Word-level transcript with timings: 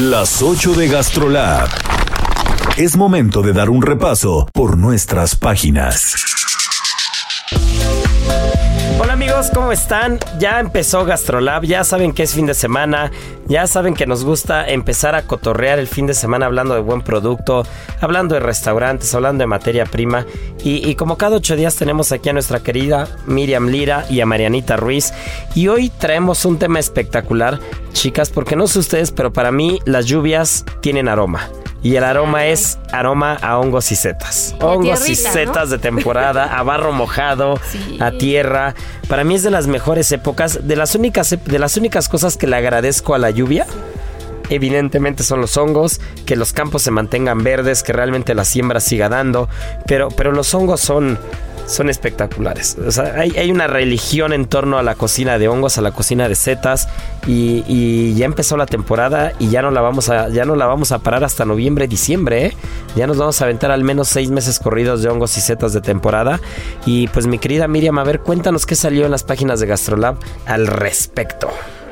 Las 0.00 0.40
8 0.40 0.72
de 0.76 0.88
GastroLab. 0.88 1.68
Es 2.78 2.96
momento 2.96 3.42
de 3.42 3.52
dar 3.52 3.68
un 3.68 3.82
repaso 3.82 4.48
por 4.54 4.78
nuestras 4.78 5.36
páginas. 5.36 6.39
Amigos, 9.30 9.52
¿cómo 9.54 9.70
están? 9.70 10.18
Ya 10.40 10.58
empezó 10.58 11.04
GastroLab, 11.04 11.62
ya 11.62 11.84
saben 11.84 12.12
que 12.12 12.24
es 12.24 12.34
fin 12.34 12.46
de 12.46 12.54
semana, 12.54 13.12
ya 13.46 13.68
saben 13.68 13.94
que 13.94 14.04
nos 14.04 14.24
gusta 14.24 14.68
empezar 14.68 15.14
a 15.14 15.22
cotorrear 15.22 15.78
el 15.78 15.86
fin 15.86 16.08
de 16.08 16.14
semana 16.14 16.46
hablando 16.46 16.74
de 16.74 16.80
buen 16.80 17.00
producto, 17.02 17.64
hablando 18.00 18.34
de 18.34 18.40
restaurantes, 18.40 19.14
hablando 19.14 19.42
de 19.42 19.46
materia 19.46 19.86
prima. 19.86 20.26
Y, 20.64 20.84
y 20.84 20.96
como 20.96 21.16
cada 21.16 21.36
ocho 21.36 21.54
días 21.54 21.76
tenemos 21.76 22.10
aquí 22.10 22.28
a 22.28 22.32
nuestra 22.32 22.58
querida 22.58 23.06
Miriam 23.26 23.68
Lira 23.68 24.04
y 24.10 24.20
a 24.20 24.26
Marianita 24.26 24.76
Ruiz. 24.76 25.14
Y 25.54 25.68
hoy 25.68 25.90
traemos 25.90 26.44
un 26.44 26.58
tema 26.58 26.80
espectacular, 26.80 27.60
chicas, 27.92 28.30
porque 28.30 28.56
no 28.56 28.66
sé 28.66 28.80
ustedes, 28.80 29.12
pero 29.12 29.32
para 29.32 29.52
mí 29.52 29.78
las 29.84 30.06
lluvias 30.06 30.64
tienen 30.80 31.08
aroma. 31.08 31.48
Y 31.82 31.96
el 31.96 32.04
aroma 32.04 32.46
es 32.46 32.78
aroma 32.92 33.38
a 33.40 33.58
hongos 33.58 33.90
y 33.90 33.96
setas. 33.96 34.54
Hongos 34.60 35.08
y 35.08 35.14
setas 35.16 35.70
de 35.70 35.78
temporada, 35.78 36.58
a 36.58 36.62
barro 36.62 36.92
mojado, 36.92 37.58
Sí. 37.70 37.96
a 38.00 38.10
tierra. 38.12 38.74
Para 39.08 39.24
mí 39.24 39.34
es 39.36 39.42
de 39.42 39.50
las 39.50 39.66
mejores 39.66 40.12
épocas, 40.12 40.60
de 40.68 40.76
las 40.76 40.94
únicas, 40.94 41.30
de 41.42 41.58
las 41.58 41.76
únicas 41.78 42.08
cosas 42.10 42.36
que 42.36 42.46
le 42.46 42.56
agradezco 42.56 43.14
a 43.14 43.18
la 43.18 43.30
lluvia. 43.30 43.66
Evidentemente 44.50 45.22
son 45.22 45.40
los 45.40 45.56
hongos, 45.56 46.00
que 46.26 46.34
los 46.36 46.52
campos 46.52 46.82
se 46.82 46.90
mantengan 46.90 47.42
verdes, 47.44 47.82
que 47.84 47.92
realmente 47.92 48.34
la 48.34 48.44
siembra 48.44 48.80
siga 48.80 49.08
dando, 49.08 49.48
pero, 49.86 50.08
pero 50.08 50.32
los 50.32 50.52
hongos 50.54 50.80
son, 50.80 51.18
son 51.70 51.88
espectaculares. 51.88 52.76
O 52.84 52.90
sea, 52.90 53.14
hay, 53.14 53.50
una 53.50 53.66
religión 53.66 54.32
en 54.32 54.46
torno 54.46 54.78
a 54.78 54.82
la 54.82 54.96
cocina 54.96 55.38
de 55.38 55.48
hongos, 55.48 55.78
a 55.78 55.82
la 55.82 55.92
cocina 55.92 56.28
de 56.28 56.34
setas, 56.34 56.88
y, 57.26 57.64
y 57.68 58.14
ya 58.14 58.26
empezó 58.26 58.56
la 58.56 58.66
temporada 58.66 59.32
y 59.38 59.50
ya 59.50 59.62
no 59.62 59.70
la 59.70 59.80
vamos 59.80 60.08
a, 60.08 60.28
ya 60.28 60.44
no 60.44 60.56
la 60.56 60.66
vamos 60.66 60.90
a 60.92 60.98
parar 60.98 61.22
hasta 61.22 61.44
noviembre, 61.44 61.86
diciembre, 61.86 62.46
¿eh? 62.46 62.56
Ya 62.96 63.06
nos 63.06 63.18
vamos 63.18 63.40
a 63.40 63.44
aventar 63.44 63.70
al 63.70 63.84
menos 63.84 64.08
seis 64.08 64.30
meses 64.30 64.58
corridos 64.58 65.02
de 65.02 65.08
hongos 65.08 65.36
y 65.36 65.40
setas 65.40 65.72
de 65.72 65.80
temporada. 65.80 66.40
Y 66.86 67.06
pues 67.08 67.26
mi 67.26 67.38
querida 67.38 67.68
Miriam, 67.68 67.98
a 67.98 68.04
ver, 68.04 68.20
cuéntanos 68.20 68.66
qué 68.66 68.74
salió 68.74 69.04
en 69.04 69.12
las 69.12 69.22
páginas 69.22 69.60
de 69.60 69.66
Gastrolab 69.66 70.16
al 70.46 70.66
respecto. 70.66 71.50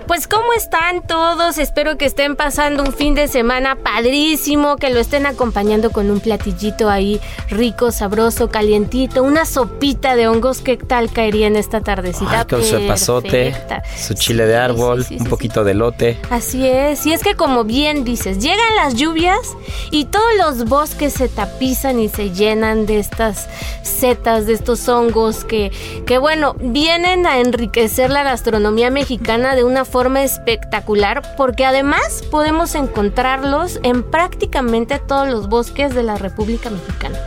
Pues 0.08 0.26
cómo 0.26 0.54
están 0.54 1.06
todos, 1.06 1.58
espero 1.58 1.98
que 1.98 2.06
estén 2.06 2.34
pasando 2.34 2.82
un 2.82 2.94
fin 2.94 3.14
de 3.14 3.28
semana 3.28 3.76
padrísimo, 3.76 4.76
que 4.76 4.88
lo 4.88 5.00
estén 5.00 5.26
acompañando 5.26 5.90
con 5.90 6.10
un 6.10 6.20
platillito 6.20 6.88
ahí 6.88 7.20
rico, 7.50 7.92
sabroso, 7.92 8.48
calientito, 8.48 9.22
una 9.22 9.44
sopita 9.44 10.16
de 10.16 10.26
hongos, 10.26 10.62
¿qué 10.62 10.78
tal 10.78 11.12
caería 11.12 11.46
en 11.46 11.56
esta 11.56 11.82
tardecita? 11.82 12.40
Ay, 12.40 12.46
con 12.46 12.64
su 12.64 12.76
epazote, 12.76 13.54
su 13.98 14.14
chile 14.14 14.44
Sí, 14.44 14.48
de 14.48 14.56
árbol, 14.56 15.04
sí, 15.04 15.18
sí, 15.18 15.22
un 15.22 15.28
poquito 15.28 15.62
de 15.62 15.74
lote. 15.74 16.18
Así 16.30 16.66
es, 16.66 17.04
y 17.04 17.12
es 17.12 17.22
que 17.22 17.34
como 17.34 17.64
bien 17.64 18.04
dices, 18.04 18.38
llegan 18.38 18.76
las 18.76 18.94
lluvias 18.94 19.58
y 19.90 20.06
todos 20.06 20.30
los 20.38 20.64
bosques 20.64 21.12
se 21.12 21.28
tapizan 21.28 22.00
y 22.00 22.08
se 22.08 22.30
llenan 22.30 22.86
de 22.86 22.98
estas 22.98 23.46
setas, 23.82 24.46
de 24.46 24.54
estos 24.54 24.88
hongos 24.88 25.44
que, 25.44 25.70
que 26.06 26.16
bueno, 26.16 26.56
vienen 26.58 27.26
a 27.26 27.40
enriquecer 27.40 28.10
la 28.10 28.22
gastronomía 28.22 28.90
mexicana 28.90 29.54
de 29.54 29.64
una 29.64 29.84
forma 29.84 29.97
espectacular 30.06 31.22
porque 31.36 31.64
además 31.64 32.22
podemos 32.30 32.74
encontrarlos 32.74 33.80
en 33.82 34.02
prácticamente 34.02 34.98
todos 34.98 35.28
los 35.28 35.48
bosques 35.48 35.94
de 35.94 36.02
la 36.02 36.16
República 36.16 36.70
Mexicana. 36.70 37.18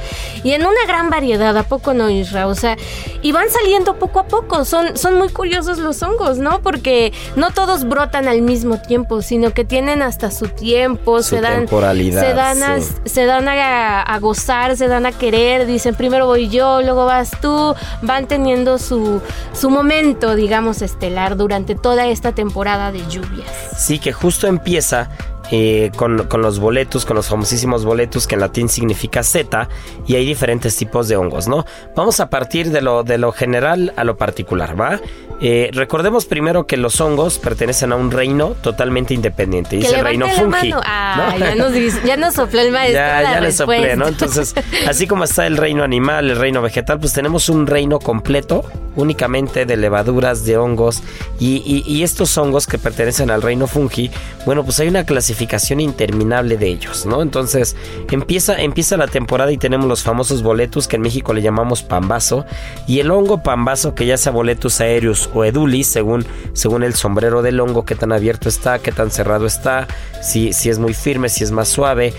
Y 0.44 0.54
en 0.54 0.62
una 0.62 0.86
gran 0.88 1.10
variedad, 1.10 1.56
¿a 1.56 1.64
poco 1.64 1.94
no, 1.94 2.10
Isra? 2.10 2.48
O 2.48 2.56
sea, 2.56 2.76
y 3.22 3.32
van 3.32 3.50
saliendo 3.52 3.98
poco 4.00 4.20
a 4.20 4.28
poco. 4.28 4.66
Son, 4.66 4.98
son 4.98 5.18
muy 5.18 5.30
curiosos 5.30 5.78
los 5.78 6.02
hongos, 6.02 6.40
¿no? 6.40 6.62
Porque 6.62 7.14
no 7.36 7.52
todos 7.52 7.88
brotan 7.88 8.28
al 8.28 8.42
mismo 8.42 8.82
tiempo, 8.82 9.22
sino 9.22 9.52
que 9.54 9.66
tienen 9.66 10.02
hasta 10.02 10.32
su 10.32 10.48
tiempo, 10.48 11.22
Su 11.22 11.36
se 11.36 11.42
dan, 11.42 11.60
temporalidad, 11.60 12.22
se 12.22 12.34
dan, 12.34 12.64
a, 12.64 12.82
sí. 12.82 12.94
se 13.06 13.26
dan 13.26 13.48
a, 13.48 14.02
a 14.02 14.20
gozar, 14.20 14.78
se 14.78 14.88
dan 14.88 15.06
a 15.06 15.12
querer. 15.12 15.68
Dicen, 15.68 15.94
primero 15.94 16.26
voy 16.26 16.50
yo, 16.50 16.82
luego 16.82 17.06
vas 17.06 17.32
tú. 17.42 17.76
Van 18.02 18.28
teniendo 18.28 18.80
su, 18.80 19.22
su 19.54 19.70
momento, 19.70 20.36
digamos, 20.36 20.82
estelar 20.82 21.38
durante 21.38 21.76
toda 21.76 22.08
esta 22.08 22.32
temporada 22.32 22.61
de 22.64 23.00
lluvias. 23.10 23.50
Sí, 23.76 23.98
que 23.98 24.14
justo 24.14 24.48
empieza 24.48 25.10
eh, 25.52 25.92
con, 25.98 26.28
con 26.28 26.42
los 26.42 26.60
boletos, 26.60 27.06
con 27.06 27.16
los 27.16 27.28
famosísimos 27.28 27.84
boletos, 27.84 28.28
que 28.28 28.36
en 28.36 28.42
latín 28.42 28.70
significa 28.70 29.24
seta, 29.24 29.68
y 30.08 30.16
hay 30.16 30.26
diferentes 30.26 30.78
tipos 30.78 31.08
de 31.08 31.18
hongos, 31.18 31.48
¿no? 31.48 31.66
Vamos 31.96 32.20
a 32.20 32.30
partir 32.30 32.72
de 32.72 32.82
lo, 32.82 33.04
de 33.04 33.18
lo 33.18 33.32
general 33.32 33.92
a 33.98 34.04
lo 34.04 34.16
particular, 34.16 34.80
¿va? 34.80 35.02
Eh, 35.42 35.72
recordemos 35.74 36.26
primero 36.26 36.68
que 36.68 36.78
los 36.78 37.02
hongos 37.02 37.40
pertenecen 37.40 37.92
a 37.92 37.96
un 37.96 38.12
reino 38.12 38.50
totalmente 38.62 39.14
independiente, 39.16 39.76
dice 39.78 39.96
el 39.96 40.04
reino 40.04 40.28
fungi. 40.30 40.72
Ah, 40.86 41.34
¿no? 41.34 41.38
ya, 41.40 41.56
nos, 41.56 42.04
ya 42.04 42.16
nos 42.18 42.36
sopló 42.36 42.62
el 42.62 42.72
maestro. 42.72 43.00
Ya, 43.02 43.22
la 43.22 43.32
ya 43.34 43.42
le 43.42 43.52
soplé. 43.52 43.96
¿no? 43.96 44.08
Entonces, 44.08 44.54
así 44.88 45.08
como 45.08 45.24
está 45.24 45.48
el 45.48 45.58
reino 45.58 45.84
animal, 45.84 46.30
el 46.30 46.38
reino 46.38 46.62
vegetal, 46.62 47.00
pues 47.00 47.14
tenemos 47.14 47.50
un 47.50 47.66
reino 47.66 47.98
completo 48.00 48.64
únicamente 48.96 49.66
de 49.66 49.78
levaduras, 49.78 50.46
de 50.46 50.58
hongos. 50.58 51.02
Y, 51.40 51.64
y- 51.66 51.84
y 51.92 52.04
estos 52.04 52.38
hongos 52.38 52.68
que 52.68 52.78
pertenecen 52.78 53.32
al 53.32 53.42
reino 53.42 53.66
fungi, 53.66 54.12
bueno, 54.46 54.64
pues 54.64 54.80
hay 54.80 54.90
una 54.90 55.06
clasificación 55.06 55.80
interminable 55.80 56.58
de 56.58 56.68
ellos, 56.68 57.06
¿no? 57.08 57.22
Entonces, 57.24 57.76
empieza, 58.12 58.62
empieza 58.62 58.96
la 58.98 59.08
temporada 59.08 59.52
y 59.52 59.58
tenemos 59.58 59.88
los 59.88 60.04
famosos 60.04 60.44
boletus, 60.44 60.88
que 60.88 60.98
en 60.98 61.02
México 61.02 61.34
le 61.34 61.42
llamamos 61.42 61.82
pambazo. 61.82 62.46
Y 62.86 63.00
el 63.00 63.10
hongo 63.10 63.42
pambazo, 63.42 63.96
que 63.96 64.06
ya 64.06 64.18
sea 64.18 64.32
boletus 64.32 64.82
aéreos 64.82 65.30
o 65.34 65.44
edulis, 65.46 65.88
según, 65.88 66.26
según 66.54 66.84
el 66.84 66.94
sombrero 66.96 67.42
del 67.42 67.60
hongo, 67.60 67.86
qué 67.86 67.96
tan 67.96 68.12
abierto 68.12 68.50
está, 68.50 68.80
qué 68.80 68.92
tan 68.92 69.12
cerrado 69.12 69.46
está, 69.46 69.88
si, 70.22 70.54
si 70.54 70.70
es 70.70 70.80
muy 70.80 70.94
firme, 70.94 71.30
si 71.30 71.44
es 71.44 71.52
más 71.52 71.68
suave. 71.70 72.14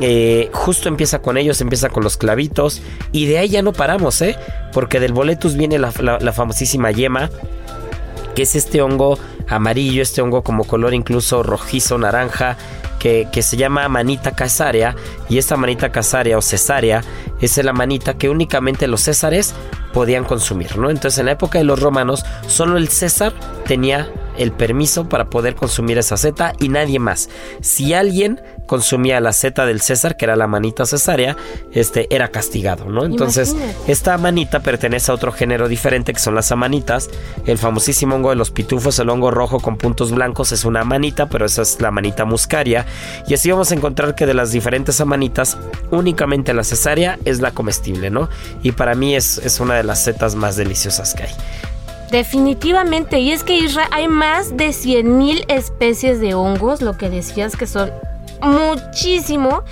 Eh, 0.00 0.48
justo 0.52 0.88
empieza 0.88 1.20
con 1.20 1.36
ellos, 1.36 1.60
empieza 1.60 1.88
con 1.90 2.02
los 2.02 2.16
clavitos 2.16 2.82
y 3.12 3.26
de 3.26 3.38
ahí 3.38 3.48
ya 3.50 3.62
no 3.62 3.72
paramos, 3.72 4.20
¿eh? 4.22 4.36
Porque 4.72 4.98
del 5.00 5.12
boletus 5.12 5.54
viene 5.54 5.78
la, 5.78 5.92
la- 6.00 6.18
la 6.18 6.32
famosísima 6.32 6.90
yema, 6.90 7.30
que 8.34 8.42
es 8.42 8.54
este 8.56 8.80
hongo 8.80 9.18
amarillo, 9.48 10.02
este 10.02 10.22
hongo 10.22 10.42
como 10.42 10.64
color 10.64 10.94
incluso 10.94 11.42
rojizo, 11.42 11.98
naranja, 11.98 12.56
que, 13.02 13.42
se 13.42 13.56
llama 13.56 13.88
manita 13.88 14.32
casárea. 14.32 14.94
Y 15.28 15.38
esta 15.38 15.56
manita 15.56 15.90
casárea 15.90 16.38
o 16.38 16.42
cesárea 16.42 17.02
es 17.40 17.56
la 17.62 17.72
manita 17.72 18.14
que 18.14 18.28
únicamente 18.28 18.86
los 18.86 19.02
césares 19.02 19.54
podían 19.92 20.24
consumir, 20.24 20.78
¿no? 20.78 20.88
Entonces 20.88 21.18
en 21.18 21.26
la 21.26 21.32
época 21.32 21.58
de 21.58 21.64
los 21.64 21.80
romanos, 21.80 22.24
solo 22.46 22.78
el 22.78 22.88
César 22.88 23.32
tenía 23.66 24.08
el 24.38 24.52
permiso 24.52 25.08
para 25.08 25.30
poder 25.30 25.54
consumir 25.54 25.98
esa 25.98 26.16
seta 26.16 26.52
y 26.58 26.68
nadie 26.68 26.98
más. 26.98 27.28
Si 27.60 27.94
alguien 27.94 28.40
consumía 28.66 29.20
la 29.20 29.32
seta 29.32 29.66
del 29.66 29.80
César, 29.80 30.16
que 30.16 30.24
era 30.24 30.36
la 30.36 30.46
manita 30.46 30.86
cesárea, 30.86 31.36
este 31.72 32.06
era 32.14 32.28
castigado, 32.28 32.86
¿no? 32.86 33.04
Entonces, 33.04 33.54
esta 33.86 34.16
manita 34.18 34.60
pertenece 34.60 35.10
a 35.10 35.14
otro 35.14 35.32
género 35.32 35.68
diferente 35.68 36.12
que 36.12 36.20
son 36.20 36.34
las 36.34 36.52
amanitas. 36.52 37.10
El 37.44 37.58
famosísimo 37.58 38.16
hongo 38.16 38.30
de 38.30 38.36
los 38.36 38.50
pitufos, 38.50 38.98
el 38.98 39.10
hongo 39.10 39.30
rojo 39.30 39.60
con 39.60 39.76
puntos 39.76 40.12
blancos, 40.12 40.52
es 40.52 40.64
una 40.64 40.84
manita, 40.84 41.28
pero 41.28 41.44
esa 41.44 41.62
es 41.62 41.80
la 41.80 41.90
manita 41.90 42.24
muscaria. 42.24 42.86
Y 43.26 43.34
así 43.34 43.50
vamos 43.50 43.70
a 43.72 43.74
encontrar 43.74 44.14
que 44.14 44.26
de 44.26 44.34
las 44.34 44.52
diferentes 44.52 45.00
amanitas, 45.00 45.58
únicamente 45.90 46.54
la 46.54 46.64
cesárea 46.64 47.18
es 47.24 47.40
la 47.40 47.50
comestible, 47.50 48.10
¿no? 48.10 48.28
Y 48.62 48.72
para 48.72 48.94
mí 48.94 49.14
es, 49.14 49.38
es 49.38 49.60
una 49.60 49.74
de 49.74 49.84
las 49.84 50.02
setas 50.02 50.34
más 50.34 50.56
deliciosas 50.56 51.14
que 51.14 51.24
hay. 51.24 51.32
Definitivamente, 52.12 53.20
y 53.20 53.32
es 53.32 53.42
que 53.42 53.56
Israel 53.56 53.88
hay 53.90 54.06
más 54.06 54.54
de 54.58 54.68
100.000 54.68 55.46
especies 55.48 56.20
de 56.20 56.34
hongos, 56.34 56.82
lo 56.82 56.98
que 56.98 57.08
decías 57.08 57.56
que 57.56 57.66
son 57.66 57.90
muchísimo, 58.42 59.62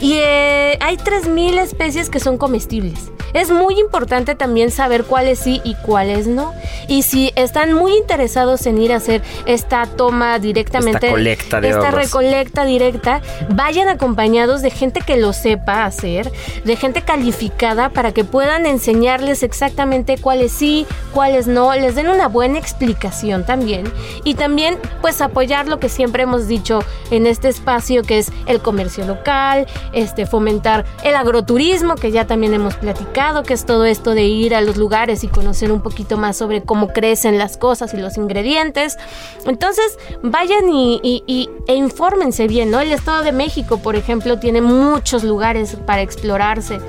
y 0.00 0.14
eh, 0.22 0.78
hay 0.80 0.96
3.000 0.96 1.58
especies 1.58 2.10
que 2.10 2.20
son 2.20 2.38
comestibles. 2.38 3.10
Es 3.34 3.50
muy 3.50 3.78
importante 3.78 4.34
también 4.34 4.70
saber 4.70 5.04
cuáles 5.04 5.38
sí 5.38 5.60
y 5.64 5.74
cuáles 5.74 6.26
no. 6.26 6.54
Y 6.86 7.02
si 7.02 7.30
están 7.36 7.74
muy 7.74 7.92
interesados 7.96 8.64
en 8.66 8.78
ir 8.78 8.92
a 8.92 8.96
hacer 8.96 9.22
esta 9.44 9.86
toma 9.86 10.38
directamente, 10.38 10.96
esta 10.96 11.08
recolecta, 11.08 11.60
de 11.60 11.68
esta 11.68 11.90
recolecta 11.90 12.64
directa, 12.64 13.20
vayan 13.50 13.88
acompañados 13.88 14.62
de 14.62 14.70
gente 14.70 15.00
que 15.02 15.18
lo 15.18 15.32
sepa 15.32 15.84
hacer, 15.84 16.32
de 16.64 16.76
gente 16.76 17.02
calificada 17.02 17.90
para 17.90 18.12
que 18.12 18.24
puedan 18.24 18.64
enseñarles 18.64 19.42
exactamente 19.42 20.16
cuáles 20.16 20.52
sí, 20.52 20.86
cuáles 21.12 21.46
no, 21.46 21.74
les 21.74 21.94
den 21.94 22.08
una 22.08 22.28
buena 22.28 22.58
explicación 22.58 23.44
también 23.44 23.92
y 24.24 24.34
también 24.34 24.78
pues 25.02 25.20
apoyar 25.20 25.68
lo 25.68 25.78
que 25.78 25.88
siempre 25.88 26.22
hemos 26.22 26.48
dicho 26.48 26.80
en 27.10 27.26
este 27.26 27.48
espacio 27.48 28.02
que 28.08 28.18
es 28.18 28.32
el 28.46 28.60
comercio 28.60 29.06
local, 29.06 29.68
este 29.92 30.26
fomentar 30.26 30.84
el 31.04 31.14
agroturismo 31.14 31.94
que 31.94 32.10
ya 32.10 32.26
también 32.26 32.54
hemos 32.54 32.74
platicado 32.74 33.44
que 33.44 33.54
es 33.54 33.64
todo 33.64 33.84
esto 33.84 34.14
de 34.14 34.24
ir 34.24 34.54
a 34.54 34.60
los 34.60 34.76
lugares 34.76 35.22
y 35.22 35.28
conocer 35.28 35.70
un 35.70 35.82
poquito 35.82 36.16
más 36.16 36.36
sobre 36.36 36.62
cómo 36.62 36.88
crecen 36.88 37.38
las 37.38 37.56
cosas 37.56 37.94
y 37.94 37.98
los 37.98 38.16
ingredientes. 38.16 38.96
Entonces, 39.44 39.98
vayan 40.22 40.68
y, 40.72 41.48
e 41.66 41.74
infórmense 41.74 42.48
bien, 42.48 42.70
¿no? 42.70 42.80
El 42.80 42.92
Estado 42.92 43.22
de 43.22 43.32
México, 43.32 43.78
por 43.78 43.94
ejemplo, 43.94 44.38
tiene 44.38 44.60
muchos 44.60 45.22
lugares 45.22 45.76
para 45.86 46.02
explorarse. 46.02 46.80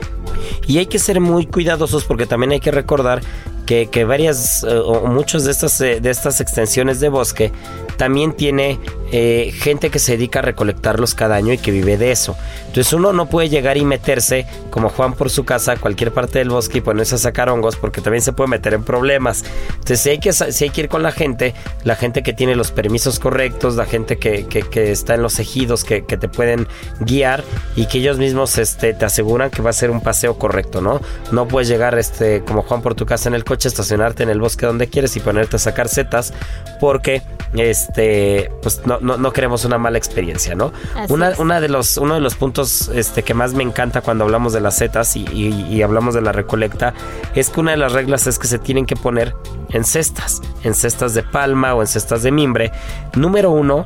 Y 0.65 0.77
hay 0.77 0.85
que 0.85 0.99
ser 0.99 1.19
muy 1.19 1.45
cuidadosos 1.45 2.05
porque 2.05 2.25
también 2.25 2.51
hay 2.51 2.59
que 2.59 2.71
recordar 2.71 3.21
que, 3.91 4.03
varias 4.03 4.63
eh, 4.63 4.75
o 4.77 5.05
muchas 5.05 5.43
de 5.43 5.51
estas, 5.51 5.79
eh, 5.81 5.99
de 6.01 6.09
estas 6.09 6.41
extensiones 6.41 6.99
de 6.99 7.09
bosque 7.09 7.51
también 7.97 8.33
tiene 8.33 8.79
eh, 9.11 9.51
gente 9.53 9.89
que 9.89 9.99
se 9.99 10.13
dedica 10.13 10.39
a 10.39 10.41
recolectarlos 10.41 11.13
cada 11.13 11.35
año 11.35 11.53
y 11.53 11.57
que 11.57 11.71
vive 11.71 11.97
de 11.97 12.11
eso. 12.11 12.35
Entonces 12.67 12.93
uno 12.93 13.11
no 13.13 13.27
puede 13.27 13.49
llegar 13.49 13.77
y 13.77 13.83
meterse 13.83 14.47
como 14.69 14.89
Juan 14.89 15.13
por 15.13 15.29
su 15.29 15.43
casa 15.43 15.73
a 15.73 15.77
cualquier 15.77 16.13
parte 16.13 16.39
del 16.39 16.49
bosque 16.49 16.77
y 16.79 16.81
ponerse 16.81 17.15
a 17.15 17.17
sacar 17.17 17.49
hongos 17.49 17.75
porque 17.75 18.01
también 18.01 18.21
se 18.21 18.31
puede 18.31 18.49
meter 18.49 18.73
en 18.73 18.83
problemas. 18.83 19.43
Entonces 19.71 19.99
si 19.99 20.09
hay 20.09 20.19
que, 20.19 20.29
hay 20.29 20.69
que 20.69 20.81
ir 20.81 20.89
con 20.89 21.03
la 21.03 21.11
gente, 21.11 21.53
la 21.83 21.95
gente 21.95 22.23
que 22.23 22.33
tiene 22.33 22.55
los 22.55 22.71
permisos 22.71 23.19
correctos, 23.19 23.75
la 23.75 23.85
gente 23.85 24.17
que, 24.17 24.45
que, 24.45 24.91
está 24.91 25.15
en 25.15 25.21
los 25.21 25.39
ejidos, 25.39 25.83
que, 25.83 26.05
que, 26.05 26.17
te 26.17 26.29
pueden 26.29 26.67
guiar 27.01 27.43
y 27.75 27.87
que 27.87 27.97
ellos 27.97 28.17
mismos 28.17 28.57
este, 28.57 28.93
te 28.93 29.05
aseguran 29.05 29.51
que 29.51 29.61
va 29.61 29.71
a 29.71 29.73
ser 29.73 29.91
un 29.91 30.01
paseo 30.01 30.39
correcto, 30.39 30.81
¿no? 30.81 31.01
No 31.31 31.47
puedes 31.47 31.67
llegar 31.67 31.99
este, 31.99 32.43
como 32.45 32.61
Juan 32.61 32.81
por 32.81 32.95
tu 32.95 33.05
casa 33.05 33.27
en 33.29 33.35
el 33.35 33.43
coche 33.43 33.58
estacionarte 33.67 34.23
en 34.23 34.29
el 34.29 34.39
bosque 34.39 34.65
donde 34.65 34.87
quieres 34.87 35.15
y 35.17 35.19
ponerte 35.19 35.57
a 35.57 35.59
sacar 35.59 35.87
setas 35.87 36.33
porque 36.79 37.21
este 37.53 38.51
pues 38.61 38.81
no, 38.85 38.99
no, 38.99 39.33
queremos 39.33 39.65
una 39.65 39.77
mala 39.77 39.97
experiencia, 39.97 40.55
¿no? 40.55 40.71
Una, 41.09 41.33
una, 41.39 41.59
de 41.59 41.67
los, 41.67 41.97
uno 41.97 42.13
de 42.13 42.21
los 42.21 42.35
puntos 42.35 42.89
este, 42.93 43.23
que 43.23 43.33
más 43.33 43.53
me 43.53 43.63
encanta 43.63 44.01
cuando 44.01 44.23
hablamos 44.23 44.53
de 44.53 44.61
las 44.61 44.77
setas 44.77 45.15
y, 45.15 45.25
y 45.33 45.81
hablamos 45.81 46.13
de 46.13 46.21
la 46.21 46.31
recolecta 46.31 46.93
es 47.35 47.49
que 47.49 47.59
una 47.59 47.71
de 47.71 47.77
las 47.77 47.93
reglas 47.93 48.27
es 48.27 48.39
que 48.39 48.47
se 48.47 48.59
tienen 48.59 48.85
que 48.85 48.95
poner 48.95 49.33
en 49.69 49.83
cestas, 49.83 50.41
en 50.63 50.73
cestas 50.73 51.13
de 51.13 51.23
palma 51.23 51.73
o 51.73 51.81
en 51.81 51.87
cestas 51.87 52.23
de 52.23 52.31
mimbre. 52.31 52.71
Número 53.15 53.51
uno, 53.51 53.85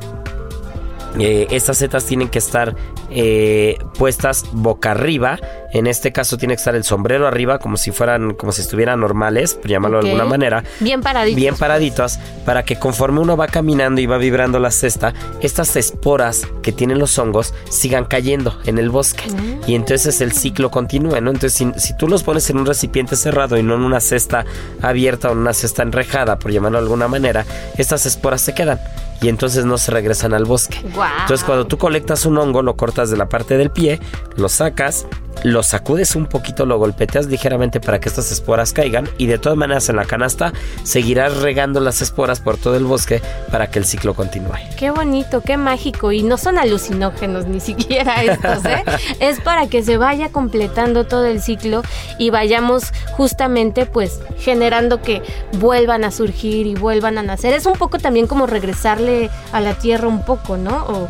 eh, 1.19 1.47
estas 1.51 1.77
setas 1.77 2.05
tienen 2.05 2.29
que 2.29 2.39
estar 2.39 2.75
eh, 3.09 3.77
puestas 3.97 4.45
boca 4.51 4.91
arriba. 4.91 5.39
En 5.73 5.87
este 5.87 6.11
caso 6.11 6.37
tiene 6.37 6.53
que 6.53 6.59
estar 6.59 6.75
el 6.75 6.83
sombrero 6.83 7.27
arriba, 7.27 7.59
como 7.59 7.77
si 7.77 7.91
fueran, 7.91 8.35
como 8.35 8.51
si 8.51 8.61
estuvieran 8.61 8.99
normales, 8.99 9.55
por 9.55 9.69
llamarlo 9.69 10.01
de 10.01 10.09
alguna 10.09 10.25
manera. 10.25 10.63
Bien 10.79 11.01
paraditos. 11.01 11.35
Bien 11.35 11.55
paraditos, 11.55 12.19
para 12.45 12.63
que 12.63 12.77
conforme 12.77 13.19
uno 13.19 13.35
va 13.35 13.47
caminando 13.47 13.99
y 13.99 14.05
va 14.05 14.17
vibrando 14.17 14.59
la 14.59 14.71
cesta, 14.71 15.13
estas 15.41 15.75
esporas 15.75 16.47
que 16.61 16.71
tienen 16.71 16.99
los 16.99 17.17
hongos 17.17 17.53
sigan 17.69 18.05
cayendo 18.05 18.57
en 18.65 18.77
el 18.77 18.89
bosque. 18.89 19.29
Mm. 19.29 19.69
Y 19.69 19.75
entonces 19.75 20.21
el 20.21 20.31
ciclo 20.31 20.69
continúa, 20.69 21.19
¿no? 21.21 21.31
Entonces, 21.31 21.53
si, 21.53 21.71
si, 21.79 21.97
tú 21.97 22.07
los 22.07 22.23
pones 22.23 22.49
en 22.49 22.57
un 22.57 22.65
recipiente 22.65 23.15
cerrado 23.15 23.57
y 23.57 23.63
no 23.63 23.75
en 23.75 23.81
una 23.81 23.99
cesta 23.99 24.45
abierta 24.81 25.29
o 25.29 25.31
en 25.33 25.39
una 25.39 25.53
cesta 25.53 25.81
enrejada, 25.83 26.37
por 26.37 26.51
llamarlo 26.51 26.77
de 26.77 26.83
alguna 26.83 27.07
manera, 27.07 27.45
estas 27.77 28.05
esporas 28.05 28.41
se 28.41 28.53
quedan 28.53 28.79
y 29.23 29.29
entonces 29.29 29.65
no 29.65 29.77
se 29.77 29.91
regresan 29.91 30.33
al 30.33 30.43
bosque. 30.43 30.77
Entonces 30.83 31.43
cuando 31.45 31.65
tú 31.65 31.77
colectas 31.77 32.25
un 32.25 32.37
hongo, 32.37 32.61
lo 32.61 32.75
cortas 32.75 33.09
de 33.09 33.17
la 33.17 33.29
parte 33.29 33.57
del 33.57 33.71
pie, 33.71 33.99
lo 34.35 34.49
sacas, 34.49 35.07
lo 35.43 35.62
sacudes 35.67 36.15
un 36.15 36.27
poquito, 36.27 36.65
lo 36.65 36.77
golpeteas 36.77 37.27
ligeramente 37.27 37.79
para 37.79 37.99
que 37.99 38.09
estas 38.09 38.31
esporas 38.31 38.73
caigan 38.73 39.09
y 39.17 39.27
de 39.27 39.37
todas 39.37 39.57
maneras 39.57 39.89
en 39.89 39.95
la 39.95 40.05
canasta 40.05 40.53
seguirás 40.83 41.37
regando 41.37 41.79
las 41.79 42.01
esporas 42.01 42.39
por 42.39 42.57
todo 42.57 42.75
el 42.75 42.85
bosque 42.85 43.21
para 43.51 43.69
que 43.69 43.79
el 43.79 43.85
ciclo 43.85 44.13
continúe. 44.13 44.57
Qué 44.77 44.91
bonito, 44.91 45.41
qué 45.41 45.57
mágico 45.57 46.11
y 46.11 46.23
no 46.23 46.37
son 46.37 46.57
alucinógenos 46.57 47.45
ni 47.47 47.59
siquiera 47.61 48.23
estos, 48.23 48.65
¿eh? 48.65 48.83
es 49.19 49.39
para 49.41 49.67
que 49.67 49.83
se 49.83 49.97
vaya 49.97 50.29
completando 50.29 51.05
todo 51.05 51.25
el 51.25 51.41
ciclo 51.41 51.83
y 52.17 52.29
vayamos 52.29 52.91
justamente 53.11 53.85
pues 53.85 54.19
generando 54.37 55.01
que 55.01 55.21
vuelvan 55.59 56.03
a 56.03 56.11
surgir 56.11 56.67
y 56.67 56.75
vuelvan 56.75 57.17
a 57.17 57.23
nacer. 57.23 57.53
Es 57.53 57.65
un 57.65 57.73
poco 57.73 57.99
también 57.99 58.27
como 58.27 58.47
regresarle 58.47 59.29
a 59.51 59.61
la 59.61 59.73
tierra 59.75 60.07
un 60.07 60.23
poco, 60.23 60.57
¿no? 60.57 60.85
O, 60.87 61.09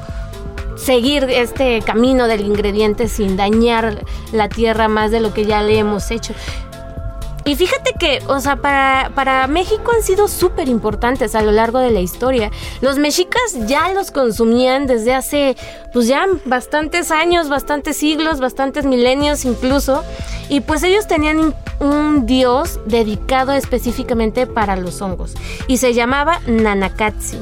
seguir 0.84 1.24
este 1.30 1.82
camino 1.82 2.28
del 2.28 2.42
ingrediente 2.42 3.08
sin 3.08 3.38
dañar 3.38 4.04
la 4.32 4.50
tierra 4.50 4.88
más 4.88 5.12
de 5.12 5.22
lo 5.22 5.34
que 5.34 5.46
ya 5.46 5.64
le 5.64 5.80
hemos 5.80 6.12
hecho. 6.12 6.34
Y 7.46 7.56
fíjate 7.56 7.94
que, 8.00 8.22
o 8.28 8.40
sea, 8.40 8.56
para, 8.56 9.12
para 9.16 9.48
México 9.48 9.92
han 9.94 10.02
sido 10.02 10.30
súper 10.30 10.70
importantes 10.70 11.36
a 11.36 11.42
lo 11.42 11.52
largo 11.52 11.80
de 11.80 11.92
la 11.92 12.00
historia. 12.00 12.52
Los 12.80 12.98
mexicas 12.98 13.42
ya 13.68 13.92
los 13.94 14.12
consumían 14.12 14.88
desde 14.88 15.14
hace, 15.14 15.58
pues 15.92 16.08
ya 16.08 16.26
bastantes 16.46 17.12
años, 17.12 17.50
bastantes 17.50 17.98
siglos, 17.98 18.40
bastantes 18.40 18.86
milenios 18.86 19.44
incluso. 19.44 20.04
Y 20.48 20.62
pues 20.62 20.84
ellos 20.84 21.06
tenían 21.08 21.54
un 21.80 22.26
dios 22.26 22.80
dedicado 22.86 23.52
específicamente 23.52 24.48
para 24.48 24.78
los 24.78 25.02
hongos. 25.02 25.34
Y 25.68 25.78
se 25.78 25.94
llamaba 25.94 26.40
Nanakatsi 26.48 27.40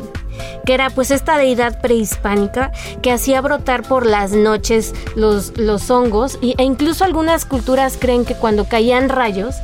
que 0.65 0.73
era 0.73 0.89
pues 0.89 1.11
esta 1.11 1.37
deidad 1.37 1.81
prehispánica 1.81 2.71
que 3.01 3.11
hacía 3.11 3.41
brotar 3.41 3.83
por 3.83 4.05
las 4.05 4.31
noches 4.31 4.93
los, 5.15 5.57
los 5.57 5.89
hongos 5.89 6.37
e 6.41 6.63
incluso 6.63 7.03
algunas 7.03 7.45
culturas 7.45 7.97
creen 7.99 8.25
que 8.25 8.35
cuando 8.35 8.65
caían 8.65 9.09
rayos 9.09 9.55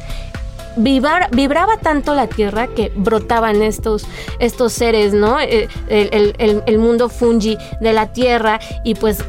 vibraba 0.78 1.78
tanto 1.82 2.14
la 2.14 2.28
tierra 2.28 2.68
que 2.68 2.92
brotaban 2.96 3.64
estos, 3.64 4.06
estos 4.40 4.74
seres, 4.74 5.14
¿no? 5.14 5.40
Eh, 5.40 5.68
el, 5.90 6.64
el, 6.66 6.78
mundo 6.80 7.10
fungi 7.10 7.58
de 7.82 7.94
la 7.94 8.14
tierra 8.14 8.60
y 8.84 8.94
pues 8.94 9.24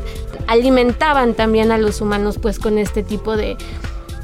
alimentaban 0.47 1.35
también 1.35 1.73
a 1.73 1.79
los 1.79 2.01
humanos 2.01 2.39
pues 2.41 2.59
con 2.59 2.77
este 2.79 3.03
tipo 3.03 3.37
de, 3.37 3.57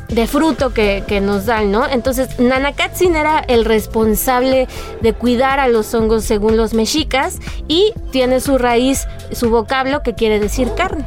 de 0.09 0.27
fruto 0.27 0.73
que, 0.73 1.03
nos 1.23 1.47
dan, 1.47 1.73
¿no? 1.73 1.87
Entonces, 1.89 2.39
Nanakatsin 2.39 3.17
era 3.17 3.39
el 3.41 3.65
responsable 3.65 4.69
de 5.01 5.13
cuidar 5.13 5.61
a 5.61 5.69
los 5.69 5.95
hongos 5.95 6.25
según 6.25 6.57
los 6.57 6.75
mexicas 6.75 7.39
y 7.69 7.93
tiene 8.11 8.41
su 8.41 8.59
raíz, 8.59 9.07
su 9.33 9.51
vocablo 9.51 10.03
que 10.03 10.15
quiere 10.15 10.41
decir 10.41 10.71
carne. 10.77 11.07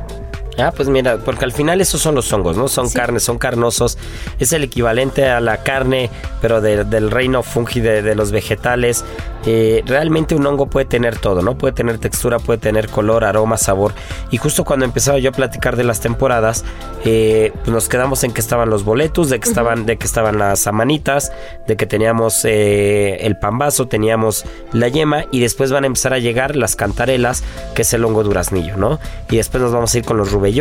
Ah, 0.59 0.73
pues 0.75 0.89
mira, 0.89 1.17
porque 1.17 1.45
al 1.45 1.51
final 1.51 1.81
esos 1.81 2.01
son 2.01 2.15
los 2.15 2.33
hongos, 2.33 2.57
¿no? 2.57 2.67
Son 2.67 2.89
carnes, 2.89 3.21
son 3.21 3.37
carnosos. 3.37 3.99
Es 4.39 4.53
el 4.53 4.63
equivalente 4.63 5.29
a 5.29 5.39
la 5.39 5.57
carne, 5.57 6.09
pero 6.41 6.61
del 6.61 7.11
reino 7.11 7.43
fungi 7.43 7.79
de, 7.79 8.15
los 8.15 8.31
vegetales. 8.31 9.05
Eh, 9.47 9.81
realmente 9.85 10.35
un 10.35 10.45
hongo 10.45 10.67
puede 10.67 10.85
tener 10.85 11.17
todo, 11.19 11.41
¿no? 11.41 11.57
Puede 11.57 11.73
tener 11.73 11.99
textura, 11.99 12.37
puede 12.39 12.59
tener 12.59 12.89
color, 12.89 13.23
aroma, 13.23 13.55
sabor. 13.57 13.93
Y 14.29 14.37
justo 14.37 14.65
cuando 14.65 14.83
empezaba 14.83 15.19
yo 15.19 15.29
a 15.29 15.33
platicar 15.33 15.77
de 15.77 15.85
las 15.85 16.01
temporadas, 16.01 16.65
eh, 17.05 17.53
pues 17.55 17.69
nos 17.69 17.87
quedamos 17.87 18.23
en 18.25 18.33
que 18.33 18.41
estaban 18.41 18.69
los 18.69 18.83
boletos, 18.83 19.29
de 19.29 19.39
que 19.39 19.47
estaban, 19.47 19.85
de 19.85 19.97
que 19.97 20.05
estaban 20.05 20.37
las 20.37 20.67
amanitas, 20.67 21.31
de 21.65 21.77
que 21.77 21.85
teníamos 21.85 22.43
eh, 22.43 23.19
el 23.21 23.37
pambazo, 23.37 23.87
teníamos 23.87 24.43
la 24.73 24.89
yema, 24.89 25.25
y 25.31 25.39
después 25.39 25.71
van 25.71 25.85
a 25.85 25.87
empezar 25.87 26.13
a 26.13 26.19
llegar 26.19 26.57
las 26.57 26.75
cantarelas, 26.75 27.43
que 27.73 27.83
es 27.83 27.93
el 27.93 28.03
hongo 28.03 28.23
duraznillo, 28.23 28.75
¿no? 28.75 28.99
Y 29.29 29.37
después 29.37 29.63
nos 29.63 29.71
vamos 29.71 29.93
a 29.93 29.97
ir 29.97 30.03
con 30.03 30.17
los 30.17 30.31
rubén 30.31 30.57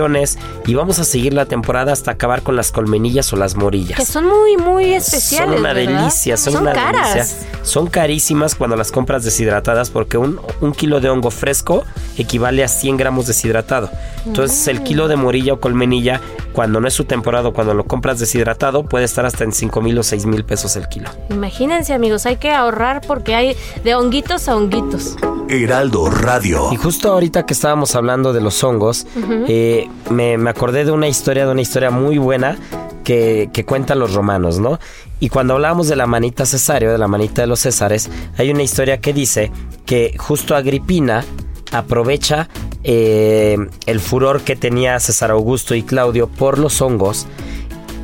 y 0.66 0.75
vamos 0.75 0.99
a 0.99 1.05
seguir 1.05 1.33
la 1.33 1.47
temporada 1.47 1.93
hasta 1.93 2.11
acabar 2.11 2.43
con 2.43 2.57
las 2.57 2.73
colmenillas 2.73 3.33
o 3.33 3.37
las 3.37 3.57
morillas. 3.57 3.99
Que 3.99 4.05
son 4.05 4.26
muy, 4.26 4.57
muy 4.57 4.95
especiales. 4.95 5.50
Son 5.50 5.61
una 5.61 5.75
delicia, 5.75 6.37
son, 6.37 6.57
una 6.57 6.73
caras. 6.73 7.14
delicia. 7.14 7.49
Son 7.62 7.87
carísimas. 7.87 8.55
Cuando 8.55 8.75
cuando 8.76 8.78
las 8.78 8.90
compras 8.90 9.25
deshidratadas 9.25 9.90
porque 9.90 10.18
un, 10.18 10.40
un 10.61 10.73
kilo 10.73 11.00
de 11.00 11.09
hongo 11.09 11.30
fresco 11.30 11.85
equivale 12.18 12.64
a 12.64 12.68
100 12.68 12.97
gramos 12.97 13.26
deshidratado. 13.26 13.88
Entonces 14.26 14.66
el 14.68 14.83
kilo 14.83 15.09
de 15.09 15.16
morilla 15.16 15.54
o 15.54 15.61
colmenilla, 15.61 16.21
cuando 16.52 16.80
no 16.80 16.88
es 16.88 16.95
su 16.95 17.04
temporada, 17.04 17.50
cuando 17.52 17.75
lo 17.75 17.85
compras 17.85 18.18
deshidratado, 18.18 18.83
puede 18.85 19.04
estar 19.04 19.25
hasta 19.25 19.45
en 19.45 19.52
5 19.52 19.80
mil 19.80 19.99
o 19.99 20.02
6 20.02 20.26
mil 20.26 20.45
pesos 20.45 20.76
el 20.76 20.88
kilo. 20.88 21.09
Imagínense 21.30 21.95
amigos, 21.95 22.26
hay 22.26 22.37
que 22.37 22.50
ahorrar 22.50 23.02
porque 23.06 23.35
hay 23.35 23.56
de 23.85 23.95
honguitos 23.95 24.49
a 24.49 24.56
honguitos. 24.56 25.16
Heraldo 25.49 26.11
Radio. 26.11 26.68
Y 26.73 26.76
justo 26.76 27.12
ahorita 27.12 27.47
que 27.47 27.54
estábamos 27.54 27.95
hablando 27.95 28.33
de 28.33 28.40
los 28.40 28.62
hongos, 28.64 29.06
eh, 29.49 29.88
me, 30.11 30.37
me 30.38 30.50
acordé 30.50 30.85
de 30.85 30.90
una 30.90 31.06
historia, 31.06 31.47
de 31.47 31.52
una 31.52 31.62
historia 31.62 31.90
muy 31.90 32.18
buena 32.18 32.59
que, 33.06 33.50
que 33.52 33.64
cuentan 33.64 34.00
los 34.00 34.14
romanos, 34.14 34.58
¿no? 34.58 34.80
Y 35.20 35.28
cuando 35.28 35.54
hablábamos 35.54 35.86
de 35.86 35.94
la 35.94 36.08
manita 36.08 36.44
cesario, 36.44 36.90
de 36.90 36.98
la 36.98 37.06
manita 37.06 37.42
de 37.42 37.46
los 37.46 37.60
césares, 37.60 38.10
hay 38.36 38.50
una 38.50 38.64
historia 38.64 38.98
que 39.00 39.12
dice 39.12 39.52
que 39.86 40.16
justo 40.18 40.56
Agripina 40.56 41.25
aprovecha 41.70 42.48
eh, 42.82 43.56
el 43.86 44.00
furor 44.00 44.40
que 44.42 44.56
tenía 44.56 44.98
César 44.98 45.30
Augusto 45.30 45.76
y 45.76 45.84
Claudio 45.84 46.26
por 46.26 46.58
los 46.58 46.82
hongos 46.82 47.28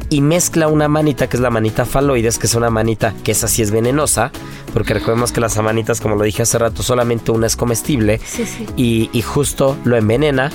y 0.09 0.21
mezcla 0.21 0.69
una 0.69 0.87
manita 0.87 1.27
que 1.29 1.37
es 1.37 1.41
la 1.43 1.51
manita 1.51 1.85
faloides, 1.85 2.39
que 2.39 2.47
es 2.47 2.55
una 2.55 2.71
manita 2.71 3.13
que 3.25 3.33
esa 3.33 3.49
sí 3.49 3.61
es 3.63 3.73
venenosa, 3.73 4.31
porque 4.73 4.95
recordemos 4.95 5.33
que 5.33 5.41
las 5.41 5.57
manitas, 5.61 6.01
como 6.01 6.15
lo 6.15 6.23
dije 6.23 6.43
hace 6.43 6.59
rato, 6.59 6.85
solamente 6.85 7.33
una 7.33 7.49
es 7.49 7.57
comestible, 7.57 8.21
Sí, 8.25 8.45
sí. 8.47 8.67
y, 8.77 9.11
y 9.13 9.23
justo 9.23 9.77
lo 9.85 9.97
envenena, 9.97 10.53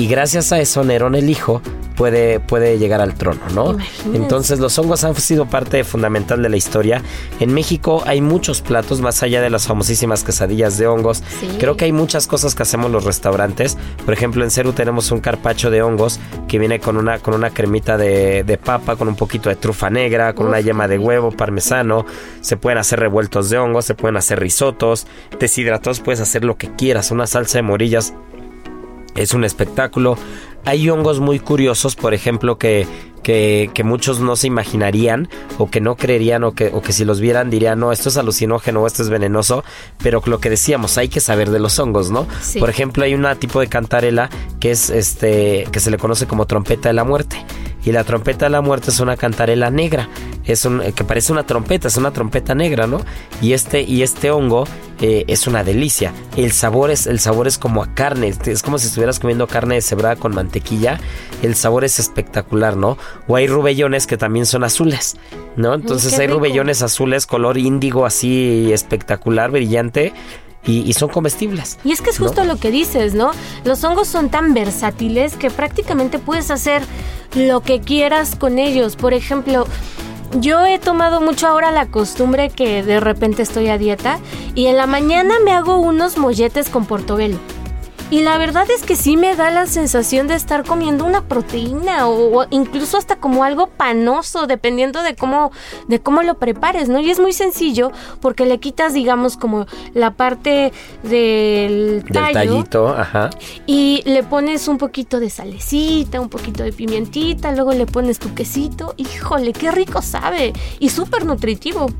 y 0.00 0.06
gracias 0.06 0.50
a 0.50 0.58
eso 0.58 0.82
Nerón 0.82 1.14
el 1.14 1.28
hijo 1.28 1.60
puede, 1.94 2.40
puede 2.40 2.78
llegar 2.78 3.02
al 3.02 3.12
trono, 3.12 3.42
¿no? 3.54 3.76
Entonces 4.14 4.58
los 4.58 4.78
hongos 4.78 5.04
han 5.04 5.14
sido 5.16 5.44
parte 5.44 5.84
fundamental 5.84 6.42
de 6.42 6.48
la 6.48 6.56
historia. 6.56 7.02
En 7.38 7.52
México 7.52 8.02
hay 8.06 8.22
muchos 8.22 8.62
platos, 8.62 9.02
más 9.02 9.22
allá 9.22 9.42
de 9.42 9.50
las 9.50 9.66
famosísimas 9.66 10.24
quesadillas 10.24 10.78
de 10.78 10.86
hongos. 10.86 11.22
Sí. 11.38 11.56
Creo 11.58 11.76
que 11.76 11.84
hay 11.84 11.92
muchas 11.92 12.26
cosas 12.26 12.54
que 12.54 12.62
hacemos 12.62 12.90
los 12.90 13.04
restaurantes. 13.04 13.76
Por 14.06 14.14
ejemplo, 14.14 14.42
en 14.42 14.50
Ceru 14.50 14.72
tenemos 14.72 15.10
un 15.10 15.20
carpacho 15.20 15.70
de 15.70 15.82
hongos 15.82 16.18
que 16.48 16.58
viene 16.58 16.80
con 16.80 16.96
una, 16.96 17.18
con 17.18 17.34
una 17.34 17.50
cremita 17.50 17.98
de, 17.98 18.42
de 18.42 18.56
papa, 18.56 18.96
con 18.96 19.06
un 19.06 19.16
poquito 19.16 19.50
de 19.50 19.56
trufa 19.56 19.90
negra, 19.90 20.34
con 20.34 20.46
una 20.46 20.62
yema 20.62 20.88
de 20.88 20.98
huevo, 20.98 21.30
parmesano. 21.32 22.06
Se 22.40 22.56
pueden 22.56 22.78
hacer 22.78 23.00
revueltos 23.00 23.50
de 23.50 23.58
hongos, 23.58 23.84
se 23.84 23.94
pueden 23.94 24.16
hacer 24.16 24.40
risotos, 24.40 25.06
deshidratados, 25.38 26.00
puedes 26.00 26.20
hacer 26.20 26.46
lo 26.46 26.56
que 26.56 26.74
quieras. 26.74 27.10
Una 27.10 27.26
salsa 27.26 27.58
de 27.58 27.62
morillas 27.62 28.14
es 29.14 29.34
un 29.34 29.44
espectáculo. 29.44 30.16
Hay 30.64 30.88
hongos 30.90 31.20
muy 31.20 31.38
curiosos, 31.38 31.96
por 31.96 32.12
ejemplo, 32.12 32.58
que, 32.58 32.86
que, 33.22 33.70
que 33.72 33.82
muchos 33.82 34.20
no 34.20 34.36
se 34.36 34.46
imaginarían 34.46 35.28
o 35.58 35.70
que 35.70 35.80
no 35.80 35.96
creerían 35.96 36.44
o 36.44 36.52
que, 36.52 36.70
o 36.72 36.82
que 36.82 36.92
si 36.92 37.04
los 37.04 37.20
vieran 37.20 37.50
dirían, 37.50 37.80
no, 37.80 37.92
esto 37.92 38.08
es 38.08 38.16
alucinógeno 38.16 38.82
o 38.82 38.86
esto 38.86 39.02
es 39.02 39.08
venenoso, 39.08 39.64
pero 40.02 40.22
lo 40.26 40.38
que 40.38 40.50
decíamos, 40.50 40.98
hay 40.98 41.08
que 41.08 41.20
saber 41.20 41.50
de 41.50 41.60
los 41.60 41.78
hongos, 41.78 42.10
¿no? 42.10 42.26
Sí. 42.42 42.58
Por 42.58 42.68
ejemplo, 42.68 43.04
hay 43.04 43.14
un 43.14 43.26
tipo 43.38 43.60
de 43.60 43.68
cantarela 43.68 44.28
que 44.58 44.70
es 44.70 44.90
este 44.90 45.66
que 45.72 45.80
se 45.80 45.90
le 45.90 45.98
conoce 45.98 46.26
como 46.26 46.46
trompeta 46.46 46.88
de 46.88 46.94
la 46.94 47.04
muerte. 47.04 47.44
Y 47.84 47.92
la 47.92 48.04
trompeta 48.04 48.46
de 48.46 48.50
la 48.50 48.60
muerte 48.60 48.90
es 48.90 49.00
una 49.00 49.16
cantarela 49.16 49.70
negra, 49.70 50.08
es 50.44 50.64
un, 50.64 50.80
que 50.92 51.04
parece 51.04 51.32
una 51.32 51.44
trompeta, 51.44 51.88
es 51.88 51.96
una 51.96 52.12
trompeta 52.12 52.54
negra, 52.54 52.86
¿no? 52.86 53.00
Y 53.40 53.52
este, 53.52 53.82
y 53.82 54.02
este 54.02 54.30
hongo 54.30 54.64
eh, 55.00 55.24
es 55.28 55.46
una 55.46 55.64
delicia. 55.64 56.12
El 56.36 56.52
sabor 56.52 56.90
es, 56.90 57.06
el 57.06 57.20
sabor 57.20 57.46
es 57.46 57.56
como 57.56 57.82
a 57.82 57.94
carne, 57.94 58.34
es 58.44 58.62
como 58.62 58.78
si 58.78 58.88
estuvieras 58.88 59.18
comiendo 59.18 59.46
carne 59.46 59.76
deshebrada 59.76 60.16
con 60.16 60.34
mantequilla. 60.34 61.00
El 61.42 61.54
sabor 61.54 61.84
es 61.84 61.98
espectacular, 61.98 62.76
¿no? 62.76 62.98
O 63.26 63.36
hay 63.36 63.46
rubellones 63.46 64.06
que 64.06 64.18
también 64.18 64.44
son 64.44 64.62
azules, 64.64 65.16
¿no? 65.56 65.74
Entonces 65.74 66.18
hay 66.18 66.26
rubellones 66.26 66.82
azules, 66.82 67.26
color 67.26 67.56
índigo 67.56 68.04
así 68.04 68.72
espectacular, 68.72 69.50
brillante. 69.50 70.12
Y, 70.64 70.80
y 70.80 70.92
son 70.92 71.08
comestibles. 71.08 71.78
Y 71.84 71.92
es 71.92 72.02
que 72.02 72.10
es 72.10 72.20
¿no? 72.20 72.26
justo 72.26 72.44
lo 72.44 72.56
que 72.56 72.70
dices, 72.70 73.14
¿no? 73.14 73.30
Los 73.64 73.82
hongos 73.82 74.08
son 74.08 74.28
tan 74.28 74.52
versátiles 74.52 75.36
que 75.36 75.50
prácticamente 75.50 76.18
puedes 76.18 76.50
hacer 76.50 76.82
lo 77.34 77.60
que 77.60 77.80
quieras 77.80 78.36
con 78.36 78.58
ellos. 78.58 78.96
Por 78.96 79.14
ejemplo, 79.14 79.66
yo 80.38 80.64
he 80.64 80.78
tomado 80.78 81.20
mucho 81.20 81.48
ahora 81.48 81.72
la 81.72 81.86
costumbre 81.86 82.50
que 82.50 82.82
de 82.82 83.00
repente 83.00 83.42
estoy 83.42 83.68
a 83.68 83.78
dieta 83.78 84.20
y 84.54 84.66
en 84.66 84.76
la 84.76 84.86
mañana 84.86 85.34
me 85.44 85.52
hago 85.52 85.78
unos 85.78 86.18
molletes 86.18 86.68
con 86.68 86.86
portobelo. 86.86 87.38
Y 88.10 88.22
la 88.22 88.38
verdad 88.38 88.66
es 88.74 88.82
que 88.82 88.96
sí 88.96 89.16
me 89.16 89.36
da 89.36 89.50
la 89.50 89.66
sensación 89.66 90.26
de 90.26 90.34
estar 90.34 90.64
comiendo 90.64 91.04
una 91.04 91.22
proteína 91.22 92.08
o, 92.08 92.40
o 92.40 92.46
incluso 92.50 92.96
hasta 92.96 93.16
como 93.16 93.44
algo 93.44 93.68
panoso, 93.68 94.48
dependiendo 94.48 95.02
de 95.04 95.14
cómo, 95.14 95.52
de 95.86 96.00
cómo 96.00 96.22
lo 96.22 96.38
prepares, 96.38 96.88
¿no? 96.88 96.98
Y 96.98 97.10
es 97.10 97.20
muy 97.20 97.32
sencillo 97.32 97.92
porque 98.20 98.46
le 98.46 98.58
quitas, 98.58 98.94
digamos, 98.94 99.36
como 99.36 99.66
la 99.94 100.10
parte 100.14 100.72
del 101.04 102.02
Del 102.02 102.12
tallo 102.12 102.32
tallito, 102.32 102.88
ajá. 102.88 103.30
y 103.66 104.02
le 104.04 104.24
pones 104.24 104.66
un 104.66 104.78
poquito 104.78 105.20
de 105.20 105.30
salecita, 105.30 106.20
un 106.20 106.28
poquito 106.28 106.64
de 106.64 106.72
pimientita, 106.72 107.52
luego 107.52 107.72
le 107.72 107.86
pones 107.86 108.18
tu 108.18 108.34
quesito. 108.34 108.94
Híjole, 108.96 109.52
qué 109.52 109.70
rico 109.70 110.02
sabe 110.02 110.52
y 110.80 110.88
súper 110.90 111.24
nutritivo. 111.24 111.90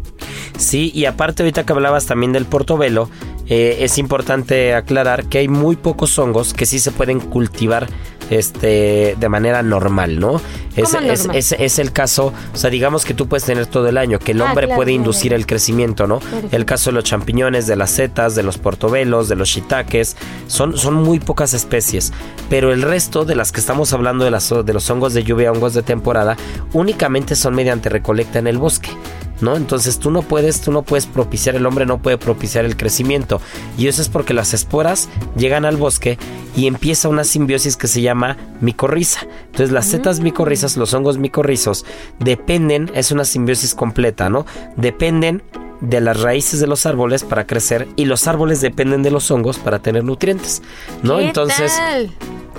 Sí, 0.58 0.90
y 0.92 1.04
aparte 1.04 1.44
ahorita 1.44 1.64
que 1.64 1.72
hablabas 1.72 2.06
también 2.06 2.32
del 2.32 2.46
portobelo, 2.46 3.08
eh, 3.50 3.78
es 3.80 3.98
importante 3.98 4.72
aclarar 4.74 5.26
que 5.26 5.38
hay 5.38 5.48
muy 5.48 5.76
pocos 5.76 6.18
hongos 6.18 6.54
que 6.54 6.64
sí 6.64 6.78
se 6.78 6.90
pueden 6.92 7.20
cultivar 7.20 7.86
este 8.30 9.16
de 9.18 9.28
manera 9.28 9.60
normal, 9.62 10.20
¿no? 10.20 10.40
Es, 10.76 10.84
¿Cómo 10.90 11.00
es- 11.00 11.20
normal? 11.24 11.36
es- 11.36 11.52
es 11.52 11.78
el 11.80 11.92
caso, 11.92 12.32
o 12.54 12.56
sea, 12.56 12.70
digamos 12.70 13.04
que 13.04 13.12
tú 13.12 13.26
puedes 13.26 13.44
tener 13.44 13.66
todo 13.66 13.88
el 13.88 13.98
año, 13.98 14.20
que 14.20 14.30
el 14.32 14.40
Ah, 14.40 14.44
hombre 14.44 14.66
claro, 14.66 14.76
puede 14.78 14.92
claro. 14.92 15.02
inducir 15.02 15.32
el 15.32 15.46
crecimiento, 15.46 16.06
¿no? 16.06 16.20
Perfecto. 16.20 16.56
El 16.56 16.64
caso 16.64 16.90
de 16.90 16.94
los 16.94 17.04
champiñones, 17.04 17.66
de 17.66 17.74
las 17.74 17.90
setas, 17.90 18.36
de 18.36 18.44
los 18.44 18.56
portobelos, 18.56 19.28
de 19.28 19.34
los 19.34 19.48
shiitakes, 19.48 20.14
son, 20.46 20.78
son 20.78 20.94
muy 20.94 21.18
pocas 21.18 21.52
especies, 21.54 22.12
pero 22.48 22.72
el 22.72 22.82
resto 22.82 23.24
de 23.24 23.34
las 23.34 23.50
que 23.50 23.58
estamos 23.58 23.92
hablando 23.92 24.24
de, 24.24 24.30
las, 24.30 24.48
de 24.64 24.72
los 24.72 24.88
hongos 24.90 25.12
de 25.12 25.24
lluvia, 25.24 25.50
hongos 25.50 25.74
de 25.74 25.82
temporada, 25.82 26.36
únicamente 26.72 27.34
son 27.34 27.54
mediante 27.56 27.88
recolecta 27.88 28.38
en 28.38 28.46
el 28.46 28.58
bosque. 28.58 28.90
¿No? 29.40 29.56
Entonces 29.56 29.98
tú 29.98 30.10
no 30.10 30.22
puedes, 30.22 30.60
tú 30.60 30.72
no 30.72 30.82
puedes 30.82 31.06
propiciar, 31.06 31.56
el 31.56 31.66
hombre 31.66 31.86
no 31.86 31.98
puede 31.98 32.18
propiciar 32.18 32.64
el 32.64 32.76
crecimiento. 32.76 33.40
Y 33.78 33.88
eso 33.88 34.02
es 34.02 34.08
porque 34.08 34.34
las 34.34 34.54
esporas 34.54 35.08
llegan 35.36 35.64
al 35.64 35.76
bosque 35.76 36.18
y 36.56 36.66
empieza 36.66 37.08
una 37.08 37.24
simbiosis 37.24 37.76
que 37.76 37.88
se 37.88 38.02
llama 38.02 38.36
micorriza. 38.60 39.26
Entonces 39.46 39.70
las 39.70 39.86
setas 39.86 40.20
micorrizas, 40.20 40.76
los 40.76 40.94
hongos 40.94 41.18
micorrizos, 41.18 41.84
dependen, 42.18 42.90
es 42.94 43.12
una 43.12 43.24
simbiosis 43.24 43.74
completa, 43.74 44.28
¿no? 44.28 44.46
Dependen 44.76 45.42
de 45.80 46.00
las 46.00 46.20
raíces 46.20 46.60
de 46.60 46.66
los 46.66 46.84
árboles 46.84 47.24
para 47.24 47.46
crecer 47.46 47.88
y 47.96 48.04
los 48.04 48.26
árboles 48.28 48.60
dependen 48.60 49.02
de 49.02 49.10
los 49.10 49.30
hongos 49.30 49.58
para 49.58 49.78
tener 49.78 50.04
nutrientes, 50.04 50.62
¿no? 51.02 51.16
¿Qué 51.16 51.28
Entonces 51.28 51.72
tal? 51.74 52.10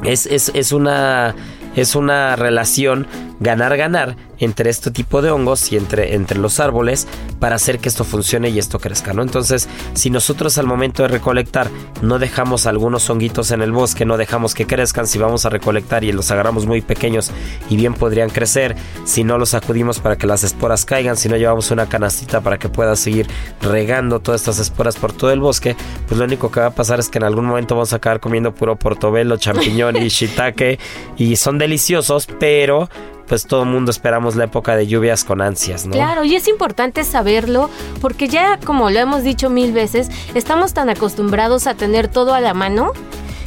es, 0.04 0.26
es, 0.26 0.52
es 0.56 0.72
una 0.72 1.36
es 1.76 1.96
una 1.96 2.36
relación 2.36 3.08
ganar-ganar 3.40 4.18
entre 4.42 4.70
este 4.70 4.92
tipo 4.92 5.22
de 5.22 5.32
hongos 5.32 5.72
y 5.72 5.78
entre, 5.78 6.16
entre 6.16 6.38
los 6.38 6.60
árboles 6.60 7.08
para 7.40 7.56
hacer 7.56 7.80
que 7.80 7.88
esto 7.88 8.04
funcione 8.04 8.50
y 8.50 8.60
esto 8.60 8.80
crezca, 8.80 9.14
¿no? 9.14 9.22
Entonces, 9.22 9.70
si 9.94 10.10
nosotros 10.10 10.58
al 10.58 10.68
momento 10.68 11.04
de 11.04 11.10
recolectar 11.10 11.70
no 12.02 12.20
dejamos 12.20 12.66
algunos 12.66 13.10
honguitos 13.10 13.52
en 13.52 13.62
el 13.62 13.72
bosque, 13.72 14.04
no 14.04 14.18
dejamos 14.18 14.54
que 14.54 14.68
crezcan, 14.68 15.08
si 15.08 15.20
vamos 15.20 15.46
a 15.46 15.50
recolectar 15.50 16.04
y 16.04 16.12
los 16.12 16.32
agarramos 16.32 16.66
muy 16.66 16.82
pequeños 16.82 17.32
y 17.70 17.78
bien 17.78 17.94
podrían 17.94 18.30
crecer, 18.30 18.76
si 19.06 19.24
no 19.24 19.38
los 19.38 19.50
sacudimos 19.50 20.00
para 20.00 20.18
que 20.18 20.28
las 20.28 20.44
esporas 20.44 20.86
caigan, 20.86 21.18
si 21.18 21.30
no 21.30 21.38
llevamos 21.38 21.72
una 21.72 21.88
canastita 21.88 22.42
para 22.42 22.58
que 22.58 22.68
pueda 22.68 22.96
seguir 22.96 23.28
regando 23.62 24.20
todas 24.20 24.42
estas 24.42 24.60
esporas 24.60 24.98
por 24.98 25.14
todo 25.14 25.32
el 25.32 25.40
bosque, 25.40 25.76
pues 26.08 26.18
lo 26.18 26.26
único 26.26 26.52
que 26.52 26.60
va 26.60 26.68
a 26.68 26.72
pasar 26.76 27.00
es 27.00 27.10
que 27.10 27.20
en 27.20 27.26
algún 27.26 27.46
momento 27.46 27.76
vamos 27.76 27.94
a 27.94 27.98
acabar 27.98 28.20
comiendo 28.20 28.54
puro 28.54 28.76
portobelo, 28.76 29.38
champiñón 29.38 29.98
y 29.98 30.08
shiitake 30.10 30.80
y 31.18 31.36
son 31.36 31.58
deliciosos, 31.58 32.28
pero 32.40 32.90
pues 33.32 33.48
todo 33.48 33.64
el 33.64 33.70
mundo 33.70 33.92
esperamos 33.92 34.36
la 34.36 34.44
época 34.44 34.76
de 34.76 34.88
lluvias 34.88 35.24
con 35.24 35.40
ansias, 35.40 35.86
¿no? 35.86 35.94
Claro, 35.94 36.26
y 36.26 36.36
es 36.36 36.50
importante 36.50 37.06
saberlo 37.06 37.70
porque 38.02 38.28
ya, 38.28 38.60
como 38.66 38.90
lo 38.90 39.00
hemos 39.00 39.24
dicho 39.24 39.50
mil 39.50 39.72
veces, 39.72 40.10
estamos 40.36 40.74
tan 40.74 40.90
acostumbrados 40.90 41.66
a 41.66 41.74
tener 41.74 42.10
todo 42.10 42.34
a 42.34 42.42
la 42.42 42.54
mano 42.54 42.92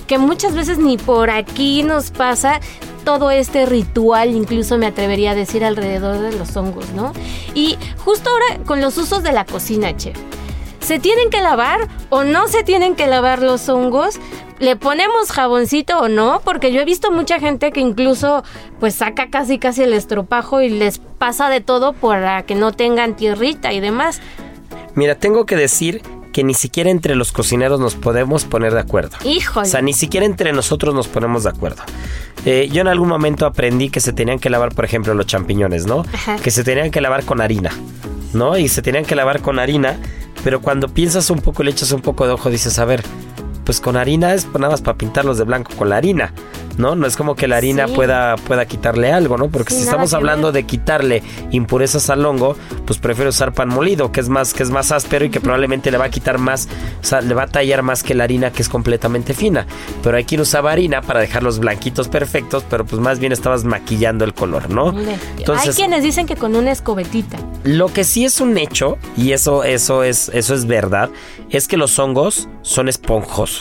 que 0.06 0.16
muchas 0.16 0.54
veces 0.54 0.78
ni 0.78 0.96
por 0.96 1.28
aquí 1.28 1.82
nos 1.82 2.12
pasa 2.12 2.60
todo 3.04 3.30
este 3.30 3.66
ritual, 3.66 4.30
incluso 4.30 4.78
me 4.78 4.86
atrevería 4.86 5.32
a 5.32 5.34
decir 5.34 5.62
alrededor 5.62 6.18
de 6.18 6.32
los 6.32 6.56
hongos, 6.56 6.88
¿no? 6.94 7.12
Y 7.52 7.76
justo 7.98 8.30
ahora 8.30 8.64
con 8.64 8.80
los 8.80 8.96
usos 8.96 9.22
de 9.22 9.32
la 9.32 9.44
cocina, 9.44 9.94
chef. 9.94 10.16
¿Se 10.80 10.98
tienen 10.98 11.28
que 11.28 11.42
lavar 11.42 11.88
o 12.08 12.24
no 12.24 12.48
se 12.48 12.62
tienen 12.62 12.94
que 12.94 13.06
lavar 13.06 13.42
los 13.42 13.68
hongos? 13.68 14.18
¿Le 14.58 14.76
ponemos 14.76 15.32
jaboncito 15.32 15.98
o 15.98 16.08
no? 16.08 16.40
Porque 16.44 16.72
yo 16.72 16.80
he 16.80 16.84
visto 16.84 17.10
mucha 17.10 17.40
gente 17.40 17.72
que 17.72 17.80
incluso 17.80 18.44
pues 18.78 18.94
saca 18.94 19.28
casi 19.28 19.58
casi 19.58 19.82
el 19.82 19.92
estropajo 19.92 20.60
y 20.60 20.68
les 20.68 20.98
pasa 20.98 21.48
de 21.48 21.60
todo 21.60 21.92
para 21.92 22.44
que 22.44 22.54
no 22.54 22.72
tengan 22.72 23.16
tierrita 23.16 23.72
y 23.72 23.80
demás. 23.80 24.20
Mira, 24.94 25.16
tengo 25.16 25.44
que 25.44 25.56
decir 25.56 26.02
que 26.32 26.44
ni 26.44 26.54
siquiera 26.54 26.90
entre 26.90 27.14
los 27.14 27.32
cocineros 27.32 27.80
nos 27.80 27.94
podemos 27.94 28.44
poner 28.44 28.74
de 28.74 28.80
acuerdo. 28.80 29.16
Híjole. 29.24 29.66
O 29.66 29.70
sea, 29.70 29.82
ni 29.82 29.92
siquiera 29.92 30.26
entre 30.26 30.52
nosotros 30.52 30.94
nos 30.94 31.08
ponemos 31.08 31.44
de 31.44 31.50
acuerdo. 31.50 31.82
Eh, 32.44 32.68
yo 32.72 32.80
en 32.80 32.88
algún 32.88 33.08
momento 33.08 33.46
aprendí 33.46 33.88
que 33.88 34.00
se 34.00 34.12
tenían 34.12 34.38
que 34.38 34.50
lavar, 34.50 34.74
por 34.74 34.84
ejemplo, 34.84 35.14
los 35.14 35.26
champiñones, 35.26 35.86
¿no? 35.86 36.04
Ajá. 36.12 36.36
Que 36.36 36.50
se 36.50 36.64
tenían 36.64 36.90
que 36.90 37.00
lavar 37.00 37.24
con 37.24 37.40
harina, 37.40 37.70
¿no? 38.32 38.58
Y 38.58 38.68
se 38.68 38.82
tenían 38.82 39.04
que 39.04 39.14
lavar 39.14 39.40
con 39.40 39.58
harina 39.58 39.96
Pero 40.42 40.60
cuando 40.60 40.88
piensas 40.88 41.30
un 41.30 41.40
poco 41.40 41.62
y 41.62 41.66
le 41.66 41.70
echas 41.70 41.92
un 41.92 42.02
poco 42.02 42.26
de 42.26 42.32
ojo, 42.32 42.50
dices, 42.50 42.78
a 42.78 42.84
ver, 42.84 43.02
pues 43.64 43.80
con 43.80 43.96
harina 43.96 44.34
es 44.34 44.46
nada 44.54 44.70
más 44.70 44.82
para 44.82 44.96
pintarlos 44.98 45.38
de 45.38 45.44
blanco 45.44 45.72
con 45.76 45.88
la 45.88 45.96
harina. 45.96 46.32
¿no? 46.76 46.96
No 46.96 47.06
es 47.06 47.16
como 47.16 47.36
que 47.36 47.46
la 47.46 47.56
harina 47.58 47.86
Sí. 47.86 47.92
pueda, 47.94 48.34
pueda 48.34 48.66
quitarle 48.66 49.12
algo, 49.12 49.36
¿no? 49.38 49.48
Porque 49.48 49.72
Sí, 49.72 49.78
si 49.78 49.84
estamos 49.84 50.12
hablando 50.12 50.48
ver. 50.48 50.54
de 50.54 50.62
quitarle 50.64 51.22
impurezas 51.52 52.10
al 52.10 52.26
hongo, 52.26 52.56
pues 52.84 52.98
prefiero 52.98 53.30
usar 53.30 53.52
pan 53.52 53.68
molido, 53.68 54.10
que 54.10 54.18
es 54.18 54.28
más, 54.28 54.52
que 54.52 54.64
es 54.64 54.70
más 54.70 54.90
áspero 54.90 55.24
y 55.24 55.30
que 55.30 55.40
probablemente 55.40 55.92
le 55.92 55.98
va 55.98 56.06
a 56.06 56.10
quitar 56.10 56.38
más, 56.38 56.66
o 57.00 57.04
sea, 57.04 57.20
le 57.20 57.32
va 57.32 57.44
a 57.44 57.46
tallar 57.46 57.82
más 57.82 58.02
que 58.02 58.12
la 58.14 58.24
harina 58.24 58.50
que 58.50 58.60
es 58.60 58.68
completamente 58.68 59.34
fina. 59.34 59.68
Pero 60.02 60.16
hay 60.16 60.24
quien 60.24 60.40
usaba 60.40 60.72
harina 60.72 61.00
para 61.00 61.20
dejarlos 61.20 61.60
blanquitos 61.60 62.08
perfectos, 62.08 62.64
pero 62.68 62.84
pues 62.84 63.00
más 63.00 63.20
bien 63.20 63.30
estabas 63.30 63.62
maquillando 63.62 64.24
el 64.24 64.34
color, 64.34 64.68
¿no? 64.68 64.92
Entonces, 65.38 65.68
Hay 65.68 65.74
quienes 65.74 66.02
dicen 66.02 66.26
que 66.26 66.34
con 66.34 66.56
una 66.56 66.72
escobetita. 66.72 67.38
lo 67.62 67.86
que 67.92 68.02
sí 68.02 68.24
es 68.24 68.40
un 68.40 68.58
hecho, 68.58 68.98
y 69.16 69.30
eso, 69.30 69.62
eso, 69.62 70.02
es, 70.02 70.28
eso 70.34 70.52
es 70.54 70.66
verdad, 70.66 71.08
es 71.50 71.68
que 71.68 71.76
los 71.76 71.96
hongos 72.00 72.48
son 72.62 72.88
esponjosos. 72.88 73.53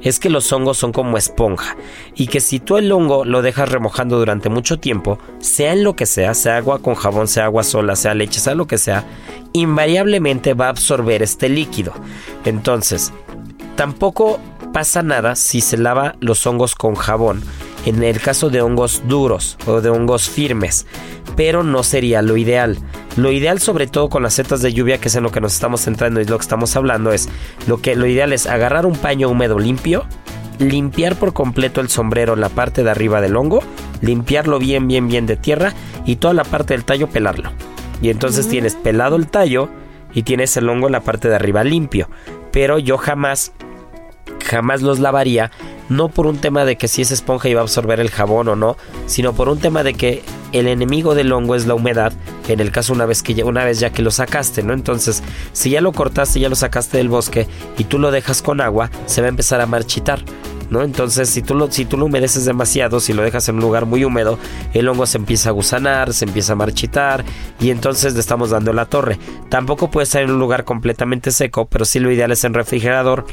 Es 0.00 0.18
que 0.18 0.30
los 0.30 0.52
hongos 0.52 0.76
son 0.76 0.92
como 0.92 1.16
esponja. 1.16 1.76
Y 2.14 2.26
que 2.26 2.40
si 2.40 2.60
tú 2.60 2.76
el 2.76 2.92
hongo 2.92 3.24
lo 3.24 3.42
dejas 3.42 3.68
remojando 3.68 4.18
durante 4.18 4.48
mucho 4.48 4.78
tiempo, 4.78 5.18
sea 5.38 5.72
en 5.72 5.82
lo 5.84 5.96
que 5.96 6.06
sea, 6.06 6.34
sea 6.34 6.58
agua 6.58 6.80
con 6.80 6.94
jabón, 6.94 7.28
sea 7.28 7.46
agua 7.46 7.62
sola, 7.62 7.96
sea 7.96 8.14
leche, 8.14 8.40
sea 8.40 8.54
lo 8.54 8.66
que 8.66 8.78
sea, 8.78 9.04
invariablemente 9.52 10.54
va 10.54 10.66
a 10.66 10.70
absorber 10.70 11.22
este 11.22 11.48
líquido. 11.48 11.92
Entonces, 12.44 13.12
tampoco 13.76 14.38
pasa 14.72 15.02
nada 15.02 15.36
si 15.36 15.60
se 15.60 15.76
lava 15.78 16.16
los 16.20 16.46
hongos 16.46 16.74
con 16.74 16.96
jabón. 16.96 17.42
En 17.84 18.02
el 18.02 18.20
caso 18.20 18.50
de 18.50 18.62
hongos 18.62 19.02
duros 19.06 19.58
o 19.66 19.80
de 19.80 19.90
hongos 19.90 20.28
firmes, 20.28 20.86
pero 21.36 21.62
no 21.62 21.82
sería 21.82 22.22
lo 22.22 22.36
ideal. 22.36 22.78
Lo 23.16 23.30
ideal, 23.30 23.60
sobre 23.60 23.86
todo 23.86 24.08
con 24.08 24.22
las 24.22 24.34
setas 24.34 24.62
de 24.62 24.72
lluvia, 24.72 24.98
que 24.98 25.08
es 25.08 25.14
en 25.14 25.22
lo 25.22 25.30
que 25.30 25.40
nos 25.40 25.54
estamos 25.54 25.82
centrando 25.82 26.20
y 26.20 26.24
es 26.24 26.30
lo 26.30 26.38
que 26.38 26.42
estamos 26.42 26.74
hablando, 26.76 27.12
es 27.12 27.28
lo 27.66 27.80
que 27.80 27.94
lo 27.94 28.06
ideal 28.06 28.32
es 28.32 28.46
agarrar 28.46 28.86
un 28.86 28.96
paño 28.96 29.28
húmedo 29.28 29.58
limpio, 29.58 30.06
limpiar 30.58 31.16
por 31.16 31.32
completo 31.32 31.80
el 31.80 31.88
sombrero 31.88 32.34
en 32.34 32.40
la 32.40 32.48
parte 32.48 32.82
de 32.82 32.90
arriba 32.90 33.20
del 33.20 33.36
hongo, 33.36 33.62
limpiarlo 34.00 34.58
bien, 34.58 34.88
bien, 34.88 35.08
bien 35.08 35.26
de 35.26 35.36
tierra 35.36 35.74
y 36.04 36.16
toda 36.16 36.34
la 36.34 36.44
parte 36.44 36.74
del 36.74 36.84
tallo 36.84 37.08
pelarlo. 37.08 37.52
Y 38.00 38.10
entonces 38.10 38.48
tienes 38.48 38.74
pelado 38.74 39.16
el 39.16 39.28
tallo 39.28 39.68
y 40.12 40.22
tienes 40.22 40.56
el 40.56 40.68
hongo 40.68 40.86
en 40.86 40.92
la 40.92 41.00
parte 41.00 41.28
de 41.28 41.36
arriba 41.36 41.64
limpio. 41.64 42.08
Pero 42.52 42.78
yo 42.78 42.98
jamás 42.98 43.52
jamás 44.44 44.82
los 44.82 45.00
lavaría, 45.00 45.50
no 45.88 46.08
por 46.08 46.26
un 46.26 46.38
tema 46.38 46.64
de 46.64 46.76
que 46.76 46.88
si 46.88 47.02
es 47.02 47.10
esponja 47.10 47.48
iba 47.48 47.60
a 47.60 47.64
absorber 47.64 48.00
el 48.00 48.10
jabón 48.10 48.48
o 48.48 48.56
no, 48.56 48.76
sino 49.06 49.32
por 49.32 49.48
un 49.48 49.58
tema 49.58 49.82
de 49.82 49.94
que 49.94 50.22
el 50.52 50.68
enemigo 50.68 51.14
del 51.14 51.32
hongo 51.32 51.54
es 51.54 51.66
la 51.66 51.74
humedad, 51.74 52.12
en 52.48 52.60
el 52.60 52.70
caso 52.70 52.92
una 52.92 53.06
vez 53.06 53.22
que 53.22 53.34
ya, 53.34 53.44
una 53.44 53.64
vez 53.64 53.80
ya 53.80 53.90
que 53.90 54.02
lo 54.02 54.10
sacaste, 54.10 54.62
¿no? 54.62 54.72
Entonces, 54.72 55.22
si 55.52 55.70
ya 55.70 55.80
lo 55.80 55.92
cortaste, 55.92 56.40
ya 56.40 56.48
lo 56.48 56.56
sacaste 56.56 56.98
del 56.98 57.08
bosque 57.08 57.48
y 57.76 57.84
tú 57.84 57.98
lo 57.98 58.10
dejas 58.10 58.40
con 58.40 58.60
agua, 58.60 58.90
se 59.06 59.20
va 59.20 59.26
a 59.26 59.30
empezar 59.30 59.60
a 59.60 59.66
marchitar. 59.66 60.20
¿No? 60.70 60.82
Entonces, 60.82 61.28
si 61.28 61.42
tú, 61.42 61.54
lo, 61.54 61.70
si 61.70 61.84
tú 61.84 61.98
lo 61.98 62.06
humedeces 62.06 62.46
demasiado, 62.46 62.98
si 62.98 63.12
lo 63.12 63.22
dejas 63.22 63.48
en 63.48 63.56
un 63.56 63.60
lugar 63.60 63.84
muy 63.84 64.02
húmedo, 64.02 64.38
el 64.72 64.88
hongo 64.88 65.04
se 65.04 65.18
empieza 65.18 65.50
a 65.50 65.52
gusanar, 65.52 66.14
se 66.14 66.24
empieza 66.24 66.54
a 66.54 66.56
marchitar 66.56 67.22
y 67.60 67.70
entonces 67.70 68.14
le 68.14 68.20
estamos 68.20 68.50
dando 68.50 68.72
la 68.72 68.86
torre. 68.86 69.18
Tampoco 69.50 69.90
puede 69.90 70.04
estar 70.04 70.22
en 70.22 70.30
un 70.30 70.38
lugar 70.38 70.64
completamente 70.64 71.32
seco, 71.32 71.66
pero 71.66 71.84
sí 71.84 72.00
lo 72.00 72.10
ideal 72.10 72.32
es 72.32 72.44
en 72.44 72.54
refrigerador 72.54 73.26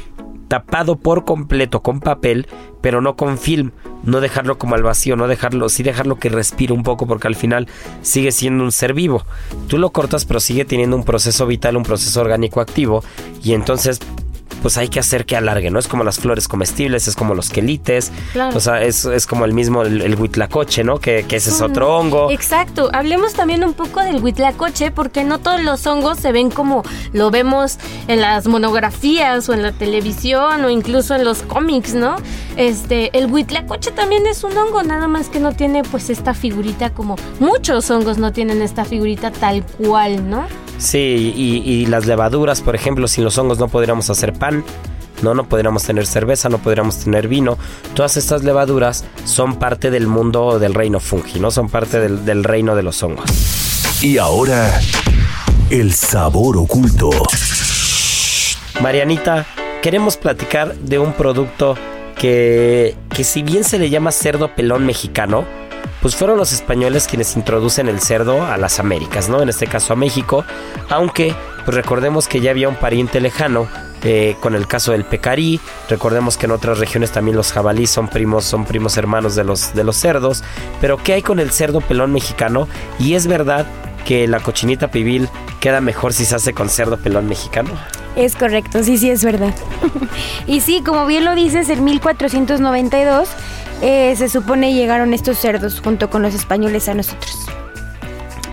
tapado 0.52 0.96
por 0.96 1.24
completo 1.24 1.80
con 1.80 2.00
papel, 2.00 2.46
pero 2.82 3.00
no 3.00 3.16
con 3.16 3.38
film, 3.38 3.70
no 4.04 4.20
dejarlo 4.20 4.58
como 4.58 4.74
al 4.74 4.82
vacío, 4.82 5.16
no 5.16 5.26
dejarlo, 5.26 5.70
sí 5.70 5.82
dejarlo 5.82 6.18
que 6.18 6.28
respire 6.28 6.74
un 6.74 6.82
poco 6.82 7.06
porque 7.06 7.26
al 7.26 7.36
final 7.36 7.68
sigue 8.02 8.32
siendo 8.32 8.62
un 8.62 8.70
ser 8.70 8.92
vivo. 8.92 9.24
Tú 9.66 9.78
lo 9.78 9.92
cortas 9.92 10.26
pero 10.26 10.40
sigue 10.40 10.66
teniendo 10.66 10.94
un 10.94 11.04
proceso 11.04 11.46
vital, 11.46 11.78
un 11.78 11.84
proceso 11.84 12.20
orgánico 12.20 12.60
activo 12.60 13.02
y 13.42 13.54
entonces 13.54 13.98
pues 14.62 14.78
hay 14.78 14.88
que 14.88 15.00
hacer 15.00 15.26
que 15.26 15.36
alargue, 15.36 15.70
¿no? 15.70 15.78
Es 15.78 15.88
como 15.88 16.04
las 16.04 16.18
flores 16.18 16.48
comestibles, 16.48 17.08
es 17.08 17.16
como 17.16 17.34
los 17.34 17.50
quelites, 17.50 18.10
Claro. 18.32 18.56
o 18.56 18.60
sea, 18.60 18.82
es, 18.82 19.04
es 19.04 19.26
como 19.26 19.44
el 19.44 19.52
mismo, 19.52 19.82
el, 19.82 20.00
el 20.00 20.14
huitlacoche, 20.14 20.84
¿no? 20.84 20.98
Que, 20.98 21.24
que 21.28 21.36
ese 21.36 21.50
es 21.50 21.60
otro 21.60 21.96
hongo. 21.98 22.30
Exacto. 22.30 22.88
Hablemos 22.92 23.34
también 23.34 23.64
un 23.64 23.74
poco 23.74 24.00
del 24.00 24.22
huitlacoche, 24.22 24.90
porque 24.90 25.24
no 25.24 25.38
todos 25.38 25.60
los 25.62 25.86
hongos 25.86 26.18
se 26.18 26.32
ven 26.32 26.50
como 26.50 26.82
lo 27.12 27.30
vemos 27.30 27.78
en 28.08 28.20
las 28.20 28.46
monografías 28.46 29.48
o 29.48 29.52
en 29.54 29.62
la 29.62 29.72
televisión 29.72 30.64
o 30.64 30.70
incluso 30.70 31.14
en 31.14 31.24
los 31.24 31.42
cómics, 31.42 31.94
¿no? 31.94 32.16
Este, 32.56 33.16
el 33.18 33.26
huitlacoche 33.32 33.90
también 33.90 34.26
es 34.26 34.44
un 34.44 34.56
hongo, 34.56 34.82
nada 34.82 35.08
más 35.08 35.28
que 35.28 35.40
no 35.40 35.52
tiene 35.52 35.82
pues 35.82 36.10
esta 36.10 36.34
figurita 36.34 36.90
como 36.90 37.16
muchos 37.40 37.90
hongos 37.90 38.18
no 38.18 38.32
tienen 38.32 38.62
esta 38.62 38.84
figurita 38.84 39.30
tal 39.30 39.64
cual, 39.64 40.28
¿no? 40.30 40.46
Sí, 40.82 41.32
y, 41.36 41.62
y 41.70 41.86
las 41.86 42.06
levaduras, 42.06 42.60
por 42.60 42.74
ejemplo, 42.74 43.06
sin 43.06 43.22
los 43.22 43.38
hongos 43.38 43.60
no 43.60 43.68
podríamos 43.68 44.10
hacer 44.10 44.32
pan, 44.32 44.64
no, 45.22 45.32
no 45.32 45.48
podríamos 45.48 45.84
tener 45.84 46.06
cerveza, 46.06 46.48
no 46.48 46.58
podríamos 46.58 46.98
tener 46.98 47.28
vino. 47.28 47.56
Todas 47.94 48.16
estas 48.16 48.42
levaduras 48.42 49.04
son 49.24 49.60
parte 49.60 49.92
del 49.92 50.08
mundo 50.08 50.58
del 50.58 50.74
reino 50.74 50.98
fungi, 50.98 51.38
¿no? 51.38 51.52
Son 51.52 51.68
parte 51.68 52.00
del, 52.00 52.24
del 52.24 52.42
reino 52.42 52.74
de 52.74 52.82
los 52.82 53.00
hongos. 53.04 53.30
Y 54.02 54.18
ahora, 54.18 54.80
el 55.70 55.94
sabor 55.94 56.56
oculto. 56.56 57.10
Marianita, 58.80 59.46
queremos 59.82 60.16
platicar 60.16 60.74
de 60.74 60.98
un 60.98 61.12
producto 61.12 61.76
que, 62.18 62.96
que 63.14 63.22
si 63.22 63.44
bien 63.44 63.62
se 63.62 63.78
le 63.78 63.88
llama 63.88 64.10
cerdo 64.10 64.56
pelón 64.56 64.84
mexicano, 64.84 65.44
pues 66.02 66.16
fueron 66.16 66.36
los 66.36 66.52
españoles 66.52 67.06
quienes 67.06 67.36
introducen 67.36 67.88
el 67.88 68.00
cerdo 68.00 68.44
a 68.44 68.58
las 68.58 68.80
Américas, 68.80 69.28
¿no? 69.28 69.40
En 69.40 69.48
este 69.48 69.68
caso 69.68 69.92
a 69.92 69.96
México, 69.96 70.44
aunque 70.90 71.34
pues 71.64 71.76
recordemos 71.76 72.26
que 72.26 72.40
ya 72.40 72.50
había 72.50 72.68
un 72.68 72.74
pariente 72.74 73.20
lejano 73.20 73.68
eh, 74.02 74.36
con 74.40 74.56
el 74.56 74.66
caso 74.66 74.90
del 74.90 75.04
pecarí, 75.04 75.60
recordemos 75.88 76.36
que 76.36 76.46
en 76.46 76.52
otras 76.52 76.78
regiones 76.78 77.12
también 77.12 77.36
los 77.36 77.52
jabalíes 77.52 77.90
son 77.90 78.08
primos, 78.08 78.44
son 78.44 78.64
primos 78.64 78.96
hermanos 78.96 79.36
de 79.36 79.44
los, 79.44 79.74
de 79.74 79.84
los 79.84 79.96
cerdos, 79.96 80.42
pero 80.80 80.96
¿qué 80.96 81.12
hay 81.12 81.22
con 81.22 81.38
el 81.38 81.52
cerdo 81.52 81.80
pelón 81.80 82.12
mexicano? 82.12 82.66
Y 82.98 83.14
es 83.14 83.28
verdad 83.28 83.64
que 84.04 84.26
la 84.28 84.40
cochinita 84.40 84.88
pibil 84.88 85.28
queda 85.60 85.80
mejor 85.80 86.12
si 86.12 86.24
se 86.24 86.34
hace 86.36 86.52
con 86.52 86.68
cerdo 86.68 86.96
pelón 86.96 87.26
mexicano. 87.28 87.70
Es 88.16 88.36
correcto, 88.36 88.82
sí, 88.82 88.98
sí, 88.98 89.10
es 89.10 89.24
verdad. 89.24 89.54
y 90.46 90.60
sí, 90.60 90.82
como 90.84 91.06
bien 91.06 91.24
lo 91.24 91.34
dices, 91.34 91.68
en 91.70 91.82
1492 91.84 93.28
eh, 93.80 94.14
se 94.16 94.28
supone 94.28 94.74
llegaron 94.74 95.14
estos 95.14 95.38
cerdos 95.38 95.80
junto 95.80 96.10
con 96.10 96.22
los 96.22 96.34
españoles 96.34 96.88
a 96.88 96.94
nosotros. 96.94 97.46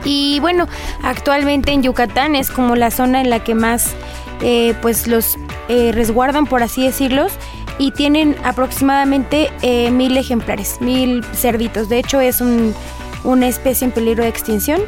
Y 0.05 0.39
bueno, 0.39 0.67
actualmente 1.03 1.71
en 1.71 1.83
Yucatán 1.83 2.35
es 2.35 2.49
como 2.51 2.75
la 2.75 2.89
zona 2.89 3.19
en 3.21 3.29
la 3.29 3.43
que 3.43 3.53
más 3.53 3.91
eh, 4.41 4.73
pues 4.81 5.07
los 5.07 5.37
eh, 5.67 5.91
resguardan, 5.93 6.45
por 6.45 6.63
así 6.63 6.85
decirlos, 6.85 7.33
y 7.77 7.91
tienen 7.91 8.35
aproximadamente 8.43 9.51
eh, 9.61 9.91
mil 9.91 10.15
ejemplares, 10.17 10.79
mil 10.79 11.23
cerditos. 11.33 11.89
De 11.89 11.99
hecho, 11.99 12.21
es 12.21 12.39
un- 12.39 12.73
una 13.25 13.47
especie 13.49 13.85
en 13.85 13.91
peligro 13.91 14.23
de 14.23 14.29
extinción 14.29 14.81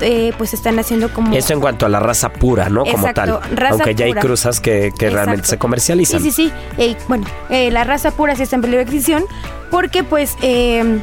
eh, 0.00 0.32
pues 0.36 0.54
están 0.54 0.78
haciendo 0.78 1.12
como... 1.12 1.34
Eso 1.34 1.52
en 1.52 1.60
cuanto 1.60 1.86
a 1.86 1.88
la 1.88 2.00
raza 2.00 2.32
pura, 2.32 2.68
¿no? 2.68 2.84
Como 2.84 3.12
tal. 3.12 3.40
raza 3.54 3.74
Aunque 3.74 3.94
ya 3.94 4.06
hay 4.06 4.12
cruzas 4.14 4.60
que, 4.60 4.92
que 4.96 5.10
realmente 5.10 5.46
se 5.46 5.58
comercializan. 5.58 6.20
Sí, 6.20 6.30
sí, 6.30 6.48
sí. 6.48 6.52
Eh, 6.78 6.96
bueno, 7.08 7.26
eh, 7.48 7.70
la 7.70 7.84
raza 7.84 8.10
pura 8.10 8.36
sí 8.36 8.42
está 8.42 8.56
en 8.56 8.62
peligro 8.62 8.78
de 8.78 8.84
extinción 8.84 9.24
porque 9.70 10.04
pues 10.04 10.36
eh, 10.42 11.00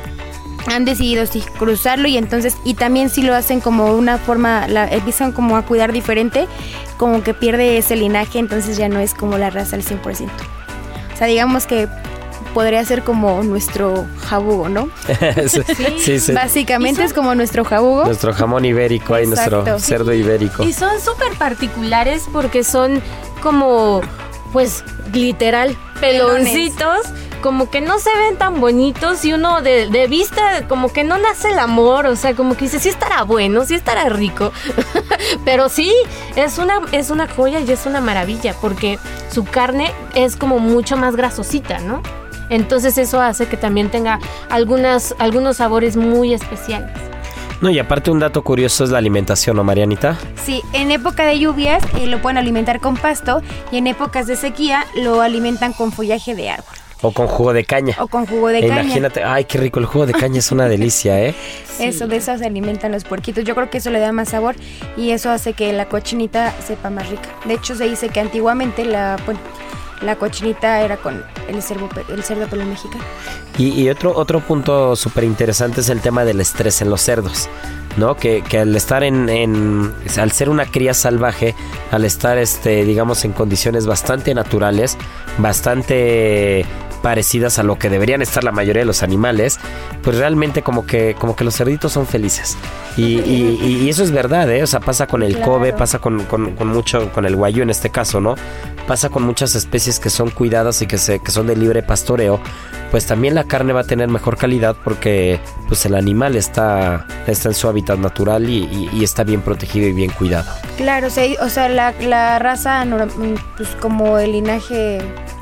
han 0.67 0.86
decidido 0.86 1.25
sí 1.25 1.43
cruzarlo 1.58 2.08
y 2.08 2.17
entonces 2.17 2.58
y 2.63 2.73
también 2.73 3.10
si 3.10 3.21
lo 3.21 3.34
hacen 3.34 3.62
como 3.62 3.93
una 3.93 4.17
forma, 4.17 4.67
la 4.67 4.88
empiezan 4.88 5.32
como 5.32 5.56
a 5.58 5.63
cuidar 5.63 5.91
diferente, 5.91 6.47
como 6.97 7.23
que 7.23 7.34
pierde 7.34 7.77
ese 7.77 7.95
linaje, 7.95 8.39
entonces 8.39 8.77
ya 8.77 8.89
no 8.89 8.99
es 8.99 9.13
como 9.13 9.38
la 9.38 9.49
raza 9.49 9.75
al 9.75 9.84
100%. 9.84 10.30
O 11.13 11.17
sea, 11.17 11.27
digamos 11.27 11.65
que 11.65 11.88
podría 12.57 12.83
ser 12.83 13.03
como 13.03 13.43
nuestro 13.43 14.07
jabugo, 14.19 14.67
¿no? 14.67 14.89
sí, 15.47 15.61
sí, 15.99 16.19
sí. 16.19 16.31
Básicamente 16.31 17.03
es 17.03 17.13
como 17.13 17.35
nuestro 17.35 17.63
jabugo. 17.63 18.05
Nuestro 18.05 18.33
jamón 18.33 18.65
ibérico, 18.65 19.13
ahí 19.13 19.27
nuestro 19.27 19.79
cerdo 19.79 20.11
ibérico. 20.11 20.63
Y 20.63 20.73
son 20.73 20.99
súper 20.99 21.33
particulares 21.33 22.23
porque 22.33 22.63
son 22.63 22.99
como, 23.43 24.01
pues, 24.53 24.83
literal, 25.13 25.77
peloncitos. 26.01 27.01
Como 27.43 27.69
que 27.69 27.79
no 27.79 27.99
se 27.99 28.09
ven 28.17 28.37
tan 28.37 28.59
bonitos 28.59 29.23
y 29.23 29.33
uno 29.33 29.61
de, 29.61 29.89
de 29.89 30.07
vista 30.07 30.67
como 30.67 30.91
que 30.91 31.03
no 31.03 31.19
nace 31.19 31.51
el 31.51 31.59
amor, 31.59 32.07
o 32.07 32.15
sea, 32.15 32.33
como 32.33 32.57
que 32.57 32.65
dice, 32.65 32.79
sí 32.79 32.89
estará 32.89 33.21
bueno, 33.21 33.65
sí 33.65 33.75
estará 33.75 34.09
rico. 34.09 34.51
Pero 35.45 35.69
sí, 35.69 35.93
es 36.35 36.57
una, 36.57 36.81
es 36.91 37.11
una 37.11 37.27
joya 37.27 37.59
y 37.59 37.71
es 37.71 37.85
una 37.85 38.01
maravilla 38.01 38.55
porque 38.59 38.97
su 39.31 39.45
carne 39.45 39.93
es 40.15 40.35
como 40.35 40.57
mucho 40.57 40.97
más 40.97 41.15
grasosita, 41.15 41.77
¿no? 41.77 42.01
Entonces 42.49 42.97
eso 42.97 43.21
hace 43.21 43.47
que 43.47 43.57
también 43.57 43.89
tenga 43.89 44.19
algunas, 44.49 45.15
algunos 45.19 45.57
sabores 45.57 45.97
muy 45.97 46.33
especiales. 46.33 46.91
No, 47.60 47.71
y 47.71 47.79
aparte 47.79 48.12
un 48.12 48.19
dato 48.19 48.43
curioso 48.43 48.83
es 48.83 48.91
la 48.91 48.99
alimentación, 48.99 49.55
¿no, 49.55 49.63
Marianita? 49.63 50.15
Sí, 50.43 50.62
en 50.73 50.91
época 50.91 51.25
de 51.25 51.39
lluvias 51.39 51.83
eh, 51.99 52.05
lo 52.05 52.21
pueden 52.21 52.38
alimentar 52.38 52.79
con 52.79 52.95
pasto 52.95 53.41
y 53.71 53.77
en 53.77 53.88
épocas 53.88 54.27
de 54.27 54.36
sequía 54.36 54.86
lo 54.95 55.21
alimentan 55.21 55.73
con 55.73 55.91
follaje 55.91 56.36
de 56.36 56.51
árbol. 56.51 56.75
O 57.01 57.12
con 57.12 57.27
jugo 57.27 57.53
de 57.53 57.63
caña. 57.63 57.95
o 57.99 58.07
con 58.07 58.25
jugo 58.25 58.47
de 58.49 58.62
caña. 58.62 58.83
Imagínate, 58.83 59.23
ay, 59.23 59.45
qué 59.45 59.57
rico, 59.60 59.79
el 59.79 59.86
jugo 59.86 60.05
de 60.05 60.13
caña 60.13 60.39
es 60.39 60.51
una 60.51 60.65
delicia, 60.69 61.19
¿eh? 61.19 61.36
Eso, 61.79 62.07
de 62.07 62.17
eso 62.17 62.38
se 62.38 62.45
alimentan 62.45 62.91
los 62.91 63.03
puerquitos. 63.03 63.43
Yo 63.43 63.55
creo 63.55 63.69
que 63.69 63.79
eso 63.79 63.89
le 63.89 63.99
da 63.99 64.12
más 64.12 64.29
sabor 64.29 64.55
y 64.95 65.12
eso 65.12 65.31
hace 65.31 65.53
que 65.53 65.73
la 65.73 65.86
cochinita 65.89 66.53
sepa 66.65 66.89
más 66.89 67.10
rica. 67.10 67.29
De 67.45 67.55
hecho, 67.55 67.75
se 67.75 67.86
dice 67.86 68.10
que 68.10 68.19
antiguamente 68.19 68.83
la, 68.86 69.17
bueno, 69.25 69.39
la 70.01 70.15
cochinita 70.15 70.81
era 70.81 70.97
con 70.97 71.23
el 71.47 71.62
cerdo, 71.62 71.89
el 72.10 72.23
cerdo 72.23 72.47
pelón 72.47 72.69
mexicano. 72.69 73.03
Y, 73.57 73.69
y 73.81 73.89
otro, 73.89 74.13
otro 74.15 74.39
punto 74.41 74.95
súper 74.95 75.23
interesante 75.23 75.81
es 75.81 75.89
el 75.89 76.01
tema 76.01 76.23
del 76.25 76.39
estrés 76.41 76.81
en 76.81 76.89
los 76.89 77.01
cerdos, 77.01 77.49
¿no? 77.97 78.15
Que, 78.15 78.43
que 78.43 78.60
al 78.60 78.75
estar 78.75 79.03
en, 79.03 79.27
en- 79.29 79.93
al 80.19 80.31
ser 80.31 80.49
una 80.49 80.65
cría 80.65 80.93
salvaje, 80.93 81.55
al 81.91 82.05
estar, 82.05 82.38
este, 82.38 82.83
digamos, 82.86 83.25
en 83.25 83.33
condiciones 83.33 83.86
bastante 83.88 84.33
naturales, 84.36 84.97
bastante 85.38 86.65
parecidas 86.97 87.60
a 87.60 87.63
lo 87.63 87.77
que 87.77 87.89
deberían 87.89 88.21
estar 88.21 88.43
la 88.43 88.51
mayoría 88.51 88.81
de 88.81 88.86
los 88.86 89.03
animales, 89.03 89.60
pues 90.03 90.17
realmente 90.17 90.62
como 90.62 90.86
que, 90.86 91.15
como 91.19 91.36
que 91.36 91.43
los 91.43 91.55
cerditos 91.55 91.91
son 91.93 92.05
felices. 92.07 92.57
Y, 92.97 93.19
y- 93.19 93.60
y- 93.62 93.83
y 93.86 93.89
eso 93.89 94.03
es 94.03 94.12
verdad, 94.12 94.49
¿eh? 94.51 94.63
O 94.63 94.67
sea, 94.67 94.79
pasa 94.79 95.05
con 95.07 95.21
el 95.23 95.36
Claro. 95.36 95.51
Kobe, 95.53 95.73
pasa 95.73 95.99
con, 95.99 96.23
con- 96.25 96.55
con 96.55 96.67
mucho, 96.67 97.12
con 97.13 97.25
el 97.25 97.36
guayú 97.36 97.62
en 97.62 97.69
este 97.69 97.89
caso, 97.91 98.19
¿no? 98.19 98.36
Pasa 98.88 99.10
con 99.10 99.23
muchas 99.23 99.53
especies 99.55 99.99
que 99.99 100.10
son 100.10 100.29
cuidadas 100.31 100.81
y 100.81 100.88
que, 100.88 100.97
se, 100.97 101.19
que 101.19 101.31
son 101.31 101.47
de 101.47 101.55
libre 101.55 101.83
pastoreo, 101.83 102.39
pues 102.89 103.05
también 103.05 103.36
la 103.36 103.43
carne 103.43 103.73
va 103.73 103.81
a 103.81 103.83
tener 103.83 104.07
mejor 104.07 104.38
calidad 104.38 104.75
porque 104.83 105.39
pues 105.67 105.86
el 105.86 105.93
animal 105.93 106.36
está, 106.38 107.05
está 107.27 107.49
en 107.49 107.55
su 107.55 107.67
hábitat 107.67 107.99
natural 107.99 108.49
y, 108.49 108.63
y- 108.63 108.89
y 108.93 109.03
está 109.03 109.23
bien 109.23 109.41
protegido 109.41 109.88
y 109.88 109.91
bien 109.93 110.10
cuidado. 110.12 110.49
Claro, 110.77 111.07
o 111.07 111.10
sea, 111.10 111.25
o 111.43 111.49
sea, 111.49 111.69
la, 111.69 111.93
la 112.01 112.39
raza, 112.39 112.86
pues 113.57 113.69
como 113.81 114.17
el 114.19 114.31
linaje, 114.31 114.99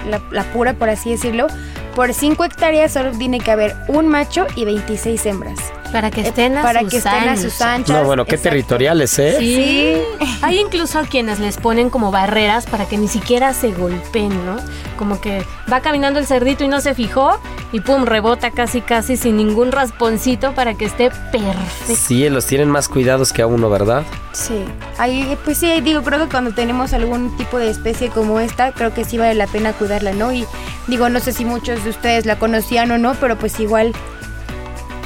la, 0.10 0.22
la 0.32 0.44
pura, 0.54 0.74
por 0.74 0.90
así 0.90 1.12
decirlo, 1.12 1.48
por 1.96 2.14
5 2.14 2.44
hectáreas 2.44 2.92
solo 2.92 3.12
tiene 3.12 3.40
que 3.40 3.52
haber 3.52 3.76
un 3.88 4.08
macho 4.08 4.48
y 4.56 4.66
26 4.66 5.26
hembras. 5.26 5.60
Para 5.96 6.12
que 6.12 6.20
Eh, 6.22 6.28
estén 6.28 6.58
a 6.58 6.62
para 6.62 6.82
sus 6.82 6.90
que 6.90 6.98
estén 6.98 7.14
a 7.14 7.22
años. 7.22 7.40
sus 7.40 7.62
anchas. 7.62 7.96
No, 7.96 8.04
bueno, 8.04 8.26
qué 8.26 8.36
Exacto. 8.36 8.50
territoriales, 8.50 9.18
¿eh? 9.18 9.38
Sí. 9.40 10.28
Hay 10.42 10.60
incluso 10.60 11.00
a 11.00 11.04
quienes 11.04 11.40
les 11.40 11.56
ponen 11.56 11.90
como 11.90 12.12
barreras 12.12 12.66
para 12.66 12.86
que 12.86 12.98
ni 12.98 13.08
siquiera 13.08 13.54
se 13.54 13.72
golpeen, 13.72 14.46
¿no? 14.46 14.58
Como 14.98 15.22
que 15.22 15.46
va 15.72 15.80
caminando 15.80 16.20
el 16.20 16.28
cerdito 16.28 16.66
y 16.66 16.68
no 16.68 16.82
se 16.82 16.96
fijó 16.96 17.40
y 17.72 17.80
pum, 17.80 18.04
rebota 18.04 18.52
casi 18.52 18.82
casi 18.82 19.16
sin 19.16 19.38
ningún 19.38 19.72
rasponcito 19.72 20.52
para 20.54 20.74
que 20.74 20.84
esté 20.84 21.12
perfecto. 21.32 21.96
Sí, 21.96 22.28
los 22.30 22.46
tienen 22.46 22.70
más 22.70 22.90
cuidados 22.90 23.32
que 23.32 23.42
a 23.42 23.48
uno, 23.48 23.70
¿verdad? 23.70 24.04
Sí, 24.34 24.66
ahí, 24.98 25.38
pues 25.46 25.60
sí, 25.60 25.80
digo, 25.80 26.04
creo 26.04 26.20
que 26.20 26.28
cuando 26.30 26.52
tenemos 26.54 26.92
algún 26.92 27.38
tipo 27.38 27.58
de 27.58 27.70
especie 27.70 28.10
como 28.10 28.42
esta, 28.42 28.74
creo 28.74 28.94
que 28.94 29.06
sí 29.06 29.18
vale 29.18 29.34
la 29.36 29.48
pena 29.48 29.72
cuidarla, 29.72 30.12
¿no? 30.12 30.34
Y 30.34 30.46
digo, 30.88 31.08
no 31.08 31.22
sé 31.22 31.32
si 31.32 31.46
muchos 31.46 31.86
de 31.86 31.90
ustedes 31.92 32.26
la 32.26 32.38
conocían 32.38 32.92
o 32.92 32.98
no, 32.98 33.14
pero 33.16 33.38
pues 33.38 33.58
igual 33.62 33.94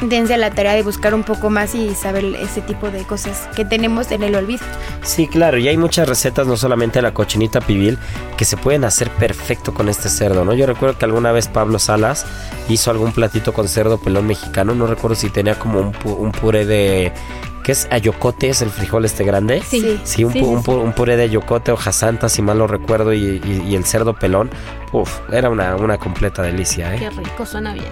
dense 0.01 0.33
a 0.33 0.37
la 0.37 0.51
tarea 0.51 0.73
de 0.73 0.83
buscar 0.83 1.13
un 1.13 1.23
poco 1.23 1.49
más 1.49 1.75
y 1.75 1.93
saber 1.93 2.23
ese 2.39 2.61
tipo 2.61 2.89
de 2.89 3.03
cosas 3.03 3.49
que 3.55 3.65
tenemos 3.65 4.11
en 4.11 4.23
el 4.23 4.35
olvido. 4.35 4.63
Sí, 5.03 5.27
claro, 5.27 5.57
y 5.57 5.67
hay 5.67 5.77
muchas 5.77 6.07
recetas, 6.07 6.47
no 6.47 6.55
solamente 6.57 7.01
la 7.01 7.13
cochinita 7.13 7.59
pibil, 7.61 7.97
que 8.37 8.45
se 8.45 8.55
pueden 8.57 8.85
hacer 8.85 9.09
perfecto 9.11 9.73
con 9.73 9.89
este 9.89 10.09
cerdo, 10.09 10.45
¿no? 10.45 10.53
Yo 10.53 10.65
recuerdo 10.65 10.97
que 10.97 11.05
alguna 11.05 11.31
vez 11.31 11.47
Pablo 11.47 11.79
Salas 11.79 12.25
hizo 12.69 12.91
algún 12.91 13.11
platito 13.11 13.53
con 13.53 13.67
cerdo 13.67 13.97
pelón 13.97 14.27
mexicano, 14.27 14.73
no 14.75 14.87
recuerdo 14.87 15.15
si 15.15 15.29
tenía 15.29 15.57
como 15.59 15.79
un, 15.79 15.93
pu- 15.93 16.17
un 16.17 16.31
puré 16.31 16.65
de... 16.65 17.11
¿Qué 17.63 17.73
es? 17.73 17.87
Ayocote, 17.91 18.49
es 18.49 18.61
el 18.61 18.69
frijol 18.69 19.03
este 19.05 19.25
grande. 19.25 19.61
Sí. 19.67 19.99
Sí, 20.05 20.23
un, 20.23 20.33
pu- 20.33 20.45
un 20.47 20.63
pu- 20.63 20.81
un 20.81 20.93
puré 20.93 21.17
de 21.17 21.23
ayocote, 21.23 21.71
hoja 21.73 21.91
santa, 21.91 22.29
si 22.29 22.41
mal 22.41 22.57
lo 22.57 22.67
recuerdo, 22.67 23.13
y, 23.13 23.41
y- 23.43 23.63
y 23.69 23.75
el 23.75 23.83
cerdo 23.83 24.13
pelón. 24.15 24.49
Uf, 24.93 25.19
era 25.31 25.49
una, 25.49 25.75
una 25.75 25.97
completa 25.97 26.41
delicia, 26.41 26.95
¿eh? 26.95 26.99
Qué 26.99 27.09
rico, 27.09 27.45
suena 27.45 27.73
bien. 27.73 27.89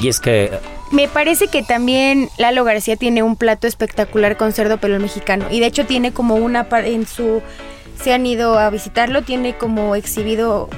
Y 0.00 0.08
es 0.08 0.18
que 0.20 0.50
Me 0.90 1.06
parece 1.08 1.48
que 1.48 1.62
también 1.62 2.28
Lalo 2.38 2.64
García 2.64 2.96
tiene 2.96 3.22
un 3.22 3.36
plato 3.36 3.66
espectacular 3.66 4.36
con 4.36 4.52
cerdo 4.52 4.78
pelón 4.78 5.02
mexicano. 5.02 5.46
Y 5.50 5.60
de 5.60 5.66
hecho 5.66 5.86
tiene 5.86 6.12
como 6.12 6.34
una 6.36 6.68
par- 6.68 6.84
en 6.86 7.06
su 7.06 7.42
se 8.02 8.12
han 8.12 8.24
ido 8.26 8.58
a 8.58 8.70
visitarlo, 8.70 9.22
tiene 9.22 9.56
como 9.56 9.94
exhibido 9.94 10.68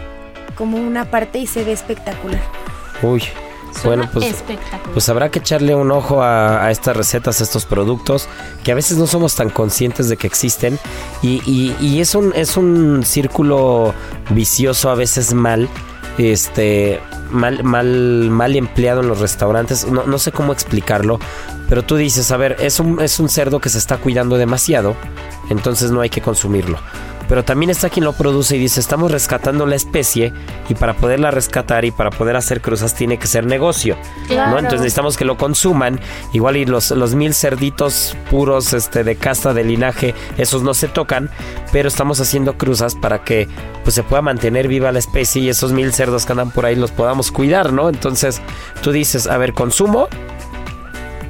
como 0.57 0.77
una 0.77 1.07
parte 1.07 1.39
y 1.39 1.47
se 1.47 1.65
ve 1.65 1.73
espectacular. 1.73 2.41
Uy, 3.03 3.23
Suena 3.81 4.05
bueno, 4.05 4.11
pues, 4.13 4.45
pues 4.93 5.09
habrá 5.09 5.31
que 5.31 5.39
echarle 5.39 5.75
un 5.75 5.91
ojo 5.93 6.23
a, 6.23 6.67
a 6.67 6.71
estas 6.71 6.95
recetas, 6.97 7.41
a 7.41 7.45
estos 7.45 7.65
productos, 7.65 8.29
que 8.65 8.73
a 8.73 8.75
veces 8.75 8.99
no 8.99 9.07
somos 9.07 9.35
tan 9.35 9.49
conscientes 9.51 10.09
de 10.11 10.17
que 10.19 10.27
existen. 10.27 10.79
Y, 11.23 11.41
y- 11.47 11.75
y 11.81 12.01
es, 12.01 12.15
un, 12.15 12.33
es 12.37 12.57
un 12.59 13.03
círculo 13.05 13.95
vicioso, 14.31 14.91
a 14.91 14.95
veces 14.95 15.33
mal, 15.33 15.69
este, 16.19 17.01
mal, 17.31 17.63
mal, 17.65 18.31
mal 18.31 18.57
empleado 18.57 19.01
en 19.01 19.09
los 19.09 19.21
restaurantes. 19.21 19.87
No, 19.87 20.05
no 20.05 20.19
sé 20.19 20.33
cómo 20.33 20.53
explicarlo, 20.53 21.19
pero 21.69 21.83
tú 21.83 21.97
dices, 21.97 22.31
a 22.31 22.37
ver, 22.37 22.57
es 22.61 22.81
un, 22.81 23.01
es 23.01 23.19
un 23.21 23.29
cerdo 23.29 23.61
que 23.61 23.69
se 23.69 23.79
está 23.79 23.97
cuidando 23.97 24.37
demasiado, 24.37 24.97
entonces 25.51 25.91
no 25.91 26.01
hay 26.01 26.11
que 26.11 26.21
consumirlo. 26.21 26.79
Pero 27.33 27.47
también 27.47 27.71
está 27.71 27.89
quien 27.89 28.05
lo 28.05 28.13
produce 28.13 28.57
y 28.57 28.59
dice, 28.59 28.79
estamos 28.79 29.11
rescatando 29.11 29.65
la 29.65 29.75
especie 29.75 30.35
y 30.69 30.75
para 30.75 30.93
poderla 30.93 31.31
rescatar 31.31 31.87
y 31.87 31.91
para 31.91 32.11
poder 32.11 32.37
hacer 32.37 32.61
cruzas 32.61 32.95
tiene 32.95 33.19
que 33.19 33.27
ser 33.27 33.47
negocio. 33.47 33.97
Claro. 34.27 34.51
¿no? 34.51 34.59
Entonces 34.59 34.81
necesitamos 34.81 35.17
que 35.17 35.25
lo 35.25 35.39
consuman. 35.39 35.99
Igual 36.35 36.59
y 36.59 36.67
los, 36.67 36.91
los 36.91 37.15
mil 37.15 37.33
cerditos 37.33 38.15
puros 38.31 38.75
este, 38.75 39.03
de 39.03 39.17
casta, 39.17 39.55
de 39.55 39.65
linaje, 39.65 40.15
esos 40.37 40.63
no 40.63 40.75
se 40.75 40.89
tocan, 40.89 41.31
pero 41.73 41.89
estamos 41.89 42.21
haciendo 42.21 42.59
cruzas 42.59 42.95
para 42.97 43.25
que 43.25 43.49
pues, 43.83 43.95
se 43.95 44.03
pueda 44.03 44.21
mantener 44.21 44.69
viva 44.69 44.93
la 44.93 44.99
especie 44.99 45.41
y 45.41 45.49
esos 45.49 45.73
mil 45.73 45.91
cerdos 45.95 46.27
que 46.27 46.33
andan 46.33 46.51
por 46.51 46.67
ahí 46.67 46.77
los 46.77 46.91
podamos 46.91 47.33
cuidar, 47.33 47.73
¿no? 47.73 47.89
Entonces 47.89 48.43
tú 48.83 48.93
dices, 48.93 49.27
a 49.27 49.39
ver, 49.39 49.55
consumo, 49.55 50.07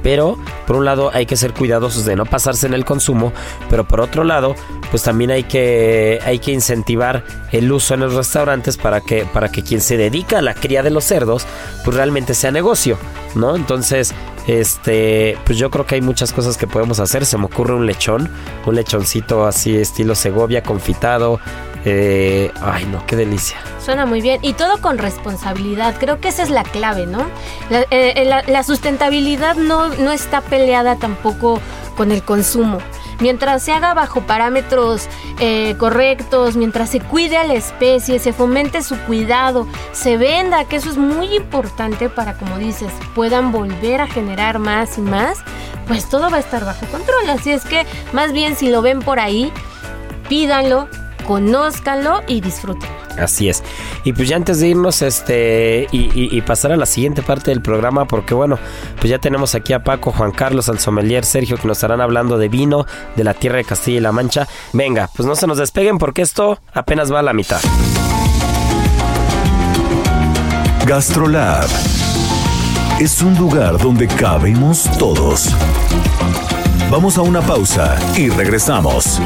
pero 0.03 0.37
por 0.67 0.75
un 0.75 0.85
lado 0.85 1.09
hay 1.13 1.25
que 1.25 1.37
ser 1.37 1.53
cuidadosos 1.53 2.05
de 2.05 2.15
no 2.15 2.25
pasarse 2.25 2.67
en 2.67 2.73
el 2.73 2.85
consumo, 2.85 3.33
pero 3.69 3.87
por 3.87 4.01
otro 4.01 4.23
lado, 4.23 4.55
pues 4.91 5.01
también 5.01 5.31
hay 5.31 5.43
que, 5.43 6.19
hay 6.23 6.37
que 6.39 6.51
incentivar 6.51 7.23
el 7.51 7.71
uso 7.71 7.95
en 7.95 8.01
los 8.01 8.13
restaurantes 8.13 8.77
para 8.77 9.01
que, 9.01 9.25
para 9.25 9.49
que 9.49 9.63
quien 9.63 9.81
se 9.81 9.97
dedica 9.97 10.39
a 10.39 10.41
la 10.41 10.53
cría 10.53 10.83
de 10.83 10.91
los 10.91 11.05
cerdos, 11.05 11.45
pues 11.83 11.97
realmente 11.97 12.33
sea 12.33 12.51
negocio, 12.51 12.97
¿no? 13.35 13.55
Entonces, 13.55 14.13
este, 14.47 15.37
pues 15.45 15.57
yo 15.57 15.69
creo 15.69 15.85
que 15.85 15.95
hay 15.95 16.01
muchas 16.01 16.33
cosas 16.33 16.57
que 16.57 16.67
podemos 16.67 16.99
hacer. 16.99 17.25
Se 17.25 17.37
me 17.37 17.45
ocurre 17.45 17.73
un 17.73 17.85
lechón, 17.85 18.29
un 18.65 18.75
lechoncito 18.75 19.45
así 19.45 19.77
estilo 19.77 20.15
Segovia, 20.15 20.63
confitado. 20.63 21.39
Eh, 21.85 22.51
ay, 22.61 22.85
no, 22.85 23.05
qué 23.05 23.15
delicia. 23.15 23.57
Suena 23.83 24.05
muy 24.05 24.21
bien. 24.21 24.39
Y 24.41 24.53
todo 24.53 24.79
con 24.79 24.97
responsabilidad. 24.97 25.95
Creo 25.99 26.19
que 26.19 26.29
esa 26.29 26.43
es 26.43 26.49
la 26.49 26.63
clave, 26.63 27.05
¿no? 27.05 27.25
La, 27.69 27.81
eh, 27.91 28.43
eh, 28.47 28.63
sustentabilidad 28.63 29.55
no, 29.55 29.89
no 29.89 30.11
está 30.11 30.41
peleada 30.41 30.95
tampoco 30.95 31.59
con 31.97 32.11
el 32.11 32.23
consumo. 32.23 32.79
Mientras 33.19 33.63
se 33.63 33.71
haga 33.71 33.93
bajo 33.93 34.21
parámetros 34.21 35.07
correctos, 35.77 36.55
mientras 36.55 36.89
se 36.89 36.99
cuide 36.99 37.37
a 37.37 37.43
la 37.43 37.53
especie, 37.53 38.17
se 38.17 38.33
fomente 38.33 38.81
su 38.81 38.97
cuidado, 39.01 39.67
se 39.91 40.17
venda, 40.17 40.65
que 40.65 40.77
eso 40.77 40.89
es 40.89 40.97
muy 40.97 41.35
importante 41.35 42.09
para, 42.09 42.33
como 42.33 42.57
dices, 42.57 42.91
puedan 43.13 43.51
volver 43.51 44.01
a 44.01 44.07
generar 44.07 44.57
más 44.57 44.97
y 44.97 45.01
más, 45.01 45.39
pues 45.87 46.09
todo 46.09 46.29
va 46.31 46.37
a 46.37 46.39
estar 46.39 46.65
bajo 46.65 46.85
control. 46.87 47.29
Así 47.29 47.51
es 47.51 47.63
que, 47.65 47.85
más 48.13 48.33
bien, 48.33 48.55
si 48.55 48.69
lo 48.69 48.81
ven 48.81 48.99
por 48.99 49.19
ahí, 49.19 49.53
pídanlo, 50.27 50.89
conózcanlo 51.23 52.21
y 52.27 52.41
disfrútenlo. 52.41 52.95
Así 53.17 53.47
es. 53.49 53.63
Y 54.03 54.13
pues 54.13 54.27
ya 54.29 54.35
antes 54.35 54.59
de 54.59 54.69
irnos, 54.69 55.01
este, 55.01 55.87
y, 55.91 55.97
y- 56.19 56.35
y 56.37 56.41
pasar 56.41 56.71
a 56.71 56.77
la 56.77 56.85
siguiente 56.85 57.21
parte 57.21 57.51
del 57.51 57.61
programa, 57.61 58.05
porque 58.05 58.33
bueno, 58.33 58.57
pues 58.99 59.09
ya 59.09 59.19
tenemos 59.19 59.55
aquí 59.55 59.73
a 59.73 59.83
Paco, 59.83 60.11
Juan 60.11 60.31
Carlos, 60.31 60.67
al 60.69 60.79
sommelier 60.79 61.23
Sergio, 61.25 61.57
que 61.57 61.67
nos 61.67 61.77
estarán 61.77 62.01
hablando 62.01 62.37
de 62.37 62.49
vino 62.49 62.85
de 63.15 63.23
la 63.23 63.33
tierra 63.33 63.57
de 63.57 63.63
Castilla 63.65 63.97
y 63.97 64.01
La 64.01 64.11
Mancha. 64.11 64.47
Venga, 64.73 65.09
pues 65.15 65.27
no 65.27 65.35
se 65.35 65.45
nos 65.47 65.57
despeguen 65.57 65.97
porque 65.99 66.21
esto 66.23 66.59
apenas 66.73 67.11
va 67.13 67.19
a 67.19 67.23
la 67.23 67.33
mitad. 67.33 67.59
Gastrolab 70.85 71.67
es 72.99 73.21
un 73.21 73.35
lugar 73.37 73.77
donde 73.77 74.07
cabemos 74.07 74.83
todos. 74.99 75.49
Vamos 76.91 77.17
a 77.17 77.21
una 77.21 77.41
pausa 77.41 77.95
y 78.15 78.29
regresamos. 78.29 79.19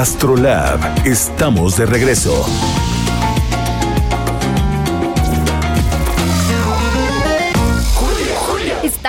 Gastrolab, 0.00 0.80
estamos 1.04 1.76
de 1.76 1.84
regreso. 1.84 2.46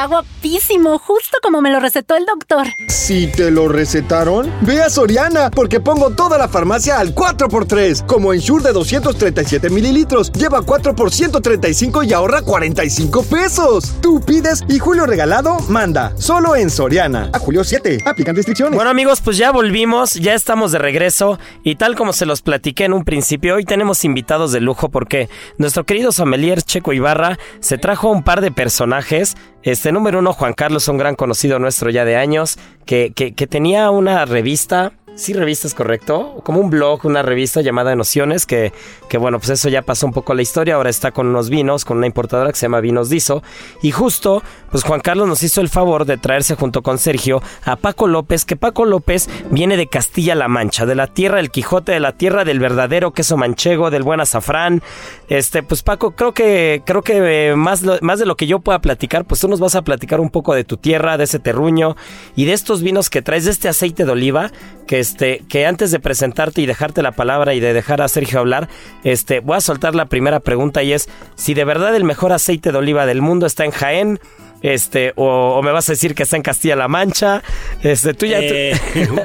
Está 0.02 0.16
guapísimo, 0.16 0.98
justo 0.98 1.38
como 1.44 1.62
me 1.62 1.70
lo 1.70 1.80
recetó 1.80 2.16
el 2.16 2.26
doctor. 2.26 2.66
Si 2.88 3.28
te 3.28 3.52
lo 3.52 3.68
recetaron, 3.68 4.52
ve 4.62 4.82
a 4.82 4.90
Soriana, 4.90 5.52
porque 5.52 5.80
pongo 5.80 6.10
toda 6.10 6.40
la 6.40 6.48
farmacia 6.48 6.98
al 6.98 7.14
4x3. 7.14 8.08
Como 8.08 8.34
Ensure 8.34 8.64
de 8.64 8.74
237 8.74 9.70
mililitros, 9.70 10.32
lleva 10.32 10.64
4 10.64 10.96
por 10.96 11.12
135 11.12 12.02
y 12.02 12.14
ahorra 12.14 12.42
45 12.42 13.24
pesos. 13.26 13.94
Tú 14.02 14.20
pides 14.22 14.64
y 14.68 14.80
Julio 14.80 15.06
Regalado 15.06 15.60
manda. 15.70 16.18
Solo 16.18 16.56
en 16.56 16.72
Soriana. 16.72 17.30
A 17.32 17.38
Julio 17.38 17.64
7. 17.64 18.00
Aplican 18.04 18.36
restricciones. 18.36 18.74
Bueno 18.74 18.90
amigos, 18.90 19.22
pues 19.22 19.38
ya 19.38 19.52
volvimos, 19.52 20.16
ya 20.16 20.34
estamos 20.34 20.72
de 20.72 20.80
regreso 20.80 21.38
y 21.64 21.76
tal 21.76 21.96
como 21.96 22.12
se 22.12 22.26
los 22.26 22.42
platiqué 22.42 22.86
en 22.86 22.94
un 22.94 23.04
principio, 23.04 23.54
hoy 23.54 23.66
tenemos 23.66 24.04
invitados 24.04 24.52
de 24.52 24.62
lujo 24.62 24.90
porque 24.90 25.30
nuestro 25.60 25.84
querido 25.84 26.12
sommelier 26.12 26.64
Checo 26.64 26.92
Ibarra 26.92 27.38
se 27.60 27.78
trajo 27.78 28.10
un 28.10 28.24
par 28.24 28.42
de 28.42 28.52
personajes. 28.52 29.36
Este 29.64 29.92
número 29.92 30.20
uno, 30.20 30.34
Juan 30.34 30.54
Carlos, 30.54 30.88
un 30.88 30.98
gran 30.98 31.16
conocido 31.16 31.60
nuestro 31.60 31.92
ya 31.92 32.04
de 32.04 32.16
años, 32.16 32.58
que, 32.86 33.12
que, 33.16 33.34
que 33.34 33.46
tenía 33.46 33.92
una 33.92 34.26
revista 34.26 34.94
Sí, 35.22 35.34
revistas, 35.34 35.76
correcto. 35.76 36.42
Como 36.44 36.60
un 36.60 36.72
blog, 36.72 37.06
una 37.06 37.22
revista 37.22 37.62
llamada 37.62 37.96
Nociones, 37.96 38.48
que, 38.48 38.74
que 39.08 39.20
bueno, 39.20 39.38
pues 39.38 39.52
eso 39.52 39.70
ya 39.70 39.84
pasó 39.84 40.08
un 40.08 40.14
poco 40.14 40.34
la 40.34 40.42
historia. 40.42 40.74
Ahora 40.74 40.90
está 40.90 41.12
con 41.12 41.28
unos 41.28 41.52
vinos, 41.52 41.86
con 41.86 41.98
una 41.98 42.08
importadora 42.08 42.50
que 42.50 42.56
se 42.56 42.66
llama 42.66 42.80
Vinos 42.80 43.08
Dizo. 43.08 43.44
Y 43.84 43.92
justo, 43.92 44.42
pues 44.72 44.84
Juan 44.84 45.00
Carlos 45.00 45.28
nos 45.28 45.44
hizo 45.44 45.62
el 45.62 45.70
favor 45.70 46.06
de 46.06 46.18
traerse 46.18 46.56
junto 46.56 46.82
con 46.82 46.98
Sergio 46.98 47.44
a 47.66 47.76
Paco 47.76 48.08
López, 48.08 48.46
que 48.46 48.56
Paco 48.56 48.84
López 48.84 49.30
viene 49.52 49.78
de 49.78 49.86
Castilla-La 49.86 50.48
Mancha, 50.48 50.88
de 50.88 50.96
la 50.96 51.06
tierra 51.06 51.38
del 51.38 51.52
Quijote, 51.52 51.92
de 51.92 52.00
la 52.00 52.14
tierra 52.14 52.44
del 52.44 52.58
verdadero 52.58 53.14
queso 53.14 53.38
manchego, 53.38 53.92
del 53.92 54.02
buen 54.02 54.22
azafrán. 54.22 54.82
Este, 55.30 55.62
pues 55.62 55.84
Paco, 55.84 56.16
creo 56.16 56.34
que, 56.34 56.82
creo 56.84 57.04
que 57.04 57.50
eh, 57.50 57.56
más, 57.56 57.84
más 58.02 58.18
de 58.18 58.26
lo 58.26 58.36
que 58.36 58.48
yo 58.48 58.58
pueda 58.58 58.80
platicar, 58.80 59.26
pues 59.26 59.40
tú 59.40 59.48
nos 59.48 59.60
vas 59.60 59.76
a 59.76 59.84
platicar 59.84 60.20
un 60.20 60.32
poco 60.32 60.56
de 60.56 60.64
tu 60.64 60.78
tierra, 60.78 61.20
de 61.20 61.26
ese 61.26 61.38
terruño 61.38 61.96
y 62.36 62.46
de 62.46 62.54
estos 62.54 62.82
vinos 62.82 63.12
que 63.12 63.22
traes, 63.22 63.46
de 63.46 63.52
este 63.52 63.70
aceite 63.70 64.04
de 64.04 64.12
oliva, 64.12 64.52
que 64.88 65.11
este, 65.12 65.44
que 65.50 65.66
antes 65.66 65.92
de 65.92 66.00
presentarte 66.00 66.62
y 66.62 66.66
dejarte 66.66 67.02
la 67.02 67.12
palabra 67.12 67.54
y 67.54 67.60
de 67.60 67.74
dejar 67.74 68.02
a 68.02 68.08
Sergio 68.08 68.40
hablar, 68.40 68.70
este, 69.04 69.42
voy 69.42 69.58
a 69.58 69.62
soltar 69.62 69.94
la 69.94 70.06
primera 70.06 70.40
pregunta 70.40 70.84
y 70.84 70.94
es 70.94 71.10
si 71.36 71.54
de 71.54 71.66
verdad 71.66 71.94
el 71.98 72.06
mejor 72.06 72.32
aceite 72.32 72.72
de 72.72 72.78
oliva 72.78 73.06
del 73.06 73.22
mundo 73.22 73.46
está 73.46 73.66
en 73.66 73.72
Jaén. 73.72 74.20
Este, 74.62 75.12
o, 75.18 75.62
me 75.64 75.72
vas 75.72 75.90
a 75.90 75.94
decir 75.94 76.16
que 76.16 76.24
está 76.24 76.38
en 76.38 76.44
Castilla-La 76.44 76.88
Mancha. 76.88 77.44
Este, 77.84 78.14
tú 78.14 78.26
ya. 78.26 78.40
Eh, 78.40 78.74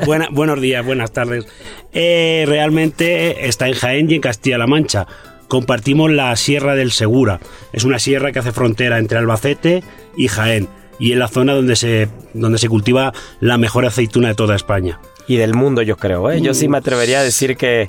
buenos 0.33 0.61
días, 0.61 0.85
buenas 0.85 1.13
tardes. 1.13 1.47
Eh, 1.93 2.45
realmente 2.49 3.47
está 3.47 3.69
en 3.69 3.75
Jaén 3.75 4.11
y 4.11 4.17
en 4.17 4.23
Castilla-La 4.23 4.67
Mancha. 4.67 5.07
Compartimos 5.47 6.11
la 6.11 6.35
Sierra 6.35 6.75
del 6.75 6.91
Segura. 6.91 7.39
Es 7.73 7.85
una 7.85 8.01
sierra 8.01 8.33
que 8.33 8.41
hace 8.41 8.51
frontera 8.51 8.99
entre 8.99 9.19
Albacete 9.19 9.85
y 10.17 10.27
Jaén. 10.27 10.69
Y 10.99 11.13
es 11.13 11.19
la 11.19 11.29
zona 11.29 11.55
donde 11.55 11.77
se, 11.77 12.09
donde 12.35 12.59
se 12.59 12.69
cultiva 12.69 13.13
la 13.39 13.57
mejor 13.57 13.87
aceituna 13.87 14.29
de 14.29 14.35
toda 14.35 14.57
España. 14.57 14.99
Y 15.27 15.37
del 15.37 15.55
mundo, 15.55 15.83
yo 15.83 15.97
creo. 15.97 16.31
¿eh? 16.31 16.41
Yo 16.41 16.55
sí 16.55 16.69
me 16.69 16.79
atrevería 16.79 17.21
a 17.21 17.23
decir 17.23 17.57
que, 17.57 17.89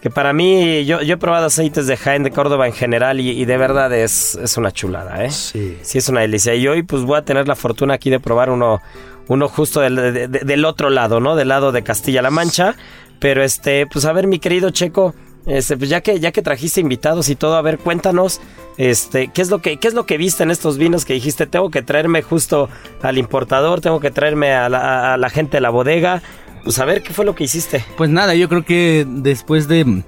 que 0.00 0.10
para 0.10 0.32
mí, 0.32 0.84
yo, 0.84 1.02
yo 1.02 1.14
he 1.14 1.16
probado 1.16 1.46
aceites 1.46 1.86
de 1.86 1.96
Jaén, 1.96 2.22
de 2.22 2.30
Córdoba 2.30 2.66
en 2.66 2.72
general, 2.72 3.20
y, 3.20 3.30
y 3.30 3.44
de 3.44 3.56
verdad 3.56 3.92
es, 3.92 4.34
es 4.36 4.56
una 4.56 4.70
chulada, 4.72 5.24
¿eh? 5.24 5.30
Sí. 5.30 5.78
Sí, 5.82 5.98
es 5.98 6.08
una 6.08 6.20
delicia. 6.20 6.54
Y 6.54 6.68
hoy, 6.68 6.82
pues 6.82 7.02
voy 7.02 7.18
a 7.18 7.22
tener 7.24 7.48
la 7.48 7.56
fortuna 7.56 7.94
aquí 7.94 8.10
de 8.10 8.20
probar 8.20 8.50
uno, 8.50 8.80
uno 9.28 9.48
justo 9.48 9.80
del, 9.80 9.96
de- 9.96 10.28
de- 10.28 10.40
del 10.40 10.64
otro 10.64 10.90
lado, 10.90 11.18
¿no? 11.20 11.34
Del 11.36 11.48
lado 11.48 11.72
de 11.72 11.82
Castilla-La 11.82 12.30
Mancha. 12.30 12.76
Pero 13.18 13.42
este, 13.42 13.86
pues 13.86 14.04
a 14.04 14.12
ver, 14.12 14.26
mi 14.26 14.38
querido 14.38 14.70
Checo. 14.70 15.14
Este, 15.46 15.76
pues 15.76 15.88
ya 15.88 16.00
que, 16.00 16.18
ya 16.18 16.32
que 16.32 16.42
trajiste 16.42 16.80
invitados 16.80 17.28
y 17.28 17.36
todo, 17.36 17.54
a 17.54 17.62
ver, 17.62 17.78
cuéntanos, 17.78 18.40
este, 18.78 19.28
¿qué 19.28 19.40
es 19.42 19.48
lo 19.48 19.60
que, 19.62 19.76
qué 19.76 19.86
es 19.86 19.94
lo 19.94 20.04
que 20.04 20.16
viste 20.18 20.42
en 20.42 20.50
estos 20.50 20.76
vinos 20.76 21.04
que 21.04 21.12
dijiste? 21.14 21.46
Tengo 21.46 21.70
que 21.70 21.82
traerme 21.82 22.20
justo 22.22 22.68
al 23.00 23.16
importador, 23.16 23.80
tengo 23.80 24.00
que 24.00 24.10
traerme 24.10 24.52
a 24.54 24.68
la, 24.68 25.14
a 25.14 25.16
la 25.16 25.30
gente 25.30 25.58
de 25.58 25.60
la 25.60 25.70
bodega. 25.70 26.20
Pues 26.66 26.80
a 26.80 26.84
ver, 26.84 27.00
¿qué 27.00 27.12
fue 27.12 27.24
lo 27.24 27.36
que 27.36 27.44
hiciste? 27.44 27.84
Pues 27.96 28.10
nada, 28.10 28.34
yo 28.34 28.48
creo 28.48 28.64
que 28.64 29.06
después 29.08 29.68
de, 29.68 30.02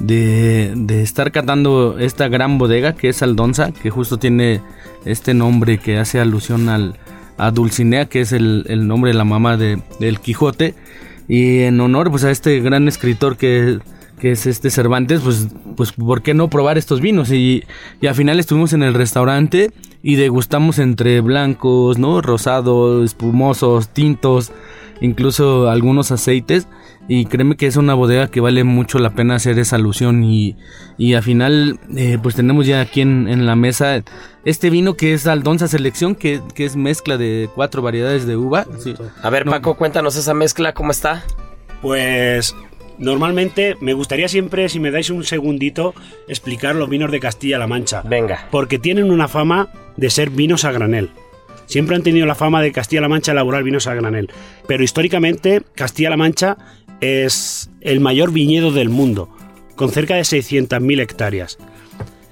de, 0.00 0.74
de 0.76 1.02
estar 1.02 1.32
catando 1.32 1.98
esta 1.98 2.28
gran 2.28 2.58
bodega 2.58 2.94
que 2.94 3.08
es 3.08 3.22
Aldonza, 3.22 3.72
que 3.72 3.88
justo 3.88 4.18
tiene 4.18 4.60
este 5.06 5.32
nombre 5.32 5.78
que 5.78 5.96
hace 5.96 6.20
alusión 6.20 6.68
al, 6.68 6.98
a 7.38 7.50
Dulcinea, 7.52 8.04
que 8.04 8.20
es 8.20 8.32
el, 8.32 8.66
el 8.68 8.86
nombre 8.86 9.12
de 9.12 9.16
la 9.16 9.24
mamá 9.24 9.56
de, 9.56 9.80
del 9.98 10.20
Quijote, 10.20 10.74
y 11.26 11.60
en 11.60 11.80
honor 11.80 12.10
pues 12.10 12.24
a 12.24 12.30
este 12.30 12.60
gran 12.60 12.86
escritor 12.86 13.38
que, 13.38 13.78
que 14.20 14.32
es 14.32 14.44
este 14.44 14.68
Cervantes, 14.68 15.22
pues, 15.22 15.48
pues 15.74 15.92
¿por 15.92 16.20
qué 16.20 16.34
no 16.34 16.50
probar 16.50 16.76
estos 16.76 17.00
vinos? 17.00 17.30
Y, 17.32 17.64
y 18.02 18.08
al 18.08 18.14
final 18.14 18.38
estuvimos 18.38 18.74
en 18.74 18.82
el 18.82 18.92
restaurante 18.92 19.70
y 20.06 20.16
degustamos 20.16 20.78
entre 20.78 21.22
blancos, 21.22 21.96
¿no? 21.98 22.20
Rosados, 22.20 23.02
espumosos, 23.06 23.88
tintos, 23.88 24.52
incluso 25.00 25.70
algunos 25.70 26.12
aceites. 26.12 26.68
Y 27.08 27.24
créeme 27.24 27.56
que 27.56 27.66
es 27.66 27.76
una 27.76 27.94
bodega 27.94 28.28
que 28.28 28.40
vale 28.40 28.64
mucho 28.64 28.98
la 28.98 29.10
pena 29.14 29.36
hacer 29.36 29.58
esa 29.58 29.76
alusión. 29.76 30.22
Y, 30.22 30.56
y 30.98 31.14
al 31.14 31.22
final, 31.22 31.80
eh, 31.96 32.18
pues 32.22 32.34
tenemos 32.34 32.66
ya 32.66 32.82
aquí 32.82 33.00
en, 33.00 33.28
en 33.28 33.46
la 33.46 33.56
mesa 33.56 34.04
este 34.44 34.68
vino 34.68 34.92
que 34.94 35.14
es 35.14 35.26
Aldonza 35.26 35.68
Selección, 35.68 36.14
que, 36.14 36.42
que 36.54 36.66
es 36.66 36.76
mezcla 36.76 37.16
de 37.16 37.48
cuatro 37.54 37.80
variedades 37.80 38.26
de 38.26 38.36
uva. 38.36 38.66
Sí. 38.78 38.94
A 39.22 39.30
ver, 39.30 39.46
No. 39.46 39.52
Paco, 39.52 39.74
cuéntanos 39.74 40.16
esa 40.16 40.34
mezcla, 40.34 40.74
¿cómo 40.74 40.90
está? 40.90 41.24
Pues 41.80 42.54
normalmente 42.98 43.76
me 43.80 43.92
gustaría 43.92 44.28
siempre, 44.28 44.68
si 44.68 44.80
me 44.80 44.90
dais 44.90 45.10
un 45.10 45.24
segundito, 45.24 45.94
explicar 46.28 46.74
los 46.74 46.88
vinos 46.88 47.10
de 47.10 47.20
Castilla-La 47.20 47.66
Mancha. 47.66 48.02
Venga. 48.02 48.48
Porque 48.50 48.78
tienen 48.78 49.10
una 49.10 49.28
fama 49.28 49.70
de 49.96 50.10
ser 50.10 50.30
vinos 50.30 50.64
a 50.64 50.72
granel. 50.72 51.10
Siempre 51.66 51.96
han 51.96 52.02
tenido 52.02 52.26
la 52.26 52.34
fama 52.34 52.62
de 52.62 52.72
Castilla-La 52.72 53.08
Mancha 53.08 53.32
elaborar 53.32 53.62
vinos 53.62 53.86
a 53.86 53.94
granel. 53.94 54.30
Pero 54.66 54.84
históricamente 54.84 55.62
Castilla-La 55.74 56.16
Mancha 56.16 56.56
es 57.00 57.70
el 57.80 58.00
mayor 58.00 58.32
viñedo 58.32 58.70
del 58.70 58.88
mundo, 58.88 59.28
con 59.74 59.90
cerca 59.90 60.14
de 60.14 60.22
600.000 60.22 61.00
hectáreas. 61.00 61.58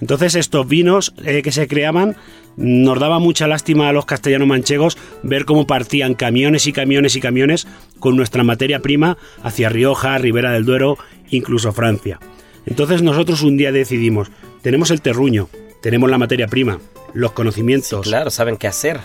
Entonces 0.02 0.34
estos 0.34 0.66
vinos 0.66 1.14
eh, 1.24 1.42
que 1.42 1.52
se 1.52 1.68
creaban 1.68 2.16
nos 2.56 2.98
daba 2.98 3.20
mucha 3.20 3.46
lástima 3.46 3.88
a 3.88 3.92
los 3.92 4.04
castellanos 4.04 4.48
manchegos 4.48 4.98
ver 5.22 5.44
cómo 5.44 5.68
partían 5.68 6.14
camiones 6.14 6.66
y 6.66 6.72
camiones 6.72 7.14
y 7.14 7.20
camiones 7.20 7.68
con 8.00 8.16
nuestra 8.16 8.42
materia 8.42 8.80
prima 8.80 9.16
hacia 9.44 9.68
Rioja, 9.68 10.18
Ribera 10.18 10.50
del 10.50 10.64
Duero, 10.64 10.98
incluso 11.30 11.72
Francia. 11.72 12.18
Entonces 12.66 13.00
nosotros 13.00 13.42
un 13.42 13.56
día 13.56 13.70
decidimos, 13.70 14.32
tenemos 14.60 14.90
el 14.90 15.02
terruño, 15.02 15.48
tenemos 15.82 16.10
la 16.10 16.18
materia 16.18 16.48
prima, 16.48 16.80
los 17.14 17.30
conocimientos, 17.30 18.04
Claro, 18.04 18.30
saben 18.30 18.56
qué 18.56 18.66
hacer. 18.66 18.98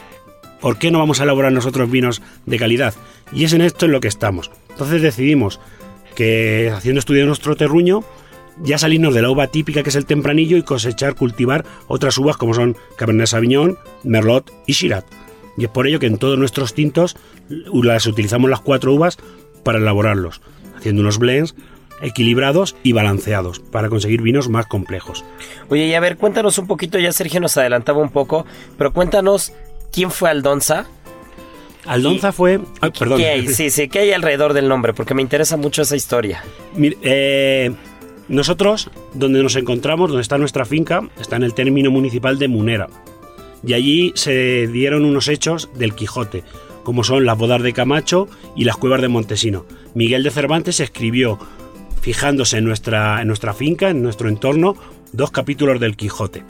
¿por 0.59 0.79
qué 0.79 0.89
no 0.89 0.97
vamos 0.97 1.19
a 1.19 1.25
elaborar 1.25 1.51
nosotros 1.51 1.91
vinos 1.91 2.23
de 2.47 2.57
calidad? 2.57 2.95
Y 3.31 3.43
es 3.43 3.53
en 3.53 3.61
esto 3.61 3.85
en 3.85 3.91
lo 3.91 4.01
que 4.01 4.07
estamos. 4.07 4.49
Entonces 4.71 5.03
decidimos 5.03 5.59
que 6.15 6.71
haciendo 6.75 6.97
estudio 6.97 7.21
de 7.21 7.27
nuestro 7.27 7.55
terruño, 7.55 8.03
ya 8.61 8.77
salirnos 8.77 9.13
de 9.13 9.21
la 9.21 9.29
uva 9.29 9.47
típica 9.47 9.83
que 9.83 9.89
es 9.89 9.95
el 9.95 10.05
tempranillo 10.05 10.57
y 10.57 10.63
cosechar, 10.63 11.15
cultivar 11.15 11.65
otras 11.87 12.17
uvas 12.17 12.37
como 12.37 12.53
son 12.53 12.75
Cabernet 12.97 13.27
Sauvignon, 13.27 13.77
Merlot 14.03 14.51
y 14.65 14.73
Shiraz. 14.73 15.05
Y 15.57 15.65
es 15.65 15.69
por 15.69 15.87
ello 15.87 15.99
que 15.99 16.05
en 16.05 16.17
todos 16.17 16.37
nuestros 16.37 16.73
tintos 16.73 17.17
las 17.49 18.05
utilizamos 18.05 18.49
las 18.49 18.61
cuatro 18.61 18.93
uvas 18.93 19.17
para 19.63 19.79
elaborarlos, 19.79 20.41
haciendo 20.75 21.01
unos 21.01 21.17
blends 21.17 21.55
equilibrados 22.01 22.75
y 22.83 22.91
balanceados 22.91 23.59
para 23.59 23.89
conseguir 23.89 24.21
vinos 24.21 24.49
más 24.49 24.67
complejos. 24.67 25.25
Oye, 25.69 25.87
y 25.87 25.93
a 25.95 25.99
ver, 25.99 26.17
cuéntanos 26.17 26.57
un 26.59 26.67
poquito, 26.67 26.99
ya 26.99 27.11
Sergio 27.11 27.39
nos 27.39 27.57
adelantaba 27.57 27.99
un 27.99 28.09
poco, 28.09 28.45
pero 28.77 28.93
cuéntanos 28.93 29.53
quién 29.91 30.11
fue 30.11 30.29
Aldonza. 30.29 30.85
Aldonza 31.85 32.31
fue... 32.31 32.59
ay, 32.81 32.91
perdón. 32.91 33.17
¿Qué 33.17 33.27
hay? 33.27 33.47
Sí, 33.47 33.69
sí, 33.69 33.87
¿qué 33.87 33.99
hay 33.99 34.11
alrededor 34.11 34.53
del 34.53 34.67
nombre? 34.67 34.93
Porque 34.93 35.13
me 35.13 35.21
interesa 35.21 35.57
mucho 35.57 35.81
esa 35.81 35.95
historia. 35.95 36.43
Mire, 36.75 36.97
eh, 37.01 37.71
nosotros, 38.29 38.89
donde 39.13 39.41
nos 39.41 39.55
encontramos, 39.55 40.09
donde 40.09 40.21
está 40.21 40.37
nuestra 40.37 40.65
finca, 40.65 41.07
está 41.19 41.35
en 41.37 41.43
el 41.43 41.53
término 41.53 41.91
municipal 41.91 42.37
de 42.39 42.47
Munera. 42.47 42.89
Y 43.65 43.73
allí 43.73 44.11
se 44.15 44.67
dieron 44.67 45.05
unos 45.05 45.27
hechos 45.27 45.69
del 45.75 45.95
Quijote, 45.95 46.43
como 46.83 47.03
son 47.03 47.25
las 47.25 47.37
bodas 47.37 47.61
de 47.63 47.73
Camacho 47.73 48.27
y 48.55 48.63
las 48.63 48.77
cuevas 48.77 49.01
de 49.01 49.07
Montesino. 49.07 49.65
Miguel 49.93 50.23
de 50.23 50.31
Cervantes 50.31 50.79
escribió, 50.79 51.39
fijándose 52.01 52.57
en 52.57 52.65
nuestra, 52.65 53.21
en 53.21 53.27
nuestra 53.27 53.53
finca, 53.53 53.89
en 53.89 54.03
nuestro 54.03 54.29
entorno, 54.29 54.75
dos 55.11 55.31
capítulos 55.31 55.79
del 55.79 55.95
Quijote. 55.95 56.43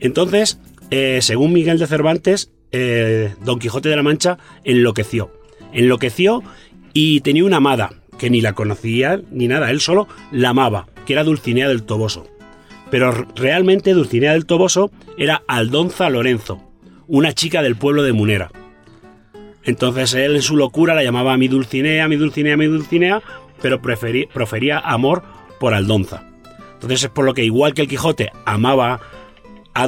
Entonces, 0.00 0.58
eh, 0.90 1.18
según 1.20 1.52
Miguel 1.52 1.78
de 1.78 1.86
Cervantes, 1.86 2.50
eh, 2.72 3.34
Don 3.44 3.58
Quijote 3.58 3.88
de 3.88 3.96
la 3.96 4.02
Mancha 4.02 4.38
enloqueció. 4.64 5.30
Enloqueció 5.72 6.42
y 6.92 7.20
tenía 7.20 7.44
una 7.44 7.58
amada, 7.58 7.94
que 8.18 8.30
ni 8.30 8.40
la 8.40 8.54
conocía 8.54 9.20
ni 9.30 9.48
nada, 9.48 9.70
él 9.70 9.80
solo 9.80 10.08
la 10.30 10.50
amaba, 10.50 10.86
que 11.06 11.12
era 11.12 11.24
Dulcinea 11.24 11.68
del 11.68 11.82
Toboso. 11.82 12.26
Pero 12.90 13.26
realmente 13.34 13.94
Dulcinea 13.94 14.32
del 14.32 14.46
Toboso 14.46 14.90
era 15.16 15.42
Aldonza 15.46 16.10
Lorenzo, 16.10 16.62
una 17.06 17.32
chica 17.32 17.62
del 17.62 17.76
pueblo 17.76 18.02
de 18.02 18.12
Munera. 18.12 18.50
Entonces 19.64 20.14
él 20.14 20.36
en 20.36 20.42
su 20.42 20.56
locura 20.56 20.94
la 20.94 21.04
llamaba 21.04 21.36
mi 21.36 21.48
Dulcinea, 21.48 22.08
mi 22.08 22.16
Dulcinea, 22.16 22.56
mi 22.56 22.66
Dulcinea, 22.66 23.22
pero 23.60 23.80
profería 23.80 24.78
amor 24.78 25.22
por 25.60 25.74
Aldonza. 25.74 26.24
Entonces 26.74 27.04
es 27.04 27.10
por 27.10 27.24
lo 27.24 27.34
que 27.34 27.44
igual 27.44 27.74
que 27.74 27.82
el 27.82 27.88
Quijote 27.88 28.32
amaba 28.44 29.00
a, 29.74 29.84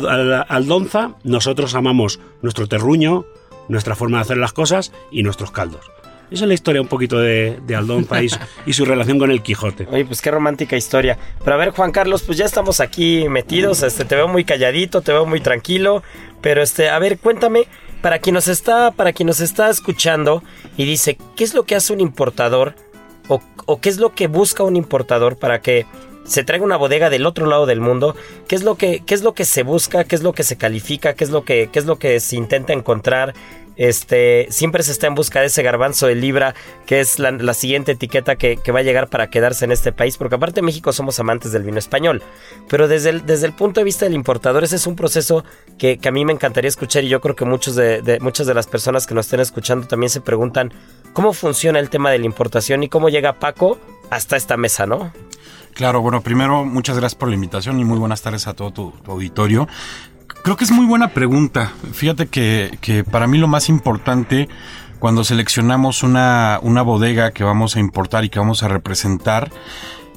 Aldonza 0.49 1.17
nosotros 1.25 1.75
amamos 1.75 2.21
nuestro 2.41 2.69
terruño, 2.69 3.27
nuestra 3.69 3.97
forma 3.97 4.19
de 4.19 4.23
hacer 4.23 4.37
las 4.37 4.53
cosas 4.53 4.93
y 5.11 5.23
nuestros 5.23 5.51
caldos. 5.51 5.91
Esa 6.31 6.45
es 6.45 6.49
la 6.49 6.55
historia 6.55 6.81
un 6.81 6.89
poquito 6.89 7.19
de, 7.19 7.61
de 7.67 7.77
Aldonza 7.77 8.23
y, 8.23 8.29
su- 8.29 8.39
y 8.67 8.73
su 8.73 8.85
relación 8.85 9.19
con 9.19 9.31
el 9.31 9.43
Quijote. 9.43 9.87
Oye, 9.91 10.05
pues 10.05 10.21
qué 10.21 10.31
romántica 10.31 10.77
historia. 10.77 11.17
Pero 11.45 11.55
a 11.55 11.59
ver, 11.59 11.71
Juan 11.71 11.93
Carlos, 11.93 12.23
pues 12.23 12.39
ya 12.39 12.45
estamos 12.45 12.81
aquí 12.81 13.29
metidos. 13.29 13.83
Este, 13.83 14.05
te 14.05 14.17
veo 14.17 14.27
muy 14.27 14.45
calladito, 14.45 15.01
te 15.03 15.13
veo 15.13 15.27
muy 15.27 15.41
tranquilo. 15.41 16.03
Pero 16.41 16.63
este, 16.63 16.89
a 16.91 16.99
ver, 16.99 17.19
cuéntame, 17.19 17.67
para 18.03 18.19
quien 18.19 18.35
nos 18.35 18.49
está, 18.49 18.91
para 18.91 19.13
quien 19.13 19.27
nos 19.29 19.41
está 19.41 19.71
escuchando 19.71 20.43
y 20.77 20.85
dice, 20.85 21.17
¿qué 21.37 21.45
es 21.45 21.55
lo 21.55 21.65
que 21.65 21.75
hace 21.77 21.93
un 21.93 22.01
importador? 22.01 22.75
O, 23.29 23.41
o 23.67 23.81
qué 23.81 23.89
es 23.89 23.99
lo 23.99 24.15
que 24.15 24.27
busca 24.27 24.63
un 24.65 24.77
importador 24.77 25.37
para 25.39 25.61
que 25.63 25.87
se 26.25 26.43
traiga 26.43 26.65
una 26.65 26.77
bodega 26.77 27.11
del 27.11 27.27
otro 27.27 27.47
lado 27.47 27.67
del 27.67 27.81
mundo? 27.81 28.17
¿Qué 28.49 28.57
es 28.57 28.63
lo 28.65 28.77
que, 28.77 29.03
qué 29.07 29.15
es 29.15 29.23
lo 29.23 29.35
que 29.35 29.45
se 29.45 29.63
busca? 29.63 30.05
¿Qué 30.05 30.17
es 30.17 30.23
lo 30.23 30.33
que 30.33 30.43
se 30.43 30.57
califica? 30.57 31.15
¿Qué 31.15 31.25
es 31.25 31.31
lo 31.31 31.45
que, 31.45 31.69
qué 31.73 31.79
es 31.79 31.85
lo 31.87 31.97
que 31.99 32.19
se 32.21 32.37
intenta 32.37 32.73
encontrar? 32.73 33.35
Este, 33.77 34.47
siempre 34.51 34.83
se 34.83 34.93
está 34.93 35.07
en 35.07 35.15
busca 35.15 35.41
de 35.41 35.47
ese 35.47 35.63
garbanzo 35.63 36.07
de 36.07 36.15
libra, 36.15 36.55
que 36.87 37.01
es 37.01 37.19
la, 37.19 37.55
siguiente 37.55 37.93
etiqueta 37.93 38.37
que, 38.37 38.57
que 38.57 38.73
va 38.73 38.81
a 38.81 38.83
llegar 38.83 39.09
para 39.09 39.31
quedarse 39.31 39.65
en 39.65 39.73
este 39.73 39.93
país, 39.93 40.17
porque 40.17 40.37
aparte 40.37 40.61
en 40.61 40.67
México 40.67 40.93
somos 40.93 41.19
amantes 41.21 41.53
del 41.53 41.63
vino 41.63 41.79
español. 41.79 42.23
Pero 42.69 42.89
desde 42.89 43.11
el, 43.11 43.27
desde 43.27 43.47
el 43.47 43.53
punto 43.53 43.81
de 43.81 43.85
vista 43.85 44.05
del 44.05 44.15
importador, 44.15 44.65
ese 44.65 44.77
es 44.77 44.87
un 44.87 44.97
proceso 44.97 45.45
que, 45.79 45.99
a 46.05 46.11
mí 46.11 46.25
me 46.25 46.33
encantaría 46.33 46.69
escuchar 46.69 47.05
y 47.05 47.09
yo 47.09 47.21
creo 47.21 47.35
que 47.35 47.45
muchos 47.45 47.75
de, 47.75 48.03
de- 48.03 48.21
muchas 48.21 48.47
de 48.47 48.55
las 48.55 48.67
personas 48.67 49.07
que 49.07 49.15
nos 49.15 49.27
estén 49.27 49.41
escuchando 49.41 49.87
también 49.87 50.11
se 50.11 50.21
preguntan 50.21 50.73
cómo 51.13 51.33
funciona 51.33 51.79
el 51.79 51.91
tema 51.91 52.11
de 52.11 52.19
la 52.19 52.27
importación 52.27 52.83
y 52.83 52.89
cómo 52.89 53.09
llega 53.09 53.39
Paco 53.39 53.79
hasta 54.11 54.37
esta 54.37 54.57
mesa, 54.57 54.87
¿no? 54.87 55.13
Claro, 55.75 56.01
bueno, 56.03 56.21
primero 56.21 56.65
muchas 56.65 56.97
gracias 56.97 57.19
por 57.19 57.29
la 57.29 57.35
invitación 57.35 57.81
y 57.81 57.85
muy 57.85 57.99
buenas 57.99 58.23
tardes 58.23 58.47
a 58.47 58.55
todo 58.55 58.73
tu 58.73 58.93
auditorio. 59.07 59.67
Creo 60.43 60.57
que 60.57 60.65
es 60.65 60.71
muy 60.71 60.87
buena 60.87 61.09
pregunta. 61.09 61.73
Fíjate 61.93 62.27
que, 62.27 62.77
que 62.81 63.03
para 63.05 63.27
mí 63.27 63.39
lo 63.39 63.49
más 63.49 63.69
importante 63.69 64.49
cuando 64.99 65.25
seleccionamos 65.25 66.03
una, 66.03 66.59
una 66.63 66.83
bodega 66.83 67.31
que 67.33 67.45
vamos 67.45 67.77
a 67.77 67.81
importar 67.81 68.25
y 68.25 68.31
que 68.31 68.39
vamos 68.39 68.63
a 68.63 68.69
representar, 68.69 69.51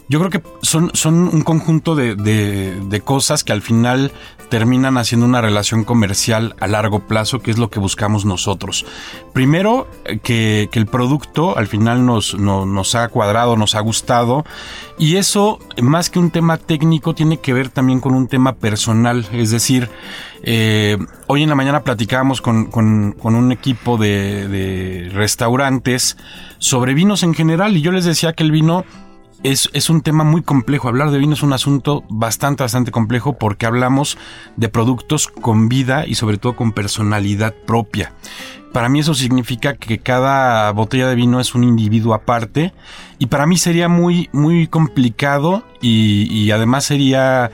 yo 0.09 0.19
creo 0.19 0.29
que 0.31 0.41
son, 0.61 0.91
son 0.93 1.15
un 1.33 1.41
conjunto 1.41 1.95
de, 1.95 2.15
de- 2.15 2.79
de 2.79 3.01
cosas 3.01 3.43
que 3.43 3.51
al 3.51 3.61
final 3.61 4.11
terminan 4.49 4.97
haciendo 4.97 5.25
una 5.25 5.41
relación 5.41 5.83
comercial 5.83 6.55
a 6.59 6.67
largo 6.67 6.99
plazo, 7.01 7.39
que 7.39 7.51
es 7.51 7.57
lo 7.57 7.69
que 7.69 7.79
buscamos 7.79 8.25
nosotros. 8.25 8.85
Primero, 9.33 9.87
eh, 10.05 10.19
que, 10.19 10.69
el 10.73 10.85
producto 10.85 11.57
al 11.57 11.67
final 11.67 12.05
nos, 12.05 12.35
no- 12.37 12.65
nos 12.65 12.93
ha 12.95 13.07
cuadrado, 13.09 13.57
nos 13.57 13.75
ha 13.75 13.79
gustado, 13.79 14.45
y 14.99 15.15
eso, 15.15 15.59
más 15.81 16.09
que 16.09 16.19
un 16.19 16.31
tema 16.31 16.57
técnico, 16.57 17.13
tiene 17.15 17.37
que 17.37 17.53
ver 17.53 17.69
también 17.69 17.99
con 17.99 18.13
un 18.13 18.27
tema 18.27 18.53
personal, 18.53 19.25
es 19.31 19.51
decir, 19.51 19.89
eh, 20.43 20.97
hoy 21.25 21.43
en 21.43 21.49
la 21.49 21.55
mañana 21.55 21.83
platicábamos 21.83 22.41
con, 22.41 22.69
un 23.21 23.51
equipo 23.51 23.97
de 23.97 25.09
restaurantes 25.13 26.15
sobre 26.59 26.93
vinos 26.93 27.23
en 27.23 27.33
general, 27.33 27.75
y 27.75 27.81
yo 27.81 27.91
les 27.91 28.05
decía 28.05 28.33
que 28.33 28.43
el 28.43 28.51
vino 28.51 28.85
es, 29.43 29.69
es 29.73 29.89
un 29.89 30.01
tema 30.01 30.23
muy 30.23 30.41
complejo. 30.41 30.87
Hablar 30.87 31.11
de 31.11 31.17
vino 31.17 31.33
es 31.33 31.43
un 31.43 31.53
asunto 31.53 32.03
bastante, 32.09 32.63
bastante 32.63 32.91
complejo 32.91 33.37
porque 33.37 33.65
hablamos 33.65 34.17
de 34.55 34.69
productos 34.69 35.27
con 35.27 35.69
vida 35.69 36.05
y 36.05 36.15
sobre 36.15 36.37
todo 36.37 36.55
con 36.55 36.71
personalidad 36.71 37.53
propia. 37.65 38.13
Para 38.73 38.89
mí 38.89 38.99
eso 38.99 39.13
significa 39.13 39.75
que 39.75 39.99
cada 39.99 40.71
botella 40.71 41.07
de 41.07 41.15
vino 41.15 41.39
es 41.39 41.55
un 41.55 41.63
individuo 41.63 42.13
aparte 42.13 42.73
y 43.17 43.27
para 43.27 43.47
mí 43.47 43.57
sería 43.57 43.87
muy, 43.87 44.29
muy 44.33 44.67
complicado 44.67 45.63
y, 45.81 46.27
y 46.31 46.51
además 46.51 46.85
sería 46.85 47.51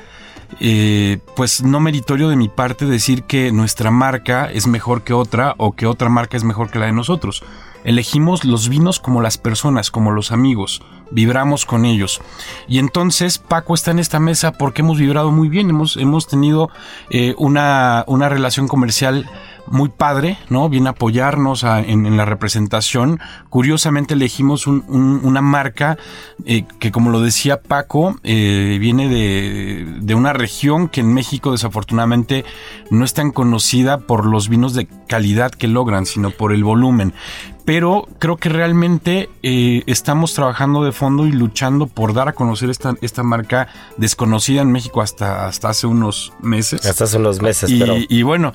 eh, 0.59 1.19
pues 1.35 1.63
no 1.63 1.79
meritorio 1.79 2.29
de 2.29 2.35
mi 2.35 2.49
parte 2.49 2.85
decir 2.85 3.23
que 3.23 3.51
nuestra 3.51 3.91
marca 3.91 4.49
es 4.51 4.67
mejor 4.67 5.03
que 5.03 5.13
otra 5.13 5.55
o 5.57 5.73
que 5.73 5.85
otra 5.85 6.09
marca 6.09 6.37
es 6.37 6.43
mejor 6.43 6.69
que 6.69 6.79
la 6.79 6.85
de 6.85 6.93
nosotros. 6.93 7.43
Elegimos 7.83 8.45
los 8.45 8.69
vinos 8.69 8.99
como 8.99 9.21
las 9.21 9.37
personas, 9.37 9.91
como 9.91 10.11
los 10.11 10.31
amigos, 10.31 10.81
vibramos 11.11 11.65
con 11.65 11.85
ellos. 11.85 12.21
Y 12.67 12.79
entonces 12.79 13.37
Paco 13.37 13.73
está 13.73 13.91
en 13.91 13.99
esta 13.99 14.19
mesa 14.19 14.53
porque 14.53 14.81
hemos 14.81 14.97
vibrado 14.97 15.31
muy 15.31 15.49
bien, 15.49 15.69
hemos, 15.69 15.97
hemos 15.97 16.27
tenido 16.27 16.69
eh, 17.09 17.35
una, 17.37 18.03
una 18.07 18.29
relación 18.29 18.67
comercial 18.67 19.29
muy 19.67 19.89
padre, 19.89 20.37
¿no? 20.49 20.67
Viene 20.69 20.87
a 20.89 20.91
apoyarnos 20.91 21.63
a- 21.63 21.79
en, 21.81 22.05
en 22.05 22.17
la 22.17 22.25
representación. 22.25 23.19
Curiosamente 23.49 24.13
elegimos 24.13 24.67
un- 24.67 24.83
un- 24.87 25.21
una 25.23 25.41
marca 25.41 25.97
eh, 26.45 26.65
que, 26.79 26.91
como 26.91 27.09
lo 27.11 27.21
decía 27.21 27.61
Paco, 27.61 28.17
eh, 28.23 28.77
viene 28.79 29.07
de, 29.09 29.85
de 30.01 30.15
una 30.15 30.33
región 30.33 30.89
que 30.89 31.01
en 31.01 31.13
México 31.13 31.51
desafortunadamente 31.51 32.43
no 32.89 33.05
es 33.05 33.13
tan 33.13 33.31
conocida 33.31 33.99
por 33.99 34.25
los 34.25 34.49
vinos 34.49 34.73
de 34.73 34.87
calidad 35.07 35.51
que 35.51 35.67
logran, 35.67 36.05
sino 36.05 36.31
por 36.31 36.51
el 36.53 36.63
volumen. 36.63 37.13
Pero 37.65 38.09
creo 38.19 38.35
que 38.35 38.49
realmente 38.49 39.29
eh, 39.41 39.83
estamos 39.87 40.33
trabajando 40.33 40.83
de 40.83 40.91
fondo 40.91 41.25
y 41.25 41.31
luchando 41.31 41.87
por 41.87 42.13
dar 42.13 42.27
a 42.27 42.33
conocer 42.33 42.69
esta, 42.69 42.95
esta 43.01 43.23
marca 43.23 43.69
desconocida 43.95 44.61
en 44.61 44.71
México 44.73 45.01
hasta, 45.01 45.47
hasta 45.47 45.69
hace 45.69 45.87
unos 45.87 46.33
meses. 46.41 46.85
Hasta 46.85 47.05
hace 47.05 47.17
unos 47.17 47.41
meses, 47.41 47.69
y, 47.69 47.79
pero- 47.79 47.95
y 47.97 48.23
bueno, 48.23 48.51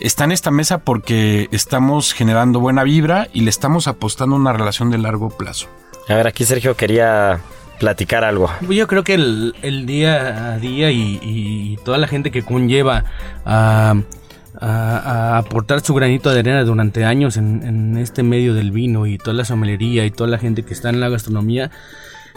está 0.00 0.24
en 0.24 0.32
esta 0.32 0.50
mesa 0.50 0.78
porque 0.78 1.48
estamos 1.52 2.12
generando 2.12 2.60
buena 2.60 2.82
vibra 2.84 3.28
y 3.32 3.42
le 3.42 3.50
estamos 3.50 3.86
apostando 3.88 4.36
a 4.36 4.38
una 4.38 4.52
relación 4.52 4.90
de 4.90 4.98
largo 4.98 5.30
plazo. 5.30 5.68
A 6.08 6.14
ver, 6.14 6.26
aquí 6.26 6.44
Sergio 6.44 6.76
quería 6.76 7.40
platicar 7.78 8.24
algo. 8.24 8.50
Yo 8.68 8.86
creo 8.86 9.04
que 9.04 9.14
el, 9.14 9.54
el 9.62 9.86
día 9.86 10.52
a 10.52 10.58
día 10.58 10.90
y, 10.90 11.18
y 11.22 11.78
toda 11.84 11.98
la 11.98 12.06
gente 12.08 12.30
que 12.30 12.42
conlleva 12.42 13.04
a, 13.44 13.94
a- 14.60 14.98
a 14.98 15.38
aportar 15.38 15.80
su 15.80 15.94
granito 15.94 16.30
de 16.30 16.40
arena 16.40 16.62
durante 16.64 17.04
años 17.04 17.36
en, 17.38 17.62
en 17.62 17.96
este 17.96 18.22
medio 18.22 18.52
del 18.52 18.70
vino 18.72 19.06
y 19.06 19.16
toda 19.16 19.32
la 19.34 19.44
somelería 19.44 20.04
y 20.04 20.10
toda 20.10 20.28
la 20.28 20.38
gente 20.38 20.62
que 20.64 20.74
está 20.74 20.90
en 20.90 21.00
la 21.00 21.08
gastronomía, 21.08 21.70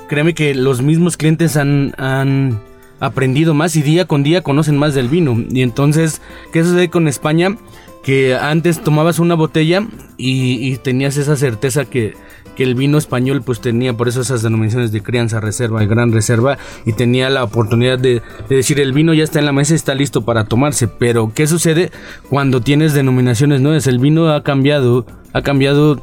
créeme 0.08 0.34
que 0.34 0.56
los 0.56 0.82
mismos 0.82 1.17
clientes 1.17 1.58
han, 1.58 1.93
han 1.97 2.62
aprendido 3.04 3.54
más 3.54 3.76
y 3.76 3.82
día 3.82 4.06
con 4.06 4.24
día 4.24 4.44
conocen 4.44 4.78
más 4.78 4.96
del 4.96 5.10
vino. 5.10 5.36
Y 5.50 5.62
entonces, 5.62 6.22
¿qué 6.54 6.63
sucede 6.63 6.89
con 6.89 7.10
España? 7.10 7.58
Que 8.02 8.36
antes 8.36 8.82
tomabas 8.82 9.20
una 9.20 9.36
botella 9.36 9.86
y, 10.18 10.78
tenías 10.78 11.18
esa 11.18 11.36
certeza 11.36 11.84
que, 11.84 12.16
que 12.56 12.63
el 12.63 12.76
vino 12.76 12.98
español 12.98 13.42
pues 13.42 13.60
tenía 13.60 13.94
por 13.94 14.08
eso 14.08 14.22
esas 14.22 14.42
denominaciones 14.42 14.92
de 14.92 15.02
crianza, 15.02 15.42
reserva 15.42 15.84
y 15.84 15.88
gran 15.88 16.12
reserva 16.12 16.58
y 16.86 16.94
tenía 16.94 17.30
la 17.30 17.44
oportunidad 17.44 18.00
de, 18.00 18.22
de 18.50 18.56
decir 18.56 18.80
el 18.80 18.94
vino 18.94 19.13
ya 19.13 19.24
está 19.24 19.39
en 19.39 19.46
la 19.46 19.54
mesa 19.54 19.74
y 19.74 19.76
está 19.76 19.96
listo 19.96 20.24
para 20.24 20.46
tomarse. 20.46 20.88
Pero 20.88 21.34
¿qué 21.34 21.46
sucede 21.46 21.92
cuando 22.30 22.62
tienes 22.62 22.94
denominaciones 22.94 23.60
nuevas? 23.60 23.88
El 23.88 24.00
vino 24.00 24.30
ha 24.30 24.44
cambiado, 24.44 25.06
ha 25.34 25.42
cambiado 25.42 26.02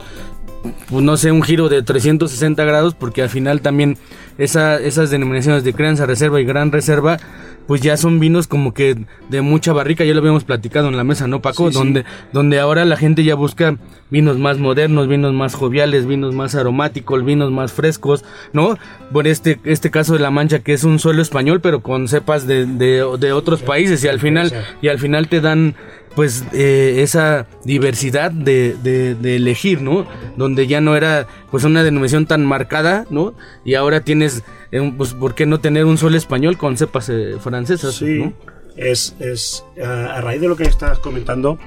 pues, 0.63 1.05
no 1.05 1.17
sé, 1.17 1.33
un 1.33 1.43
giro 1.43 1.69
de 1.69 1.83
360 1.83 2.65
grados, 2.65 2.95
porque 2.95 3.23
al 3.23 3.29
final 3.29 3.61
también 3.61 3.97
esa, 4.39 4.79
esas 4.79 5.11
denominaciones 5.11 5.65
de 5.65 5.73
crianza, 5.73 6.07
reserva 6.07 6.41
y 6.41 6.45
gran 6.45 6.73
reserva, 6.73 7.19
pues 7.67 7.81
ya 7.83 7.97
son 7.97 8.19
vinos 8.19 8.49
como 8.49 8.75
que 8.75 8.97
de 9.29 9.41
mucha 9.43 9.73
barrica, 9.73 10.05
ya 10.05 10.13
lo 10.13 10.21
habíamos 10.21 10.45
platicado 10.45 10.89
en 10.89 10.97
la 10.97 11.05
mesa, 11.05 11.29
¿no, 11.29 11.41
Paco? 11.41 11.69
Sí, 11.69 11.73
sí. 11.73 11.79
donde, 11.79 12.05
donde 12.33 12.59
ahora 12.59 12.85
la 12.85 12.97
gente 12.97 13.23
ya 13.23 13.37
busca 13.37 13.77
vinos 14.11 14.39
más 14.39 14.59
modernos, 14.59 15.07
vinos 15.07 15.33
más 15.33 15.55
joviales, 15.55 16.07
vinos 16.07 16.35
más 16.35 16.57
aromáticos, 16.57 17.25
vinos 17.25 17.53
más 17.53 17.73
frescos, 17.73 18.25
¿no? 18.53 18.77
Por 19.13 19.29
este, 19.29 19.61
este 19.65 19.91
caso 19.91 20.15
de 20.15 20.19
La 20.19 20.31
Mancha, 20.31 20.59
que 20.59 20.73
es 20.73 20.83
un 20.83 20.99
suelo 20.99 21.23
español, 21.23 21.61
pero 21.61 21.81
con 21.81 22.09
cepas 22.09 22.47
de, 22.47 22.67
de, 22.67 23.07
de 23.19 23.33
otros 23.33 23.63
países, 23.63 24.03
y 24.03 24.09
al 24.09 24.19
final, 24.19 24.53
y 24.83 24.89
al 24.89 24.99
final 24.99 25.29
te 25.29 25.41
dan 25.41 25.77
pues 26.17 26.45
eh, 26.53 26.97
esa 27.03 27.47
diversidad 27.65 28.31
de, 28.31 28.77
de, 28.83 29.15
de 29.15 29.37
elegir, 29.37 29.81
¿no? 29.81 30.07
Donde 30.37 30.67
ya 30.67 30.81
no 30.81 30.97
era 30.97 31.27
pues 31.51 31.65
una 31.65 31.83
denominación 31.83 32.27
tan 32.27 32.45
marcada, 32.45 33.07
¿no? 33.11 33.35
Y 33.65 33.75
ahora 33.75 34.01
tienes, 34.01 34.43
eh, 34.73 34.93
pues, 34.97 35.15
¿por 35.15 35.35
qué 35.35 35.47
no 35.47 35.61
tener 35.61 35.85
un 35.85 35.99
sol 35.99 36.15
español 36.15 36.59
con 36.59 36.77
cepas 36.77 37.09
eh, 37.09 37.37
francesas, 37.41 37.95
Sí, 37.95 38.19
¿no? 38.19 38.33
es, 38.77 39.15
es 39.21 39.65
a, 39.83 40.17
a 40.17 40.21
raíz 40.21 40.41
de 40.41 40.49
lo 40.49 40.57
que 40.57 40.65
estás 40.65 40.99
comentando, 40.99 41.59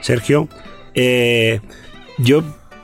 Sergio, 0.00 0.48
eh, 0.94 1.60
yo 2.18 2.42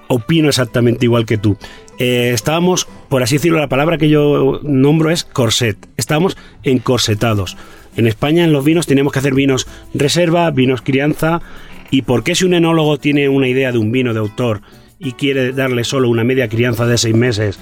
opino 0.09 0.49
exactamente 0.49 1.05
igual 1.07 1.27
que 1.27 1.39
tú. 1.39 1.57
Eh, 1.99 2.31
estábamos, 2.33 2.87
por 3.09 3.23
así 3.23 3.37
decirlo, 3.37 3.59
la 3.59 3.69
palabra 3.69 3.99
que 3.99 4.09
yo 4.09 4.61
nombro 4.63 5.11
es 5.11 5.25
corset. 5.25 5.77
Estábamos 5.97 6.37
encorsetados. 6.63 7.57
En 7.99 8.07
España, 8.07 8.45
en 8.45 8.53
los 8.53 8.65
vinos, 8.65 8.87
tenemos 8.87 9.13
que 9.13 9.19
hacer 9.19 9.35
vinos 9.35 9.67
reserva, 9.93 10.49
vinos 10.53 10.83
crianza. 10.83 11.43
¿Y 11.91 12.03
por 12.03 12.23
qué 12.23 12.37
si 12.37 12.45
un 12.45 12.55
enólogo 12.55 12.97
tiene 12.99 13.29
una 13.29 13.49
idea 13.49 13.73
de 13.73 13.79
un 13.79 13.91
vino 13.91 14.15
de 14.15 14.21
autor 14.21 14.61
y 15.01 15.13
quiere 15.13 15.53
darle 15.53 15.83
solo 15.83 16.09
una 16.09 16.23
media 16.23 16.49
crianza 16.49 16.87
de 16.87 16.97
seis 16.97 17.17
meses 17.17 17.59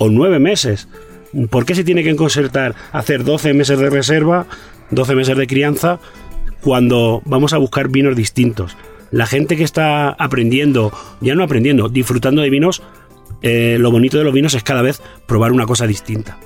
o 0.00 0.08
nueve 0.08 0.40
meses? 0.40 0.88
¿Por 1.48 1.64
qué 1.64 1.76
se 1.76 1.84
tiene 1.84 2.02
que 2.02 2.16
concertar 2.16 2.74
hacer 2.90 3.22
12 3.22 3.54
meses 3.54 3.78
de 3.78 3.88
reserva, 3.88 4.46
12 4.90 5.14
meses 5.14 5.36
de 5.36 5.46
crianza, 5.46 6.00
cuando 6.60 7.22
vamos 7.24 7.52
a 7.52 7.58
buscar 7.58 7.88
vinos 7.88 8.16
distintos? 8.16 8.76
La 9.12 9.26
gente 9.26 9.56
que 9.56 9.62
está 9.62 10.08
aprendiendo, 10.08 10.92
ya 11.20 11.36
no 11.36 11.44
aprendiendo, 11.44 11.88
disfrutando 11.88 12.42
de 12.42 12.50
vinos, 12.50 12.82
eh, 13.42 13.76
lo 13.78 13.92
bonito 13.92 14.18
de 14.18 14.24
los 14.24 14.34
vinos 14.34 14.54
es 14.54 14.64
cada 14.64 14.82
vez 14.82 15.00
probar 15.26 15.52
una 15.52 15.66
cosa 15.66 15.86
distinta. 15.86 16.36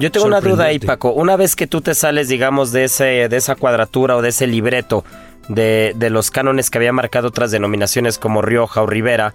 Yo 0.00 0.10
tengo 0.10 0.26
una 0.26 0.40
duda 0.40 0.64
ahí. 0.64 0.78
Paco. 0.78 1.12
Una 1.12 1.36
vez 1.36 1.54
que 1.56 1.66
tú 1.66 1.80
te 1.80 1.94
sales, 1.94 2.28
digamos, 2.28 2.72
de, 2.72 2.84
ese, 2.84 3.28
de 3.28 3.36
esa 3.36 3.54
cuadratura 3.54 4.16
o 4.16 4.22
de 4.22 4.30
ese 4.30 4.46
libreto 4.46 5.04
de, 5.48 5.92
de 5.96 6.10
los 6.10 6.30
cánones 6.30 6.70
que 6.70 6.78
había 6.78 6.92
marcado 6.92 7.28
otras 7.28 7.50
denominaciones 7.50 8.18
como 8.18 8.40
Rioja 8.42 8.82
o 8.82 8.86
Rivera, 8.86 9.34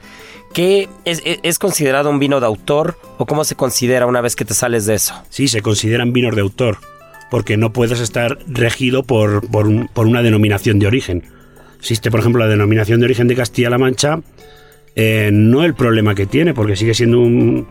¿qué 0.53 0.87
es, 1.05 1.21
es- 1.25 1.39
es 1.43 1.59
considerado 1.59 2.09
un 2.09 2.19
vino 2.19 2.39
de 2.39 2.45
autor 2.45 2.97
o 3.17 3.25
cómo 3.25 3.43
se 3.43 3.55
considera 3.55 4.05
una 4.05 4.21
vez 4.21 4.35
que 4.35 4.45
te 4.45 4.53
sales 4.53 4.85
de 4.85 4.95
eso? 4.95 5.13
Sí, 5.29 5.47
se 5.47 5.61
consideran 5.61 6.13
vinos 6.13 6.35
de 6.35 6.41
autor, 6.41 6.77
porque 7.29 7.57
no 7.57 7.71
puedes 7.73 7.99
estar 7.99 8.37
regido 8.47 9.03
por, 9.03 9.47
por, 9.49 9.67
un- 9.67 9.87
por 9.93 10.07
una 10.07 10.21
denominación 10.21 10.79
de 10.79 10.87
origen. 10.87 11.23
Existe, 11.79 12.09
por 12.09 12.21
ejemplo, 12.21 12.43
la 12.43 12.49
denominación 12.49 12.99
de 13.01 13.05
origen 13.05 13.27
de 13.27 13.35
Castilla-La 13.35 13.77
Mancha, 13.77 14.19
eh, 14.95 15.29
no 15.33 15.63
el 15.63 15.73
problema 15.73 16.15
que 16.15 16.25
tiene, 16.25 16.53
porque 16.53 16.75
sigue 16.75 16.93
siendo 16.93 17.19
un- 17.19 17.67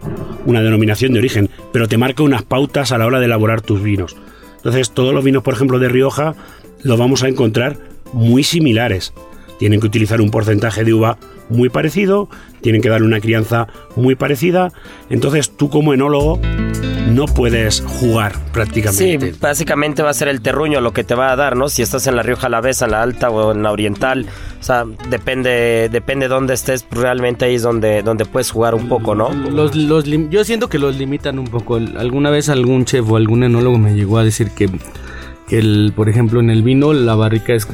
una 0.47 0.61
denominación 0.63 1.13
de 1.13 1.19
origen, 1.21 1.49
pero 1.73 1.89
te 1.89 1.97
marca 1.99 2.23
unas 2.23 2.43
pautas 2.43 2.93
a 2.93 2.99
la 2.99 3.07
hora 3.07 3.19
de 3.19 3.27
elaborar 3.27 3.61
tus 3.63 3.83
vinos. 3.83 4.17
Entonces, 4.57 4.91
todos 4.93 5.15
los 5.15 5.25
vinos, 5.25 5.43
por 5.43 5.55
ejemplo, 5.55 5.79
de 5.79 5.89
Rioja, 5.89 6.35
los 6.83 6.99
vamos 6.99 7.23
a 7.23 7.29
encontrar 7.29 7.79
muy 8.13 8.45
similares. 8.45 9.13
Tienen 9.59 9.81
que 9.81 9.87
utilizar 9.87 10.21
un 10.21 10.31
porcentaje 10.31 10.85
de 10.85 10.95
uva 10.95 11.19
muy 11.49 11.69
parecido, 11.69 12.29
tienen 12.61 12.81
que 12.83 12.89
dar 12.89 13.03
una 13.03 13.21
crianza 13.21 13.69
muy 13.97 14.15
parecida. 14.15 14.73
Entonces, 15.11 15.51
tú 15.57 15.69
como 15.71 15.95
enólogo 15.95 16.41
no 17.07 17.27
puedes 17.27 17.81
jugar 17.83 18.33
Sí, 18.35 18.41
prácticamente. 18.53 19.35
básicamente 19.41 20.03
va 20.03 20.11
a 20.11 20.15
ser 20.15 20.29
el 20.29 20.41
terruño 20.41 20.81
lo 20.81 20.93
que 20.93 21.05
te 21.05 21.15
va 21.15 21.33
a 21.33 21.37
dar, 21.37 21.57
¿no? 21.57 21.69
Si 21.69 21.83
estás 21.83 22.07
en 22.07 22.17
la 22.17 22.23
Rioja 22.23 22.47
Alavesa, 22.47 22.87
en 22.87 22.93
la 22.93 23.03
Alta 23.03 23.31
o 23.31 23.53
en 23.53 23.63
la 23.63 23.73
Oriental, 23.73 24.27
o 24.59 24.63
sea, 24.63 24.85
depende 25.11 25.89
depende 25.93 26.29
dónde 26.29 26.55
estés, 26.55 26.87
realmente 26.91 27.45
ahí 27.45 27.55
es 27.57 27.63
donde, 27.63 28.03
donde 28.03 28.25
puedes 28.25 28.51
jugar 28.51 28.75
un 28.75 28.89
poco, 28.89 29.15
¿no? 29.15 29.31
Los, 29.33 29.75
los 29.77 30.05
yo 30.05 30.45
siento 30.45 30.69
que 30.69 30.79
los 30.79 30.97
limitan 30.97 31.39
un 31.39 31.47
poco. 31.47 31.77
Alguna 31.77 32.31
vez 32.31 32.49
algún 32.49 32.85
chef 32.85 33.09
o 33.11 33.17
algún 33.17 33.45
enólogo 33.45 33.79
me 33.79 33.95
llegó 33.95 34.19
a 34.19 34.25
decir 34.25 34.51
que, 34.51 34.71
que 35.47 35.59
el, 35.59 35.93
por 35.95 36.09
ejemplo, 36.09 36.41
en 36.41 36.51
el 36.51 36.63
vino 36.63 36.93
la 36.93 37.15
barrica 37.15 37.53
es, 37.53 37.69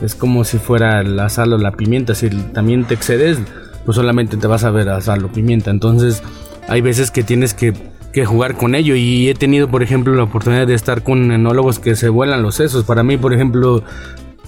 es 0.00 0.14
como 0.14 0.44
si 0.44 0.58
fuera 0.58 1.02
la 1.02 1.28
sal 1.28 1.52
o 1.52 1.58
la 1.58 1.72
pimienta. 1.72 2.14
Si 2.14 2.30
también 2.30 2.84
te 2.84 2.94
excedes, 2.94 3.38
pues 3.84 3.96
solamente 3.96 4.36
te 4.36 4.46
vas 4.46 4.64
a 4.64 4.70
ver 4.70 4.88
a 4.88 5.00
sal 5.00 5.24
o 5.24 5.28
pimienta. 5.28 5.70
Entonces, 5.70 6.22
hay 6.68 6.80
veces 6.80 7.10
que 7.10 7.22
tienes 7.22 7.54
que, 7.54 7.72
que 8.16 8.24
jugar 8.24 8.56
con 8.56 8.74
ello. 8.74 8.96
Y 8.96 9.28
he 9.28 9.34
tenido, 9.34 9.68
por 9.68 9.82
ejemplo, 9.82 10.14
la 10.14 10.22
oportunidad 10.22 10.66
de 10.66 10.72
estar 10.72 11.02
con 11.02 11.30
enólogos 11.32 11.78
que 11.78 11.96
se 11.96 12.08
vuelan 12.08 12.42
los 12.42 12.54
sesos. 12.54 12.84
Para 12.84 13.02
mí, 13.02 13.18
por 13.18 13.34
ejemplo, 13.34 13.82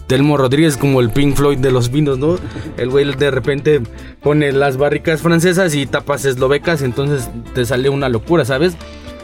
Telmo 0.07 0.39
Rodríguez 0.39 0.79
como 0.79 1.03
el 1.03 1.11
Pink 1.11 1.37
Floyd 1.37 1.59
de 1.59 1.71
los 1.71 1.91
vinos, 1.91 2.19
¿no? 2.19 2.39
El 2.79 2.89
güey 2.89 3.15
de 3.15 3.31
repente 3.31 3.83
pone 4.23 4.53
las 4.53 4.79
barricas 4.79 5.21
francesas 5.21 5.75
y 5.75 5.85
tapas 5.85 6.25
eslovecas, 6.25 6.81
entonces 6.81 7.29
te 7.55 7.67
sale 7.67 7.91
una 7.91 8.09
locura, 8.09 8.47
¿sabes? 8.47 8.75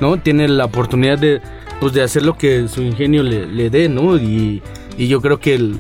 ¿No? 0.02 0.18
Tiene 0.18 0.46
la 0.46 0.66
oportunidad 0.66 1.18
de, 1.18 1.40
pues, 1.80 1.94
de 1.94 2.02
hacer 2.02 2.22
lo 2.22 2.36
que 2.36 2.68
su 2.68 2.82
ingenio 2.82 3.22
le, 3.22 3.46
le 3.46 3.70
dé, 3.70 3.88
¿no? 3.88 4.18
Y, 4.18 4.62
y 4.98 5.08
yo 5.08 5.22
creo 5.22 5.40
que 5.40 5.54
eh, 5.54 5.72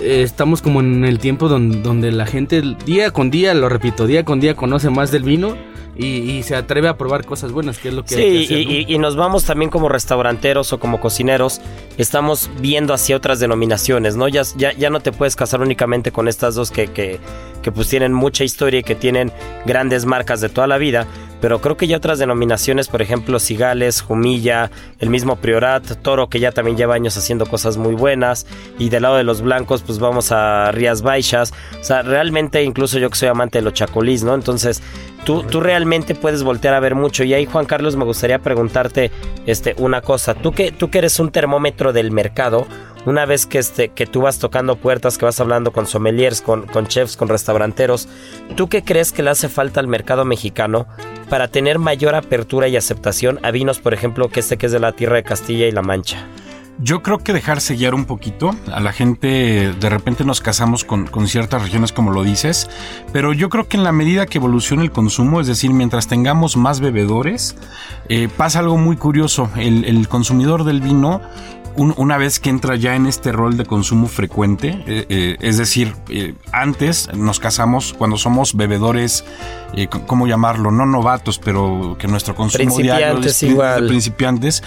estamos 0.00 0.60
como 0.60 0.80
en 0.80 1.06
el 1.06 1.18
tiempo 1.18 1.48
donde 1.48 2.12
la 2.12 2.26
gente 2.26 2.60
día 2.84 3.12
con 3.12 3.30
día, 3.30 3.54
lo 3.54 3.70
repito, 3.70 4.06
día 4.06 4.26
con 4.26 4.40
día 4.40 4.54
conoce 4.54 4.90
más 4.90 5.10
del 5.10 5.22
vino 5.22 5.56
y, 5.96 6.06
y 6.30 6.42
se 6.42 6.56
atreve 6.56 6.88
a 6.88 6.96
probar 6.96 7.24
cosas 7.24 7.52
buenas, 7.52 7.78
que 7.78 7.88
es 7.88 7.94
lo 7.94 8.04
que 8.04 8.14
hay 8.16 8.20
que 8.22 8.38
Sí, 8.38 8.44
hacer, 8.44 8.58
y, 8.58 8.64
¿no? 8.64 8.72
y- 8.72 8.94
y 8.94 8.98
nos 8.98 9.16
vamos 9.16 9.44
también 9.44 9.70
como 9.70 9.88
restauranteros 9.88 10.72
o 10.72 10.78
como 10.80 11.00
cocineros, 11.00 11.60
estamos 11.98 12.50
viendo 12.60 12.94
hacia 12.94 13.16
otras 13.16 13.40
denominaciones, 13.40 14.16
¿no? 14.16 14.28
Ya, 14.28 14.42
ya, 14.56 14.72
ya 14.72 14.90
no 14.90 15.00
te 15.00 15.12
puedes 15.12 15.36
casar 15.36 15.60
únicamente 15.60 16.10
con 16.12 16.28
estas 16.28 16.54
dos 16.54 16.70
que, 16.70 16.88
que, 16.88 17.20
que 17.62 17.72
pues 17.72 17.88
tienen 17.88 18.12
mucha 18.12 18.44
historia 18.44 18.80
y 18.80 18.82
que 18.82 18.94
tienen 18.94 19.32
grandes 19.66 20.04
marcas 20.04 20.40
de 20.40 20.48
toda 20.48 20.66
la 20.66 20.78
vida, 20.78 21.06
pero 21.44 21.60
creo 21.60 21.76
que 21.76 21.86
ya 21.86 21.98
otras 21.98 22.18
denominaciones, 22.18 22.88
por 22.88 23.02
ejemplo, 23.02 23.38
Cigales, 23.38 24.00
Jumilla, 24.00 24.70
el 24.98 25.10
mismo 25.10 25.36
Priorat, 25.36 25.84
Toro, 26.00 26.30
que 26.30 26.40
ya 26.40 26.52
también 26.52 26.78
lleva 26.78 26.94
años 26.94 27.18
haciendo 27.18 27.44
cosas 27.44 27.76
muy 27.76 27.94
buenas, 27.94 28.46
y 28.78 28.88
del 28.88 29.02
lado 29.02 29.16
de 29.16 29.24
los 29.24 29.42
blancos, 29.42 29.82
pues 29.82 29.98
vamos 29.98 30.32
a 30.32 30.72
Rías 30.72 31.02
Baixas, 31.02 31.52
o 31.78 31.84
sea, 31.84 32.00
realmente 32.00 32.62
incluso 32.62 32.98
yo 32.98 33.10
que 33.10 33.16
soy 33.16 33.28
amante 33.28 33.58
de 33.58 33.62
los 33.62 33.74
chacolís, 33.74 34.24
¿no? 34.24 34.34
Entonces, 34.34 34.80
tú, 35.26 35.42
tú 35.42 35.60
realmente 35.60 36.14
puedes 36.14 36.42
voltear 36.42 36.72
a 36.72 36.80
ver 36.80 36.94
mucho, 36.94 37.24
y 37.24 37.34
ahí, 37.34 37.44
Juan 37.44 37.66
Carlos, 37.66 37.94
me 37.94 38.06
gustaría 38.06 38.38
preguntarte 38.38 39.10
este, 39.44 39.74
una 39.76 40.00
cosa, 40.00 40.32
tú 40.32 40.52
que, 40.52 40.72
tú 40.72 40.88
que 40.88 40.96
eres 40.96 41.20
un 41.20 41.30
termómetro 41.30 41.92
del 41.92 42.10
mercado, 42.10 42.66
una 43.06 43.26
vez 43.26 43.46
que, 43.46 43.58
este, 43.58 43.90
que 43.90 44.06
tú 44.06 44.22
vas 44.22 44.38
tocando 44.38 44.76
puertas, 44.76 45.18
que 45.18 45.24
vas 45.24 45.40
hablando 45.40 45.72
con 45.72 45.86
sommeliers, 45.86 46.40
con, 46.40 46.66
chefs, 46.86 47.16
con 47.16 47.28
restauranteros, 47.28 48.08
¿tú 48.56 48.68
qué 48.68 48.82
crees 48.82 49.12
que 49.12 49.22
le 49.22 49.30
hace 49.30 49.48
falta 49.48 49.80
al 49.80 49.88
mercado 49.88 50.24
mexicano 50.24 50.86
para 51.28 51.48
tener 51.48 51.78
mayor 51.78 52.14
apertura 52.14 52.68
y 52.68 52.76
aceptación 52.76 53.40
a 53.42 53.50
vinos, 53.50 53.78
por 53.78 53.94
ejemplo, 53.94 54.28
que 54.28 54.40
este 54.40 54.56
que 54.56 54.66
es 54.66 54.72
de 54.72 54.80
la 54.80 54.92
tierra 54.92 55.16
de 55.16 55.24
Castilla 55.24 55.66
y 55.66 55.72
La 55.72 55.82
Mancha? 55.82 56.26
Yo 56.80 57.02
creo 57.02 57.18
que 57.18 57.32
dejarse 57.32 57.76
guiar 57.76 57.94
un 57.94 58.04
poquito. 58.04 58.50
A 58.72 58.80
la 58.80 58.92
gente 58.92 59.72
de 59.78 59.90
repente 59.90 60.24
nos 60.24 60.40
casamos 60.40 60.82
con, 60.84 61.08
ciertas 61.28 61.62
regiones 61.62 61.92
como 61.92 62.10
lo 62.10 62.24
dices, 62.24 62.68
pero 63.12 63.32
yo 63.32 63.48
creo 63.48 63.68
que 63.68 63.76
en 63.76 63.84
la 63.84 63.92
medida 63.92 64.26
que 64.26 64.38
evoluciona 64.38 64.82
el 64.82 64.90
consumo, 64.90 65.40
es 65.40 65.46
decir, 65.46 65.72
mientras 65.72 66.08
tengamos 66.08 66.56
más 66.56 66.80
bebedores, 66.80 67.56
eh, 68.08 68.28
pasa 68.36 68.58
algo 68.58 68.76
muy 68.76 68.96
curioso. 68.96 69.48
El 69.56 70.08
consumidor 70.08 70.64
del 70.64 70.80
vino 70.80 71.20
un- 71.76 71.94
una 71.96 72.18
vez 72.18 72.38
que 72.40 72.50
entra 72.50 72.76
ya 72.76 72.94
en 72.96 73.06
este 73.06 73.32
rol 73.32 73.56
de 73.56 73.64
consumo 73.64 74.06
frecuente, 74.08 74.82
eh, 74.86 75.06
eh, 75.08 75.36
es 75.40 75.56
decir, 75.58 75.94
eh, 76.08 76.34
antes 76.52 77.08
nos 77.14 77.40
casamos 77.40 77.94
cuando 77.96 78.16
somos 78.16 78.54
bebedores, 78.54 79.24
¿cómo 80.06 80.26
llamarlo? 80.26 80.70
No 80.70 80.86
novatos, 80.86 81.38
pero 81.38 81.96
que 81.98 82.06
nuestro 82.06 82.34
consumo 82.34 82.76
diario 82.78 83.16
Principiantes 83.20 83.40
de 83.40 83.46
igual. 83.48 83.86
principiantes. 83.86 84.62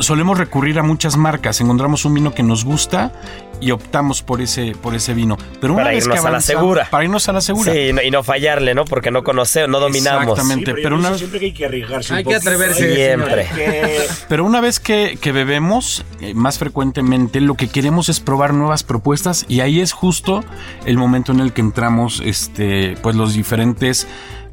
Solemos 0.00 0.38
recurrir 0.38 0.78
a 0.78 0.82
muchas 0.84 1.16
marcas, 1.16 1.60
encontramos 1.60 2.04
un 2.04 2.14
vino 2.14 2.32
que 2.32 2.42
nos 2.44 2.64
gusta 2.64 3.12
y 3.60 3.70
optamos 3.70 4.22
por 4.22 4.40
ese, 4.40 4.74
por 4.80 4.94
ese 4.94 5.14
vino. 5.14 5.36
Pero 5.60 5.72
una 5.74 5.82
Para 5.84 5.94
vez 5.94 6.04
irnos 6.04 6.14
que 6.14 6.18
a 6.20 6.22
la 6.22 6.28
avanzamos- 6.38 6.44
segura. 6.60 6.88
Para 6.90 7.04
irnos 7.04 7.28
a 7.28 7.32
la 7.32 7.40
segura. 7.40 7.72
Sí, 7.72 7.78
y 7.78 7.92
no, 7.92 8.02
y 8.02 8.10
no 8.10 8.22
fallarle, 8.22 8.74
¿no? 8.74 8.84
Porque 8.84 9.10
no 9.10 9.22
conocemos, 9.24 9.68
no 9.70 9.80
dominamos. 9.80 10.22
Exactamente, 10.38 10.72
Sí, 10.74 10.80
pero 10.82 10.96
una 10.96 11.14
siempre 11.18 11.40
que 11.40 11.46
hay 11.46 11.52
que 11.52 11.64
arriesgarse. 11.66 12.14
Hay 12.14 12.22
un 12.24 12.28
que 12.28 12.34
poquito. 12.34 12.50
atreverse. 12.50 12.94
Siempre. 12.94 13.48
Que- 13.54 14.08
Pero 14.28 14.44
una 14.44 14.60
vez 14.60 14.80
que, 14.80 15.18
que 15.20 15.32
bebemos 15.32 16.04
eh, 16.20 16.34
más 16.34 16.58
frecuentemente, 16.58 17.40
lo 17.40 17.54
que 17.54 17.68
queremos 17.68 18.08
es 18.08 18.20
probar 18.20 18.54
nuevas 18.54 18.82
propuestas 18.82 19.44
y 19.48 19.60
ahí 19.60 19.80
es 19.80 19.92
justo 19.92 20.44
el 20.86 20.96
momento 20.96 21.32
en 21.32 21.40
el 21.40 21.52
que 21.52 21.60
entramos, 21.60 22.20
este, 22.24 22.96
pues 23.02 23.16
los 23.16 23.34
diferentes 23.34 24.06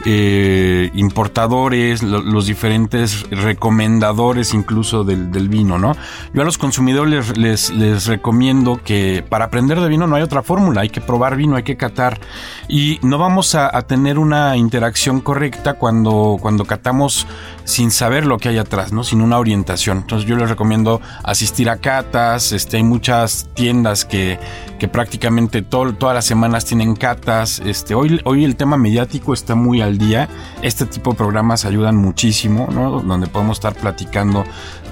eh, 0.05 0.91
importadores, 0.93 2.03
lo- 2.03 2.21
los 2.21 2.45
diferentes 2.45 3.27
recomendadores 3.31 4.53
incluso 4.53 5.03
del, 5.03 5.49
vino, 5.49 5.77
¿no? 5.77 5.95
Yo 6.33 6.41
a 6.41 6.45
los 6.45 6.57
consumidores 6.57 7.37
les, 7.37 8.05
recomiendo 8.05 8.79
que 8.83 9.23
para 9.27 9.45
aprender 9.45 9.79
de 9.79 9.89
vino 9.89 10.07
no 10.07 10.15
hay 10.15 10.23
otra 10.23 10.43
fórmula, 10.43 10.81
hay 10.81 10.89
que 10.89 11.01
probar 11.01 11.35
vino, 11.35 11.55
hay 11.55 11.63
que 11.63 11.75
catar 11.75 12.19
y 12.67 12.99
no 13.01 13.17
vamos 13.17 13.55
a, 13.55 13.71
tener 13.85 14.17
una 14.17 14.57
interacción 14.57 15.21
correcta 15.21 15.73
cuando, 15.73 16.37
cuando 16.41 16.65
catamos 16.65 17.27
sin 17.65 17.91
saber 17.91 18.25
lo 18.25 18.37
que 18.37 18.49
hay 18.49 18.57
atrás, 18.57 18.91
¿no? 18.91 19.03
Sin 19.03 19.21
una 19.21 19.37
orientación. 19.37 19.99
Entonces 19.99 20.27
yo 20.27 20.35
les 20.35 20.49
recomiendo 20.49 21.01
asistir 21.23 21.69
a 21.69 21.77
catas, 21.77 22.51
este, 22.51 22.77
hay 22.77 22.83
muchas 22.83 23.47
tiendas 23.53 24.05
que, 24.05 24.39
que 24.79 24.87
prácticamente 24.87 25.61
todas 25.61 26.15
las 26.15 26.25
semanas 26.25 26.65
tienen 26.65 26.95
catas. 26.95 27.61
Este, 27.65 27.95
hoy, 27.95 28.21
hoy 28.23 28.43
el 28.43 28.55
tema 28.55 28.77
mediático 28.77 29.33
está 29.33 29.55
muy 29.55 29.81
al 29.81 29.94
día. 29.97 30.29
Este 30.61 30.85
tipo 30.85 31.11
de 31.11 31.17
programas 31.17 31.65
ayudan 31.65 31.95
muchísimo, 31.95 32.67
¿no? 32.71 33.01
Donde 33.01 33.27
podemos 33.27 33.57
estar 33.57 33.75
platicando 33.75 34.43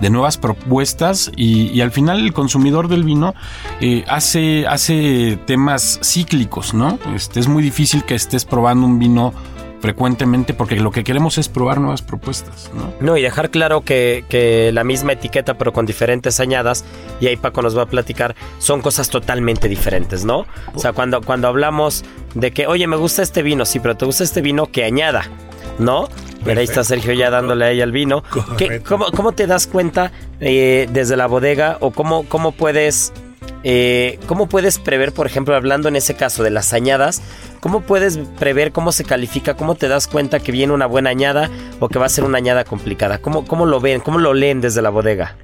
de 0.02 0.10
nuevas 0.10 0.38
propuestas 0.38 1.32
y, 1.36 1.70
y 1.70 1.82
al 1.82 1.92
final 1.92 2.20
el 2.20 2.34
consumidor 2.34 2.88
del 2.88 3.04
vino 3.04 3.34
eh, 3.82 4.04
hace, 4.08 4.68
hace 4.68 5.38
temas 5.46 6.00
cíclicos, 6.04 6.74
¿no? 6.74 7.00
Este, 7.16 7.40
es 7.40 7.48
muy 7.48 7.64
difícil 7.64 8.04
que 8.04 8.16
estés 8.16 8.46
probando 8.46 8.86
un 8.86 9.00
vino 9.00 9.34
frecuentemente 9.84 10.54
porque 10.54 10.78
lo 10.78 10.92
que 10.92 11.04
queremos 11.04 11.38
es 11.38 11.50
probar 11.50 11.82
nuevas 11.82 12.02
propuestas, 12.02 12.72
¿no? 12.74 12.94
No, 13.02 13.18
y 13.18 13.22
dejar 13.22 13.50
claro 13.50 13.82
que, 13.82 14.24
que 14.30 14.72
la 14.72 14.86
misma 14.86 15.12
etiqueta, 15.12 15.56
pero 15.56 15.74
con 15.74 15.86
diferentes 15.86 16.40
añadas, 16.40 16.86
y 17.20 17.28
ahí 17.28 17.36
Paco 17.36 17.62
nos 17.62 17.78
va 17.78 17.82
a 17.82 17.86
platicar, 17.88 18.34
son 18.60 18.82
cosas 18.82 19.10
totalmente 19.10 19.68
diferentes, 19.68 20.24
¿no? 20.24 20.46
O 20.74 20.80
sea, 20.80 20.94
cuando, 20.94 21.20
cuando 21.22 21.50
hablamos 21.50 22.06
de 22.34 22.52
que, 22.52 22.66
oye, 22.66 22.88
me 22.88 22.96
gusta 22.96 23.24
este 23.24 23.44
vino, 23.44 23.66
sí, 23.66 23.82
pero 23.82 23.98
te 23.98 24.06
gusta 24.06 24.24
este 24.24 24.40
vino 24.40 24.68
que 24.68 24.86
añada, 24.86 25.24
¿no? 25.80 26.08
Mira, 26.46 26.60
ahí 26.62 26.66
está 26.66 26.86
Sergio 26.86 27.12
ya 27.12 27.30
dándole 27.30 27.66
a 27.66 27.72
ella 27.72 27.84
el 27.84 27.92
vino. 27.92 28.24
¿Qué- 28.58 28.68
Correcto. 28.68 28.88
cómo, 28.90 29.06
cómo 29.12 29.32
te 29.34 29.48
das 29.48 29.68
cuenta 29.68 30.14
eh, 30.40 30.88
desde 30.94 31.18
la 31.18 31.28
bodega 31.28 31.76
o 31.82 31.92
cómo, 31.92 32.24
cómo 32.30 32.54
puedes... 32.54 33.12
eh, 33.64 34.20
¿Cómo 34.28 34.48
puedes 34.50 34.78
prever, 34.78 35.14
por 35.14 35.26
ejemplo, 35.26 35.56
hablando 35.56 35.88
en 35.88 35.96
ese 35.96 36.16
caso 36.16 36.44
de 36.44 36.50
las 36.50 36.74
añadas, 36.74 37.22
cómo 37.62 37.82
puedes 37.82 38.18
prever 38.38 38.74
cómo 38.74 38.92
se 38.92 39.06
califica, 39.06 39.56
cómo 39.56 39.76
te 39.76 39.88
das 39.88 40.08
cuenta 40.08 40.40
que 40.40 40.52
viene 40.52 40.74
una 40.74 40.86
buena 40.86 41.10
añada 41.10 41.50
o 41.80 41.88
que 41.88 41.98
va 41.98 42.08
a 42.08 42.10
ser 42.10 42.26
una 42.26 42.38
añada 42.38 42.66
complicada? 42.66 43.20
¿Cómo, 43.20 43.46
cómo 43.46 43.66
lo 43.66 43.80
ven? 43.80 44.02
¿Cómo 44.02 44.20
lo 44.20 44.34
leen 44.34 44.60
desde 44.60 44.82
la 44.82 44.90
bodega? 44.90 45.38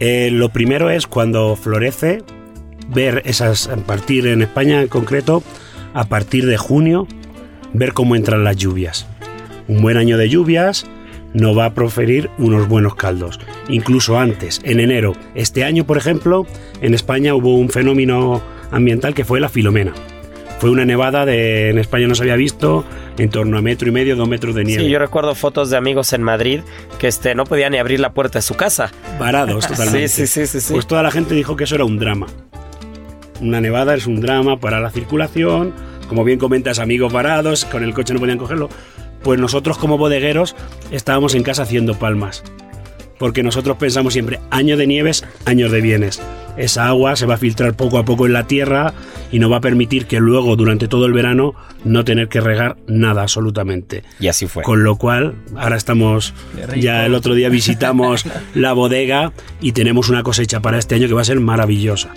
Eh, 0.00 0.30
lo 0.32 0.48
primero 0.48 0.90
es 0.90 1.06
cuando 1.06 1.54
florece, 1.54 2.22
ver 2.88 3.22
esas, 3.26 3.68
a 3.68 3.76
partir 3.76 4.26
en 4.26 4.42
España 4.42 4.80
en 4.80 4.88
concreto, 4.88 5.42
a 5.92 6.04
partir 6.04 6.46
de 6.46 6.56
junio, 6.56 7.06
ver 7.74 7.92
cómo 7.92 8.16
entran 8.16 8.42
las 8.42 8.56
lluvias. 8.56 9.06
Un 9.68 9.82
buen 9.82 9.98
año 9.98 10.16
de 10.16 10.28
lluvias 10.30 10.86
nos 11.36 11.56
va 11.56 11.66
a 11.66 11.74
proferir 11.74 12.30
unos 12.38 12.66
buenos 12.66 12.94
caldos. 12.94 13.38
Incluso 13.68 14.18
antes, 14.18 14.60
en 14.64 14.80
enero. 14.80 15.12
Este 15.34 15.64
año, 15.64 15.84
por 15.84 15.98
ejemplo, 15.98 16.46
en 16.80 16.94
España 16.94 17.34
hubo 17.34 17.56
un 17.56 17.68
fenómeno 17.68 18.42
ambiental 18.70 19.14
que 19.14 19.24
fue 19.24 19.38
la 19.38 19.50
filomena. 19.50 19.92
Fue 20.58 20.70
una 20.70 20.86
nevada 20.86 21.26
de, 21.26 21.68
en 21.68 21.78
España 21.78 22.06
no 22.08 22.14
se 22.14 22.22
había 22.22 22.36
visto, 22.36 22.86
en 23.18 23.28
torno 23.28 23.58
a 23.58 23.62
metro 23.62 23.86
y 23.88 23.92
medio, 23.92 24.16
dos 24.16 24.26
metros 24.26 24.54
de 24.54 24.64
nieve. 24.64 24.84
Sí, 24.84 24.88
yo 24.88 24.98
recuerdo 24.98 25.34
fotos 25.34 25.68
de 25.68 25.76
amigos 25.76 26.14
en 26.14 26.22
Madrid 26.22 26.60
que 26.98 27.08
este, 27.08 27.34
no 27.34 27.44
podían 27.44 27.72
ni 27.72 27.78
abrir 27.78 28.00
la 28.00 28.14
puerta 28.14 28.38
de 28.38 28.42
su 28.42 28.54
casa. 28.54 28.90
Varados 29.20 29.66
totalmente. 29.68 30.08
Sí, 30.08 30.26
sí, 30.26 30.46
sí, 30.46 30.46
sí, 30.46 30.60
sí. 30.60 30.72
Pues 30.72 30.86
toda 30.86 31.02
la 31.02 31.10
gente 31.10 31.34
dijo 31.34 31.54
que 31.54 31.64
eso 31.64 31.74
era 31.74 31.84
un 31.84 31.98
drama. 31.98 32.26
Una 33.42 33.60
nevada 33.60 33.94
es 33.94 34.06
un 34.06 34.22
drama 34.22 34.58
para 34.58 34.80
la 34.80 34.90
circulación, 34.90 35.74
como 36.08 36.24
bien 36.24 36.38
comentas, 36.38 36.78
amigos 36.78 37.12
varados, 37.12 37.66
con 37.66 37.84
el 37.84 37.92
coche 37.92 38.14
no 38.14 38.20
podían 38.20 38.38
cogerlo. 38.38 38.70
Pues 39.26 39.40
nosotros 39.40 39.76
como 39.76 39.98
bodegueros 39.98 40.54
estábamos 40.92 41.34
en 41.34 41.42
casa 41.42 41.64
haciendo 41.64 41.98
palmas. 41.98 42.44
Porque 43.18 43.42
nosotros 43.42 43.76
pensamos 43.76 44.12
siempre, 44.12 44.38
año 44.52 44.76
de 44.76 44.86
nieves, 44.86 45.24
años 45.46 45.72
de 45.72 45.80
bienes. 45.80 46.22
Esa 46.56 46.86
agua 46.86 47.16
se 47.16 47.26
va 47.26 47.34
a 47.34 47.36
filtrar 47.36 47.74
poco 47.74 47.98
a 47.98 48.04
poco 48.04 48.26
en 48.26 48.32
la 48.32 48.46
tierra 48.46 48.94
y 49.32 49.40
nos 49.40 49.50
va 49.50 49.56
a 49.56 49.60
permitir 49.60 50.06
que 50.06 50.20
luego, 50.20 50.54
durante 50.54 50.86
todo 50.86 51.06
el 51.06 51.12
verano, 51.12 51.56
no 51.84 52.04
tener 52.04 52.28
que 52.28 52.40
regar 52.40 52.76
nada 52.86 53.22
absolutamente. 53.22 54.04
Y 54.20 54.28
así 54.28 54.46
fue. 54.46 54.62
Con 54.62 54.84
lo 54.84 54.94
cual, 54.94 55.34
ahora 55.56 55.74
estamos, 55.74 56.32
ya 56.76 57.04
el 57.04 57.12
otro 57.16 57.34
día 57.34 57.48
visitamos 57.48 58.26
la 58.54 58.74
bodega 58.74 59.32
y 59.60 59.72
tenemos 59.72 60.08
una 60.08 60.22
cosecha 60.22 60.60
para 60.60 60.78
este 60.78 60.94
año 60.94 61.08
que 61.08 61.14
va 61.14 61.22
a 61.22 61.24
ser 61.24 61.40
maravillosa. 61.40 62.10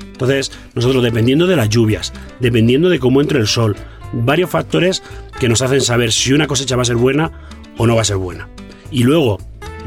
Entonces, 0.00 0.50
nosotros 0.74 1.04
dependiendo 1.04 1.46
de 1.46 1.54
las 1.54 1.68
lluvias, 1.68 2.12
dependiendo 2.40 2.88
de 2.88 2.98
cómo 2.98 3.20
entre 3.20 3.38
el 3.38 3.46
sol, 3.46 3.76
varios 4.12 4.50
factores 4.50 5.02
que 5.38 5.48
nos 5.48 5.62
hacen 5.62 5.80
saber 5.80 6.12
si 6.12 6.32
una 6.32 6.46
cosecha 6.46 6.76
va 6.76 6.82
a 6.82 6.86
ser 6.86 6.96
buena 6.96 7.32
o 7.76 7.86
no 7.86 7.94
va 7.94 8.02
a 8.02 8.04
ser 8.04 8.16
buena. 8.16 8.48
Y 8.90 9.04
luego, 9.04 9.38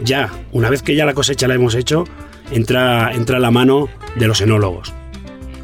ya, 0.03 0.31
una 0.51 0.69
vez 0.69 0.81
que 0.83 0.95
ya 0.95 1.05
la 1.05 1.13
cosecha 1.13 1.47
la 1.47 1.55
hemos 1.55 1.75
hecho, 1.75 2.05
entra, 2.51 3.13
entra 3.13 3.39
la 3.39 3.51
mano 3.51 3.89
de 4.15 4.27
los 4.27 4.41
enólogos, 4.41 4.93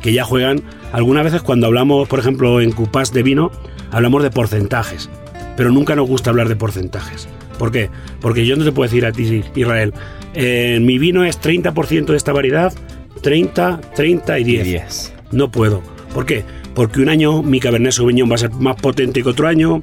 que 0.02 0.14
ya 0.14 0.24
juegan, 0.24 0.64
algunas 0.92 1.24
veces 1.24 1.42
cuando 1.42 1.68
hablamos, 1.68 2.08
por 2.08 2.20
ejemplo, 2.20 2.62
en 2.62 2.72
cupás 2.72 3.14
de 3.14 3.24
vino, 3.24 3.52
hablamos 3.92 4.24
de 4.24 4.32
porcentajes, 4.32 5.10
pero 5.56 5.72
nunca 5.72 5.96
nos 5.96 6.08
gusta 6.08 6.30
hablar 6.30 6.50
de 6.50 6.56
porcentajes. 6.56 7.28
¿Por 7.58 7.72
qué? 7.72 7.90
Porque 8.22 8.46
yo 8.46 8.56
no 8.56 8.64
te 8.64 8.72
puedo 8.72 8.88
decir 8.88 9.06
a 9.06 9.12
ti, 9.12 9.44
Israel, 9.56 9.94
eh, 10.34 10.80
mi 10.82 11.00
vino 11.00 11.24
es 11.24 11.42
30% 11.42 12.06
de 12.06 12.18
esta 12.18 12.32
variedad, 12.32 12.74
30, 13.22 13.82
30 13.96 14.40
y 14.40 14.44
10. 14.44 14.64
10. 14.64 15.14
No 15.32 15.52
puedo. 15.52 15.82
¿Por 16.14 16.26
qué? 16.26 16.46
Porque 16.78 17.02
un 17.02 17.10
año 17.10 17.42
mi 17.42 17.60
Cabernet 17.60 17.92
Sauvignon 17.92 18.30
va 18.30 18.36
a 18.36 18.38
ser 18.38 18.52
más 18.52 18.76
potente 18.76 19.24
que 19.24 19.30
otro 19.30 19.48
año, 19.48 19.82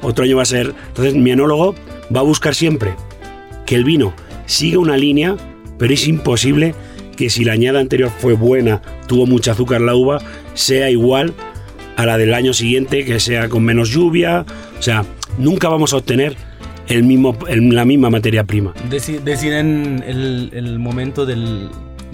otro 0.00 0.24
año 0.24 0.36
va 0.38 0.42
a 0.42 0.46
ser... 0.46 0.72
Entonces 0.88 1.14
mi 1.14 1.32
enólogo 1.32 1.74
va 2.16 2.20
a 2.20 2.22
buscar 2.22 2.54
siempre 2.54 2.94
que 3.66 3.74
el 3.74 3.84
vino 3.84 4.14
siga 4.46 4.78
una 4.78 4.96
línea, 4.96 5.36
pero 5.76 5.92
es 5.92 6.08
imposible 6.08 6.74
que 7.14 7.28
si 7.28 7.44
la 7.44 7.52
añada 7.52 7.78
anterior 7.78 8.10
fue 8.20 8.32
buena, 8.32 8.80
tuvo 9.06 9.26
mucho 9.26 9.52
azúcar 9.52 9.82
la 9.82 9.94
uva, 9.94 10.18
sea 10.54 10.88
igual 10.88 11.34
a 11.98 12.06
la 12.06 12.16
del 12.16 12.32
año 12.32 12.54
siguiente, 12.54 13.04
que 13.04 13.20
sea 13.20 13.50
con 13.50 13.62
menos 13.62 13.90
lluvia. 13.90 14.46
O 14.78 14.82
sea, 14.82 15.04
nunca 15.36 15.68
vamos 15.68 15.92
a 15.92 15.98
obtener 15.98 16.36
el 16.88 17.02
mismo, 17.02 17.36
la 17.50 17.84
misma 17.84 18.08
materia 18.08 18.44
prima. 18.44 18.72
Deci- 18.88 19.20
deciden 19.20 20.02
el, 20.06 20.78
momento 20.78 21.26
de 21.26 21.36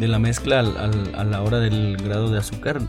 la 0.00 0.18
mezcla 0.18 0.58
a 0.58 1.22
la 1.22 1.42
hora 1.42 1.60
del 1.60 1.96
grado 1.98 2.28
de 2.28 2.40
azúcar. 2.40 2.80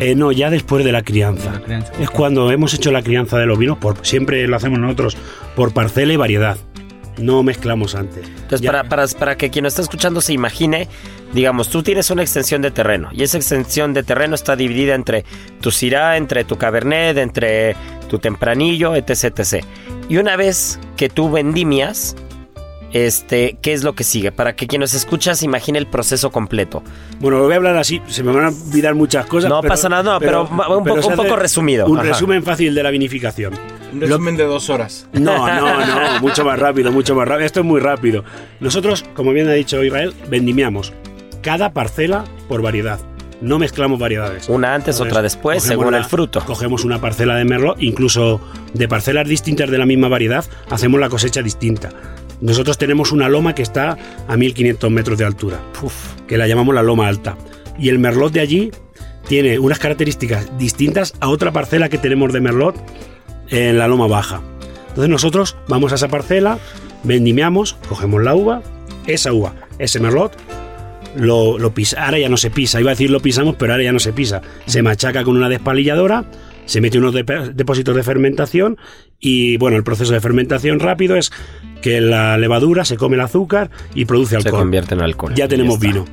Eh, 0.00 0.14
no, 0.14 0.32
ya 0.32 0.50
después 0.50 0.84
de 0.84 0.92
la 0.92 1.02
crianza. 1.02 1.50
De 1.50 1.58
la 1.58 1.64
crianza, 1.64 1.92
Es 2.00 2.10
cuando 2.10 2.50
hemos 2.50 2.74
hecho 2.74 2.90
la 2.92 3.02
crianza 3.02 3.38
de 3.38 3.46
los 3.46 3.58
vinos, 3.58 3.78
por, 3.78 4.04
siempre 4.04 4.46
lo 4.46 4.56
hacemos 4.56 4.78
nosotros, 4.78 5.16
por 5.54 5.72
parcela 5.72 6.12
y 6.12 6.16
variedad. 6.16 6.56
No 7.18 7.42
mezclamos 7.42 7.94
antes. 7.94 8.28
Entonces, 8.28 8.66
para, 8.66 8.84
para, 8.84 9.06
para 9.08 9.36
que 9.36 9.48
quien 9.48 9.62
nos 9.62 9.72
está 9.72 9.82
escuchando 9.82 10.20
se 10.20 10.34
imagine, 10.34 10.86
digamos, 11.32 11.70
tú 11.70 11.82
tienes 11.82 12.10
una 12.10 12.22
extensión 12.22 12.60
de 12.60 12.70
terreno 12.70 13.08
y 13.12 13.22
esa 13.22 13.38
extensión 13.38 13.94
de 13.94 14.02
terreno 14.02 14.34
está 14.34 14.54
dividida 14.54 14.94
entre 14.94 15.24
tu 15.60 15.70
Syrah, 15.70 16.18
entre 16.18 16.44
tu 16.44 16.56
Cabernet, 16.56 17.16
entre 17.16 17.74
tu 18.08 18.18
Tempranillo, 18.18 18.94
etc, 18.94 19.38
etc. 19.38 19.64
Y 20.10 20.18
una 20.18 20.36
vez 20.36 20.78
que 20.96 21.08
tú 21.08 21.30
vendimias, 21.30 22.16
este, 23.04 23.58
¿qué 23.60 23.72
es 23.72 23.82
lo 23.84 23.94
que 23.94 24.04
sigue? 24.04 24.32
Para 24.32 24.56
que 24.56 24.66
quien 24.66 24.80
nos 24.80 24.94
escucha 24.94 25.34
se 25.34 25.44
imagine 25.44 25.78
el 25.78 25.86
proceso 25.86 26.30
completo. 26.30 26.82
Bueno, 27.20 27.38
lo 27.38 27.44
voy 27.44 27.52
a 27.52 27.56
hablar 27.56 27.76
así, 27.76 28.00
se 28.06 28.22
me 28.22 28.32
van 28.32 28.44
a 28.44 28.48
olvidar 28.48 28.94
muchas 28.94 29.26
cosas. 29.26 29.50
No 29.50 29.60
pasa 29.62 29.88
nada, 29.88 30.14
no, 30.14 30.18
pero 30.20 30.42
un 30.42 30.84
poco- 30.84 31.08
un 31.34 31.38
resumido. 31.40 31.86
Un 31.86 31.98
Ajá. 31.98 32.08
resumen 32.08 32.42
fácil 32.42 32.74
de 32.74 32.82
la 32.82 32.90
vinificación. 32.90 33.54
Un 33.92 34.00
resumen 34.00 34.36
de 34.36 34.44
dos 34.44 34.70
horas. 34.70 35.06
No, 35.12 35.46
no, 35.46 35.86
no, 35.86 36.20
mucho 36.20 36.44
más 36.44 36.58
rápido, 36.58 36.90
mucho 36.92 37.14
más 37.14 37.26
rápido. 37.28 37.46
Esto 37.46 37.60
es 37.60 37.66
muy 37.66 37.80
rápido. 37.80 38.24
Nosotros, 38.60 39.04
como 39.14 39.32
bien 39.32 39.48
ha 39.48 39.52
dicho 39.52 39.82
Israel, 39.84 40.14
vendimiamos 40.28 40.92
cada 41.42 41.72
parcela 41.72 42.24
por 42.48 42.62
variedad. 42.62 42.98
No 43.40 43.58
mezclamos 43.58 43.98
variedades. 43.98 44.48
Una 44.48 44.74
antes, 44.74 44.98
otra 45.00 45.20
después, 45.20 45.58
cogemos 45.62 45.68
según 45.82 45.92
la- 45.92 45.98
el 45.98 46.04
fruto. 46.04 46.42
Cogemos 46.44 46.84
una 46.84 47.00
parcela 47.00 47.36
de 47.36 47.44
merlot, 47.44 47.76
incluso 47.82 48.40
de 48.72 48.88
parcelas 48.88 49.28
distintas 49.28 49.70
de 49.70 49.76
la 49.76 49.84
misma 49.84 50.08
variedad, 50.08 50.44
hacemos 50.70 50.98
la 51.00 51.10
cosecha 51.10 51.42
distinta. 51.42 51.90
Nosotros 52.40 52.78
tenemos 52.78 53.12
una 53.12 53.28
loma 53.28 53.54
que 53.54 53.62
está 53.62 53.96
a 54.28 54.36
1500 54.36 54.90
metros 54.90 55.18
de 55.18 55.24
altura, 55.24 55.60
que 56.26 56.36
la 56.36 56.46
llamamos 56.46 56.74
la 56.74 56.82
loma 56.82 57.08
alta. 57.08 57.36
Y 57.78 57.88
el 57.88 57.98
merlot 57.98 58.32
de 58.32 58.40
allí 58.40 58.70
tiene 59.28 59.58
unas 59.58 59.78
características 59.78 60.56
distintas 60.58 61.14
a 61.20 61.28
otra 61.28 61.52
parcela 61.52 61.88
que 61.88 61.98
tenemos 61.98 62.32
de 62.32 62.40
merlot 62.40 62.76
en 63.48 63.78
la 63.78 63.88
loma 63.88 64.06
baja. 64.06 64.40
Entonces 64.88 65.10
nosotros 65.10 65.56
vamos 65.68 65.92
a 65.92 65.96
esa 65.96 66.08
parcela, 66.08 66.58
vendimiamos, 67.04 67.76
cogemos 67.88 68.22
la 68.22 68.34
uva, 68.34 68.62
esa 69.06 69.32
uva, 69.32 69.54
ese 69.78 70.00
merlot, 70.00 70.32
lo, 71.16 71.58
lo 71.58 71.72
pisa, 71.72 72.04
ahora 72.04 72.18
ya 72.18 72.28
no 72.28 72.36
se 72.36 72.50
pisa, 72.50 72.80
iba 72.80 72.90
a 72.90 72.94
decir 72.94 73.10
lo 73.10 73.20
pisamos, 73.20 73.56
pero 73.58 73.72
ahora 73.72 73.84
ya 73.84 73.92
no 73.92 73.98
se 73.98 74.12
pisa. 74.12 74.42
Se 74.66 74.82
machaca 74.82 75.24
con 75.24 75.36
una 75.36 75.48
despalilladora, 75.48 76.24
se 76.66 76.80
mete 76.80 76.98
unos 76.98 77.14
depósitos 77.14 77.96
de 77.96 78.02
fermentación 78.02 78.76
y 79.18 79.56
bueno, 79.56 79.76
el 79.78 79.84
proceso 79.84 80.12
de 80.12 80.20
fermentación 80.20 80.78
rápido 80.80 81.16
es 81.16 81.32
que 81.80 82.00
la 82.00 82.36
levadura 82.36 82.84
se 82.84 82.96
come 82.96 83.14
el 83.16 83.22
azúcar 83.22 83.70
y 83.94 84.04
produce 84.04 84.30
Se 84.32 84.36
alcohol. 84.48 84.60
convierte 84.60 84.94
en 84.94 85.00
alcohol. 85.00 85.32
Ya 85.34 85.48
tenemos 85.48 85.78
vino. 85.80 86.04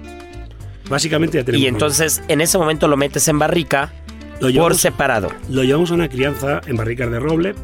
Básicamente 0.89 1.37
ya 1.37 1.43
tenemos 1.43 1.61
Y 1.61 1.65
vino. 1.65 1.75
entonces, 1.77 2.21
en 2.27 2.41
ese 2.41 2.57
momento 2.57 2.87
lo 2.87 2.97
metes 2.97 3.27
en 3.27 3.39
barrica 3.39 3.91
Lo 4.39 4.51
por 4.61 4.75
separado. 4.75 5.29
Lo 5.49 5.63
llevamos 5.63 5.91
a 5.91 5.95
una 5.95 6.09
crianza 6.09 6.61
en 6.67 6.75
barricas 6.75 7.09
de 7.09 7.19
roble 7.19 7.55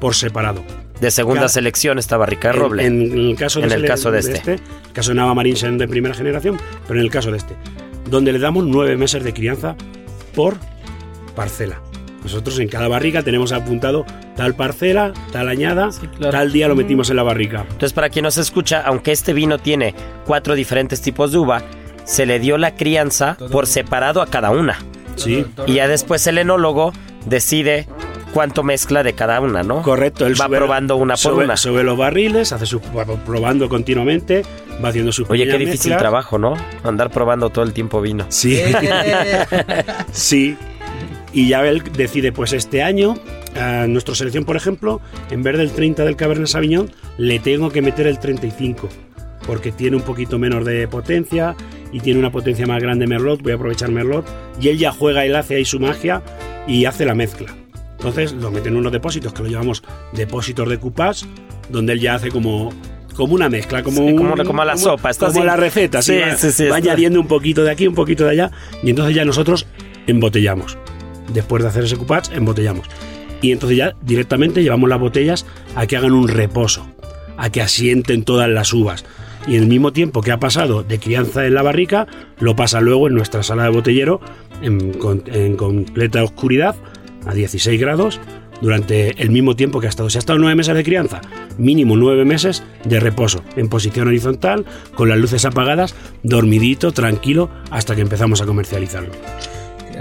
por 0.00 0.14
separado. 0.14 0.62
De 1.00 1.10
segunda 1.10 1.40
Cada- 1.42 1.48
selección 1.48 1.98
esta 1.98 2.16
barrica 2.16 2.48
de 2.52 2.54
roble. 2.58 2.86
En, 2.86 3.12
el 3.12 3.36
caso 3.36 3.60
de, 3.60 3.66
En 3.66 3.72
el 3.72 3.84
caso 3.84 4.10
de 4.12 4.20
este. 4.20 4.52
el 4.54 4.60
caso 4.92 5.10
de 5.10 5.16
Nava 5.16 5.34
Marín 5.34 5.56
de 5.78 5.88
primera 5.88 6.14
generación, 6.14 6.58
pero 6.86 7.00
en 7.00 7.04
el 7.06 7.10
caso 7.10 7.30
de 7.32 7.38
este, 7.38 7.56
donde 8.08 8.32
le 8.32 8.38
damos 8.38 8.64
nueve 8.64 8.96
meses 8.96 9.24
de 9.24 9.32
crianza 9.34 9.74
por 10.34 10.56
parcela. 11.34 11.80
Nosotros 12.22 12.58
en 12.60 12.68
cada 12.68 12.88
barrica 12.88 13.22
tenemos 13.22 13.52
apuntado 13.52 14.04
tal 14.36 14.54
parcela, 14.54 15.12
tal 15.32 15.48
añada, 15.48 15.90
tal 16.30 16.52
día 16.52 16.68
lo 16.68 16.76
metimos 16.76 17.10
en 17.10 17.16
la 17.16 17.22
barrica. 17.22 17.62
Entonces, 17.62 17.92
para 17.92 18.08
quien 18.10 18.22
nos 18.24 18.38
escucha, 18.38 18.82
aunque 18.84 19.12
este 19.12 19.32
vino 19.32 19.58
tiene 19.58 19.94
cuatro 20.26 20.54
diferentes 20.54 21.00
tipos 21.02 21.32
de 21.32 21.38
uva, 21.38 21.62
se 22.04 22.26
le 22.26 22.38
dio 22.38 22.58
la 22.58 22.74
crianza 22.74 23.36
por 23.50 23.66
separado 23.66 24.22
a 24.22 24.26
cada 24.26 24.50
una. 24.50 24.78
Sí. 25.16 25.44
Y 25.66 25.74
ya 25.74 25.88
después 25.88 26.26
el 26.26 26.38
enólogo 26.38 26.92
decide 27.26 27.86
cuánto 28.32 28.62
mezcla 28.62 29.02
de 29.02 29.12
cada 29.12 29.40
una, 29.40 29.62
¿no? 29.62 29.82
Correcto, 29.82 30.26
él 30.26 30.32
Va 30.40 30.46
sube- 30.46 30.56
probando 30.56 30.96
una 30.96 31.14
por 31.14 31.34
sube- 31.34 31.44
una. 31.44 31.56
Sube 31.56 31.84
los 31.84 31.98
barriles, 31.98 32.52
hace 32.52 32.64
su, 32.66 32.80
va 32.96 33.04
probando 33.04 33.68
continuamente, 33.68 34.42
va 34.82 34.88
haciendo 34.88 35.12
sus 35.12 35.28
Oye, 35.28 35.44
qué 35.46 35.58
difícil 35.58 35.90
mezclas. 35.90 35.98
trabajo, 35.98 36.38
¿no? 36.38 36.56
Andar 36.82 37.10
probando 37.10 37.50
todo 37.50 37.64
el 37.64 37.72
tiempo 37.74 38.00
vino. 38.00 38.24
Sí. 38.30 38.58
sí. 40.12 40.56
Y 41.32 41.48
ya 41.48 41.66
él 41.66 41.82
decide, 41.96 42.30
pues 42.32 42.52
este 42.52 42.82
año, 42.82 43.14
a 43.58 43.86
nuestra 43.86 44.14
selección, 44.14 44.44
por 44.44 44.56
ejemplo, 44.56 45.00
en 45.30 45.42
vez 45.42 45.56
del 45.56 45.70
30 45.72 46.04
del 46.04 46.16
Cabernet 46.16 46.46
Sauvignon, 46.46 46.90
le 47.18 47.38
tengo 47.38 47.70
que 47.70 47.80
meter 47.82 48.06
el 48.06 48.18
35. 48.18 48.88
Porque 49.46 49.72
tiene 49.72 49.96
un 49.96 50.02
poquito 50.02 50.38
menos 50.38 50.64
de 50.64 50.86
potencia 50.88 51.56
y 51.90 52.00
tiene 52.00 52.20
una 52.20 52.30
potencia 52.30 52.66
más 52.66 52.80
grande 52.82 53.06
Merlot. 53.06 53.42
Voy 53.42 53.52
a 53.52 53.54
aprovechar 53.56 53.90
Merlot. 53.90 54.26
Y 54.60 54.68
él 54.68 54.78
ya 54.78 54.92
juega, 54.92 55.24
él 55.24 55.34
hace 55.34 55.56
ahí 55.56 55.64
su 55.64 55.80
magia 55.80 56.22
y 56.68 56.84
hace 56.84 57.04
la 57.04 57.14
mezcla. 57.14 57.52
Entonces 57.96 58.32
lo 58.32 58.50
mete 58.50 58.68
en 58.68 58.76
unos 58.76 58.92
depósitos 58.92 59.32
que 59.32 59.42
lo 59.42 59.48
llamamos 59.48 59.82
depósitos 60.12 60.68
de 60.68 60.78
coupage, 60.78 61.24
donde 61.70 61.94
él 61.94 62.00
ya 62.00 62.14
hace 62.16 62.30
como, 62.30 62.72
como 63.16 63.34
una 63.34 63.48
mezcla, 63.48 63.82
como, 63.82 63.96
Sí, 63.98 64.12
un- 64.12 64.16
como- 64.16 64.44
como 64.44 64.64
la 64.64 64.76
sopa, 64.76 65.10
está 65.10 65.26
como 65.26 65.38
así. 65.40 65.46
la 65.46 65.56
receta. 65.56 66.02
Sí, 66.02 66.18
sí, 66.36 66.64
va, 66.64 66.70
va 66.72 66.76
añadiendo 66.76 67.20
un 67.20 67.26
poquito 67.28 67.64
de 67.64 67.70
aquí, 67.70 67.86
un 67.86 67.94
poquito 67.94 68.24
de 68.24 68.30
allá, 68.30 68.50
y 68.82 68.90
entonces 68.90 69.14
ya 69.14 69.24
nosotros 69.24 69.66
embotellamos. 70.06 70.76
Después 71.32 71.62
de 71.62 71.68
hacer 71.68 71.84
ese 71.84 71.96
coupage, 71.96 72.34
embotellamos. 72.34 72.88
Y 73.40 73.52
entonces 73.52 73.78
ya 73.78 73.94
directamente 74.02 74.62
llevamos 74.62 74.88
las 74.88 75.00
botellas 75.00 75.46
a 75.74 75.86
que 75.86 75.96
hagan 75.96 76.12
un 76.12 76.28
reposo, 76.28 76.86
a 77.36 77.50
que 77.50 77.60
asienten 77.60 78.24
todas 78.24 78.48
las 78.48 78.72
uvas. 78.72 79.04
Y 79.46 79.56
el 79.56 79.66
mismo 79.66 79.92
tiempo 79.92 80.20
que 80.20 80.30
ha 80.30 80.38
pasado 80.38 80.84
de 80.84 81.00
crianza 81.00 81.44
en 81.46 81.54
la 81.54 81.62
barrica, 81.62 82.06
lo 82.38 82.54
pasa 82.54 82.80
luego 82.80 83.08
en 83.08 83.14
nuestra 83.14 83.42
sala 83.42 83.64
de 83.64 83.70
botellero 83.70 84.20
en 84.62 85.56
completa 85.56 86.22
oscuridad, 86.22 86.76
a 87.26 87.34
16 87.34 87.80
grados, 87.80 88.20
durante 88.60 89.20
el 89.20 89.30
mismo 89.30 89.56
tiempo 89.56 89.80
que 89.80 89.86
ha 89.86 89.90
estado. 89.90 90.08
Si 90.08 90.18
ha 90.18 90.20
estado 90.20 90.38
nueve 90.38 90.54
meses 90.54 90.76
de 90.76 90.84
crianza, 90.84 91.20
mínimo 91.58 91.96
nueve 91.96 92.24
meses 92.24 92.62
de 92.84 93.00
reposo, 93.00 93.42
en 93.56 93.68
posición 93.68 94.06
horizontal, 94.06 94.64
con 94.94 95.08
las 95.08 95.18
luces 95.18 95.44
apagadas, 95.44 95.96
dormidito, 96.22 96.92
tranquilo, 96.92 97.50
hasta 97.72 97.96
que 97.96 98.02
empezamos 98.02 98.40
a 98.40 98.46
comercializarlo. 98.46 99.10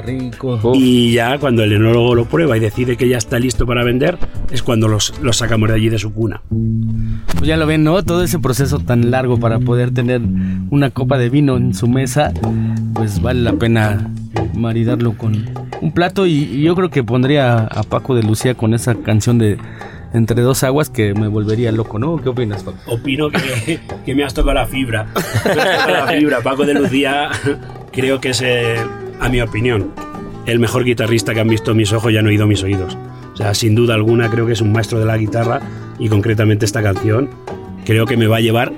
Qué 0.06 0.12
rico. 0.12 0.60
Y 0.74 1.14
ya 1.14 1.38
cuando 1.38 1.64
el 1.64 1.74
enólogo 1.74 2.16
lo 2.16 2.26
prueba 2.26 2.58
y 2.58 2.60
decide 2.60 2.98
que 2.98 3.08
ya 3.08 3.18
está 3.18 3.40
listo 3.40 3.66
para 3.66 3.84
vender, 3.84 4.18
es 4.52 4.64
cuando 4.64 4.88
los, 4.88 5.14
los 5.22 5.38
sacamos 5.38 5.70
de 5.70 5.76
allí 5.76 5.90
de 5.90 6.00
su 6.00 6.14
cuna. 6.14 6.42
Pues 7.36 7.48
ya 7.48 7.58
lo 7.58 7.66
ven, 7.66 7.84
¿no? 7.84 8.04
Todo 8.04 8.24
ese 8.24 8.40
proceso 8.40 8.80
tan 8.80 9.12
largo 9.12 9.40
para 9.40 9.60
poder 9.60 9.94
tener 9.94 10.22
una 10.70 10.90
copa 10.90 11.18
de 11.18 11.30
vino 11.30 11.58
en 11.58 11.74
su 11.74 11.88
mesa, 11.88 12.34
pues 12.94 13.22
vale 13.22 13.42
la 13.42 13.54
pena 13.54 14.12
maridarlo 14.56 15.18
con 15.18 15.50
un 15.82 15.92
plato 15.92 16.28
y, 16.28 16.34
y 16.34 16.62
yo 16.62 16.76
creo 16.76 16.90
que 16.90 17.04
pondría 17.04 17.66
a 17.66 17.84
Paco 17.84 18.16
de 18.16 18.24
Lucía 18.24 18.54
con 18.56 18.74
esa 18.74 18.96
canción 18.96 19.38
de 19.38 19.58
Entre 20.14 20.42
dos 20.42 20.64
aguas 20.64 20.90
que 20.90 21.14
me 21.14 21.28
volvería 21.28 21.72
loco, 21.72 21.98
¿no? 21.98 22.18
¿Qué 22.18 22.30
opinas, 22.30 22.64
Paco? 22.64 22.78
Opino 22.88 23.30
que, 23.30 23.80
me 24.14 24.24
has 24.24 24.34
tocado 24.34 24.56
la 24.56 24.66
fibra. 24.66 25.08
La 25.46 26.08
fibra. 26.08 26.42
Paco 26.42 26.66
de 26.66 26.74
Lucía 26.74 27.30
creo 27.92 28.20
que 28.20 28.30
es, 28.30 28.44
a 29.20 29.30
mi 29.30 29.42
opinión, 29.42 29.92
el 30.46 30.60
mejor 30.60 30.84
guitarrista 30.84 31.34
que 31.34 31.40
han 31.40 31.48
visto 31.48 31.74
mis 31.74 31.94
ojos 31.94 32.12
y 32.12 32.18
han 32.18 32.28
oído 32.28 32.46
mis 32.46 32.62
oídos. 32.64 32.98
O 33.34 33.38
sea, 33.38 33.54
sin 33.54 33.76
duda 33.76 33.94
alguna 33.94 34.30
creo 34.30 34.46
que 34.46 34.54
es 34.54 34.62
un 34.62 34.74
maestro 34.74 35.00
de 35.00 35.06
la 35.06 35.18
guitarra 35.18 35.62
y 35.98 36.10
concretamente 36.10 36.66
esta 36.66 36.84
canción 36.84 37.30
creo 37.86 38.06
que 38.06 38.18
me 38.18 38.28
va 38.28 38.38
a 38.38 38.42
llevar 38.42 38.74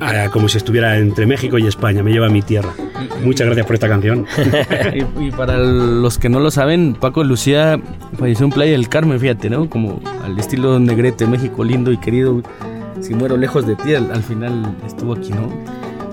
a- 0.00 0.28
como 0.30 0.48
si 0.48 0.58
estuviera 0.58 0.98
entre 0.98 1.26
México 1.26 1.58
y 1.58 1.66
España, 1.66 2.02
me 2.02 2.12
lleva 2.12 2.26
a 2.26 2.30
mi 2.30 2.42
tierra. 2.42 2.70
Muchas 3.24 3.46
gracias 3.46 3.66
por 3.66 3.74
esta 3.74 3.88
canción. 3.88 4.26
y, 4.94 5.26
y 5.26 5.30
para 5.30 5.58
los 5.58 6.18
que 6.18 6.28
no 6.28 6.40
lo 6.40 6.50
saben, 6.50 6.96
Paco 6.98 7.24
Lucía 7.24 7.80
falleció 8.18 8.46
en 8.46 8.52
Playa 8.52 8.72
del 8.72 8.88
Carmen, 8.88 9.18
fíjate, 9.20 9.50
¿no? 9.50 9.68
Como 9.68 10.00
al 10.24 10.38
estilo 10.38 10.78
Negrete, 10.78 11.26
México 11.26 11.64
lindo 11.64 11.92
y 11.92 11.98
querido. 11.98 12.42
Si 13.00 13.14
muero 13.14 13.36
lejos 13.36 13.66
de 13.66 13.74
ti, 13.76 13.94
al, 13.94 14.12
al 14.12 14.22
final 14.22 14.76
estuvo 14.86 15.14
aquí, 15.14 15.30
¿no? 15.30 15.48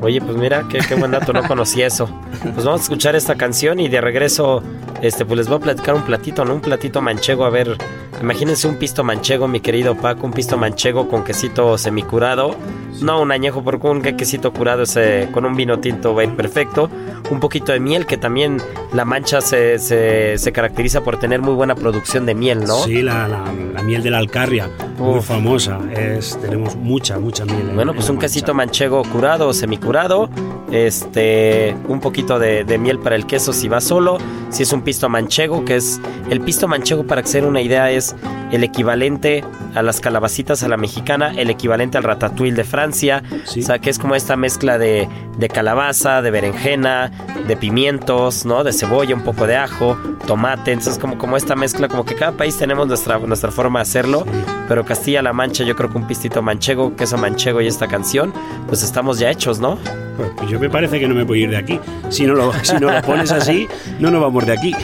Oye, 0.01 0.21
pues 0.21 0.37
mira, 0.37 0.63
qué, 0.69 0.79
qué 0.79 0.95
buen 0.95 1.11
dato, 1.11 1.33
no 1.33 1.43
conocía 1.43 1.85
eso. 1.85 2.09
Pues 2.41 2.63
vamos 2.65 2.79
a 2.81 2.83
escuchar 2.83 3.15
esta 3.15 3.35
canción 3.35 3.79
y 3.81 3.89
de 3.89 3.99
regreso, 3.99 4.63
este, 5.01 5.25
pues 5.25 5.37
les 5.37 5.47
voy 5.49 5.57
a 5.57 5.59
platicar 5.59 5.93
un 5.93 6.03
platito, 6.03 6.45
¿no? 6.45 6.55
Un 6.55 6.61
platito 6.61 7.01
manchego, 7.01 7.43
a 7.43 7.49
ver, 7.49 7.75
imagínense 8.21 8.67
un 8.67 8.75
pisto 8.77 9.03
manchego, 9.03 9.47
mi 9.47 9.59
querido 9.59 9.95
Paco, 9.95 10.25
un 10.25 10.33
pisto 10.33 10.57
manchego 10.57 11.07
con 11.07 11.23
quesito 11.23 11.77
semicurado. 11.77 12.55
No 13.01 13.21
un 13.21 13.31
añejo, 13.31 13.63
porque 13.63 13.87
un 13.87 14.01
quesito 14.01 14.51
curado 14.51 14.83
ese, 14.83 15.29
con 15.31 15.45
un 15.45 15.55
vino 15.55 15.79
tinto 15.79 16.13
va 16.13 16.21
a 16.21 16.25
ir 16.25 16.35
perfecto. 16.35 16.89
Un 17.31 17.39
poquito 17.39 17.71
de 17.71 17.79
miel, 17.79 18.05
que 18.05 18.17
también 18.17 18.57
la 18.93 19.05
mancha 19.05 19.39
se, 19.39 19.79
se, 19.79 20.37
se 20.37 20.51
caracteriza 20.51 21.01
por 21.01 21.17
tener 21.17 21.41
muy 21.41 21.53
buena 21.53 21.75
producción 21.75 22.25
de 22.25 22.35
miel, 22.35 22.65
¿no? 22.65 22.75
Sí, 22.79 23.01
la, 23.01 23.27
la- 23.27 23.53
la 23.73 23.83
miel 23.83 24.03
de 24.03 24.09
la 24.09 24.17
Alcarria, 24.17 24.69
muy 24.97 25.21
famosa. 25.21 25.79
Es, 25.95 26.37
tenemos 26.41 26.75
mucha, 26.75 27.19
mucha 27.19 27.45
miel. 27.45 27.69
en- 27.69 27.75
Bueno, 27.75 27.91
en 27.91 27.97
pues 27.97 28.09
un 28.09 28.15
Mancha. 28.17 28.27
quesito 28.27 28.53
manchego 28.53 29.03
curado 29.03 29.47
o 29.47 29.53
semicurado, 29.53 30.29
este, 30.71 31.75
un 31.87 31.99
poquito 31.99 32.39
de, 32.39 32.63
de 32.63 32.77
miel 32.77 32.99
para 32.99 33.15
el 33.15 33.25
queso 33.25 33.53
si 33.53 33.67
va 33.67 33.79
solo, 33.79 34.17
si 34.49 34.63
es 34.63 34.73
un 34.73 34.81
pisto 34.81 35.07
manchego, 35.07 35.63
que 35.63 35.75
es 35.77 36.01
el 36.29 36.41
pisto 36.41 36.67
manchego 36.67 37.03
para 37.05 37.21
que 37.21 37.27
se 37.29 37.39
den 37.39 37.47
una 37.49 37.61
idea 37.61 37.91
es 37.91 38.08
el 38.51 38.63
equivalente 38.63 39.43
a 39.75 39.81
las 39.81 39.99
calabacitas 39.99 40.63
a 40.63 40.67
la 40.67 40.77
mexicana, 40.77 41.33
el 41.35 41.49
equivalente 41.49 41.97
al 41.97 42.03
ratatouille 42.03 42.55
de 42.55 42.63
Francia, 42.63 43.23
o 43.45 43.61
sea 43.61 43.79
que 43.79 43.89
es 43.89 43.99
como 43.99 44.15
esta 44.15 44.35
mezcla 44.35 44.77
de, 44.77 45.07
de 45.37 45.49
calabaza, 45.49 46.21
de 46.21 46.31
berenjena, 46.31 47.11
de 47.47 47.55
pimientos, 47.55 48.45
¿no? 48.45 48.63
De 48.63 48.73
cebolla, 48.73 49.15
un 49.15 49.23
poco 49.23 49.45
de 49.47 49.55
ajo, 49.55 49.97
tomate, 50.25 50.71
entonces 50.71 50.97
como, 50.97 51.17
como 51.17 51.37
esta 51.37 51.55
mezcla, 51.55 51.87
como 51.87 52.05
que 52.05 52.15
cada 52.15 52.31
país 52.31 52.57
tenemos 52.57 52.87
nuestra, 52.87 53.19
nuestra 53.19 53.51
forma 53.51 53.79
de 53.79 53.83
hacerlo, 53.83 54.25
pero 54.67 54.85
Castilla-La 54.85 55.33
Mancha 55.33 55.63
yo 55.63 55.75
creo 55.75 55.89
que 55.89 55.97
un 55.97 56.07
pistito 56.07 56.41
manchego, 56.41 56.95
queso 56.95 57.17
manchego 57.17 57.61
y 57.61 57.67
esta 57.67 57.87
canción, 57.87 58.33
pues 58.67 58.83
estamos 58.83 59.19
ya 59.19 59.29
hechos, 59.29 59.59
¿no? 59.59 59.77
Pues, 60.17 60.49
yo 60.49 60.59
me 60.59 60.69
parece 60.69 60.99
que 60.99 61.07
no 61.07 61.15
me 61.15 61.25
puedo 61.25 61.39
ir 61.39 61.49
de 61.49 61.57
aquí. 61.57 61.79
Si 62.09 62.25
no 62.25 62.33
lo, 62.33 62.51
si 62.61 62.73
no 62.73 62.91
lo 62.91 63.01
pones 63.01 63.31
así, 63.31 63.67
no 63.99 64.11
nos 64.11 64.21
vamos 64.21 64.45
de 64.45 64.53
aquí. 64.53 64.75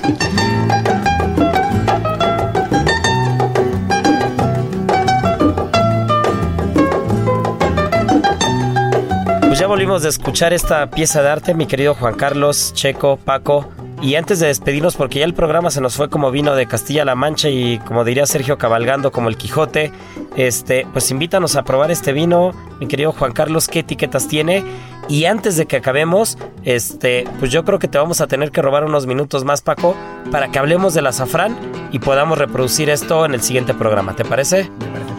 Ya 9.66 9.70
volvimos 9.70 10.04
de 10.04 10.10
escuchar 10.10 10.54
esta 10.54 10.92
pieza 10.92 11.24
de 11.24 11.30
arte, 11.30 11.56
mi 11.56 11.66
querido 11.66 11.96
Juan 11.96 12.14
Carlos, 12.14 12.72
Checo, 12.76 13.18
Paco. 13.18 13.68
Y 14.00 14.14
antes 14.14 14.40
de 14.40 14.46
despedirnos, 14.46 14.96
porque 14.96 15.18
ya 15.18 15.26
el 15.26 15.34
programa 15.34 15.72
se 15.72 15.82
nos 15.82 15.96
fue 15.96 16.08
como 16.08 16.30
vino 16.30 16.54
de 16.54 16.68
Castilla-La 16.68 17.16
Mancha 17.16 17.50
y 17.50 17.80
como 17.80 18.04
diría 18.04 18.28
Sergio 18.28 18.60
cabalgando 18.60 19.12
como 19.12 19.28
el 19.28 19.38
Quijote, 19.38 19.92
este, 20.36 20.86
pues 20.94 21.10
invítanos 21.10 21.56
a 21.56 21.64
probar 21.64 21.90
este 21.90 22.14
vino, 22.14 22.52
mi 22.80 22.86
querido 22.86 23.12
Juan 23.12 23.32
Carlos, 23.32 23.68
qué 23.68 23.80
etiquetas 23.80 24.28
tiene. 24.28 24.64
Y 25.10 25.26
antes 25.26 25.58
de 25.58 25.66
que 25.66 25.78
acabemos, 25.78 26.38
este, 26.64 27.24
pues 27.40 27.50
yo 27.50 27.66
creo 27.66 27.80
que 27.80 27.88
te 27.88 27.98
vamos 27.98 28.22
a 28.22 28.28
tener 28.28 28.52
que 28.52 28.62
robar 28.62 28.84
unos 28.84 29.08
minutos 29.08 29.46
más, 29.46 29.64
Paco, 29.64 29.96
para 30.32 30.50
que 30.52 30.60
hablemos 30.60 30.94
del 30.94 31.08
azafrán 31.08 31.58
y 31.92 31.98
podamos 31.98 32.38
reproducir 32.38 32.92
esto 32.92 33.26
en 33.26 33.34
el 33.34 33.42
siguiente 33.42 33.74
programa. 33.74 34.16
¿Te 34.16 34.26
parece? 34.26 34.70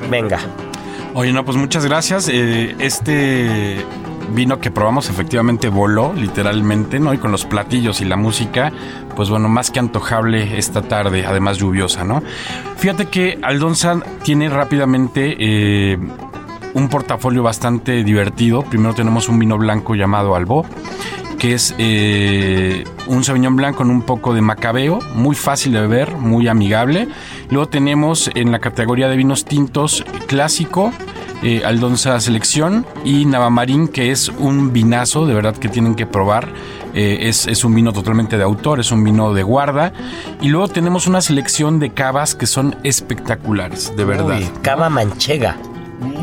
Venga. 0.08 0.38
Oye, 1.14 1.32
no, 1.32 1.44
pues 1.44 1.56
muchas 1.56 1.84
gracias. 1.84 2.28
Eh, 2.28 2.76
este 2.78 3.84
vino 4.34 4.58
que 4.58 4.70
probamos 4.70 5.08
efectivamente 5.08 5.68
voló, 5.68 6.12
literalmente, 6.14 6.98
¿no? 6.98 7.14
Y 7.14 7.18
con 7.18 7.32
los 7.32 7.44
platillos 7.44 8.00
y 8.00 8.04
la 8.04 8.16
música, 8.16 8.72
pues 9.14 9.30
bueno, 9.30 9.48
más 9.48 9.70
que 9.70 9.78
antojable 9.78 10.58
esta 10.58 10.82
tarde, 10.82 11.26
además 11.26 11.58
lluviosa, 11.58 12.04
¿no? 12.04 12.22
Fíjate 12.76 13.06
que 13.06 13.38
Aldonza 13.42 14.00
tiene 14.22 14.48
rápidamente 14.48 15.36
eh, 15.38 15.98
un 16.74 16.88
portafolio 16.88 17.42
bastante 17.42 18.04
divertido. 18.04 18.62
Primero 18.62 18.94
tenemos 18.94 19.28
un 19.28 19.38
vino 19.38 19.56
blanco 19.56 19.94
llamado 19.94 20.36
Albó, 20.36 20.66
que 21.38 21.54
es 21.54 21.74
eh, 21.78 22.84
un 23.06 23.24
Sauvignon 23.24 23.56
Blanc 23.56 23.76
con 23.76 23.90
un 23.90 24.02
poco 24.02 24.34
de 24.34 24.40
macabeo, 24.40 24.98
muy 25.14 25.34
fácil 25.34 25.72
de 25.72 25.80
beber, 25.80 26.16
muy 26.16 26.48
amigable. 26.48 27.08
Luego 27.50 27.68
tenemos 27.68 28.30
en 28.34 28.52
la 28.52 28.58
categoría 28.58 29.08
de 29.08 29.16
vinos 29.16 29.44
tintos 29.44 30.04
clásico, 30.26 30.92
eh, 31.42 31.62
Aldonza 31.64 32.18
Selección 32.20 32.86
y 33.04 33.24
Navamarín, 33.24 33.88
que 33.88 34.10
es 34.10 34.28
un 34.28 34.72
vinazo, 34.72 35.26
de 35.26 35.34
verdad 35.34 35.56
que 35.56 35.68
tienen 35.68 35.94
que 35.94 36.06
probar. 36.06 36.48
Eh, 36.94 37.28
es, 37.28 37.46
es 37.46 37.62
un 37.64 37.74
vino 37.74 37.92
totalmente 37.92 38.38
de 38.38 38.44
autor, 38.44 38.80
es 38.80 38.90
un 38.90 39.04
vino 39.04 39.34
de 39.34 39.42
guarda. 39.42 39.92
Y 40.40 40.48
luego 40.48 40.68
tenemos 40.68 41.06
una 41.06 41.20
selección 41.20 41.78
de 41.78 41.90
cavas 41.90 42.34
que 42.34 42.46
son 42.46 42.76
espectaculares, 42.84 43.94
de 43.96 44.04
verdad. 44.04 44.40
Cava 44.62 44.88
manchega. 44.88 45.56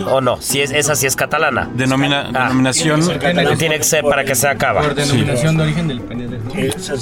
¿O 0.10 0.22
no? 0.22 0.40
Si 0.42 0.62
es, 0.62 0.72
esa 0.72 0.96
sí 0.96 1.08
es 1.08 1.16
catalana. 1.16 1.70
Denomina- 1.76 2.26
denominación. 2.32 3.02
Tiene 3.58 3.78
que 3.78 3.84
ser 3.84 4.04
para 4.04 4.24
que 4.24 4.36
sea 4.36 4.56
cava. 4.56 4.82
Por 4.82 4.96
denominación 4.96 5.58
de 5.58 5.64
origen 5.64 5.88
del. 5.88 6.02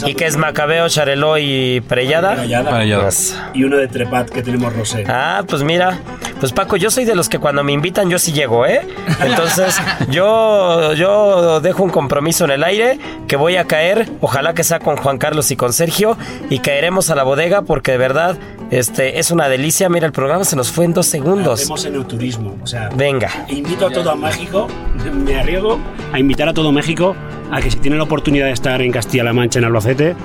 ¿Y 0.07 0.13
qué 0.15 0.26
es 0.26 0.38
Macabeo, 0.38 0.88
Chareló 0.88 1.38
y 1.38 1.82
Perellada? 1.82 2.36
Parellada. 2.36 3.09
Y 3.53 3.63
uno 3.63 3.78
de 3.78 3.88
Trepat 3.88 4.30
que 4.30 4.41
tenemos 4.41 4.74
rosé. 4.74 5.03
Ah, 5.07 5.43
pues 5.47 5.63
mira, 5.63 5.99
pues 6.39 6.53
Paco, 6.53 6.78
yo 6.78 6.89
soy 6.89 7.05
de 7.05 7.15
los 7.15 7.28
que 7.28 7.39
cuando 7.39 7.63
me 7.63 7.74
invitan 7.74 8.09
yo 8.09 8.17
sí 8.19 8.32
llego, 8.32 8.65
¿eh? 8.65 8.88
Entonces 9.19 9.78
yo, 10.09 10.93
yo 10.93 11.59
dejo 11.59 11.84
un 11.84 11.89
compromiso 11.89 12.45
en 12.45 12.51
el 12.51 12.63
aire 12.63 12.99
que 13.28 13.36
voy 13.36 13.57
a 13.57 13.65
caer, 13.65 14.09
ojalá 14.22 14.53
que 14.53 14.63
sea 14.63 14.80
con 14.80 14.95
Juan 14.97 15.17
Carlos 15.17 15.51
y 15.51 15.55
con 15.55 15.74
Sergio, 15.74 16.17
y 16.49 16.59
caeremos 16.59 17.09
a 17.09 17.15
la 17.15 17.24
bodega 17.24 17.61
porque 17.63 17.91
de 17.91 17.97
verdad 17.97 18.38
este, 18.72 19.19
es 19.19 19.30
una 19.32 19.49
delicia. 19.49 19.89
Mira, 19.89 20.07
el 20.07 20.13
programa 20.13 20.45
se 20.45 20.55
nos 20.55 20.72
fue 20.72 20.86
en 20.86 20.93
dos 20.93 21.05
segundos. 21.05 21.59
Hacemos 21.59 21.86
en 21.86 21.95
el 21.95 22.05
turismo. 22.05 22.57
O 22.63 22.67
sea, 22.67 22.89
Venga. 22.95 23.30
invito 23.49 23.88
a 23.88 23.91
todo 23.91 24.09
a 24.09 24.15
México, 24.15 24.67
me 25.13 25.36
arriesgo 25.36 25.78
a 26.13 26.19
invitar 26.19 26.47
a 26.47 26.53
todo 26.53 26.72
México 26.72 27.15
a 27.51 27.61
que 27.61 27.69
si 27.69 27.80
tienen 27.80 27.97
la 27.97 28.05
oportunidad 28.05 28.45
de 28.45 28.53
estar 28.53 28.82
en 28.82 28.91
Castilla-La 28.93 29.34
Mancha, 29.34 29.59
en 29.59 29.65
Albacete, 29.65 30.15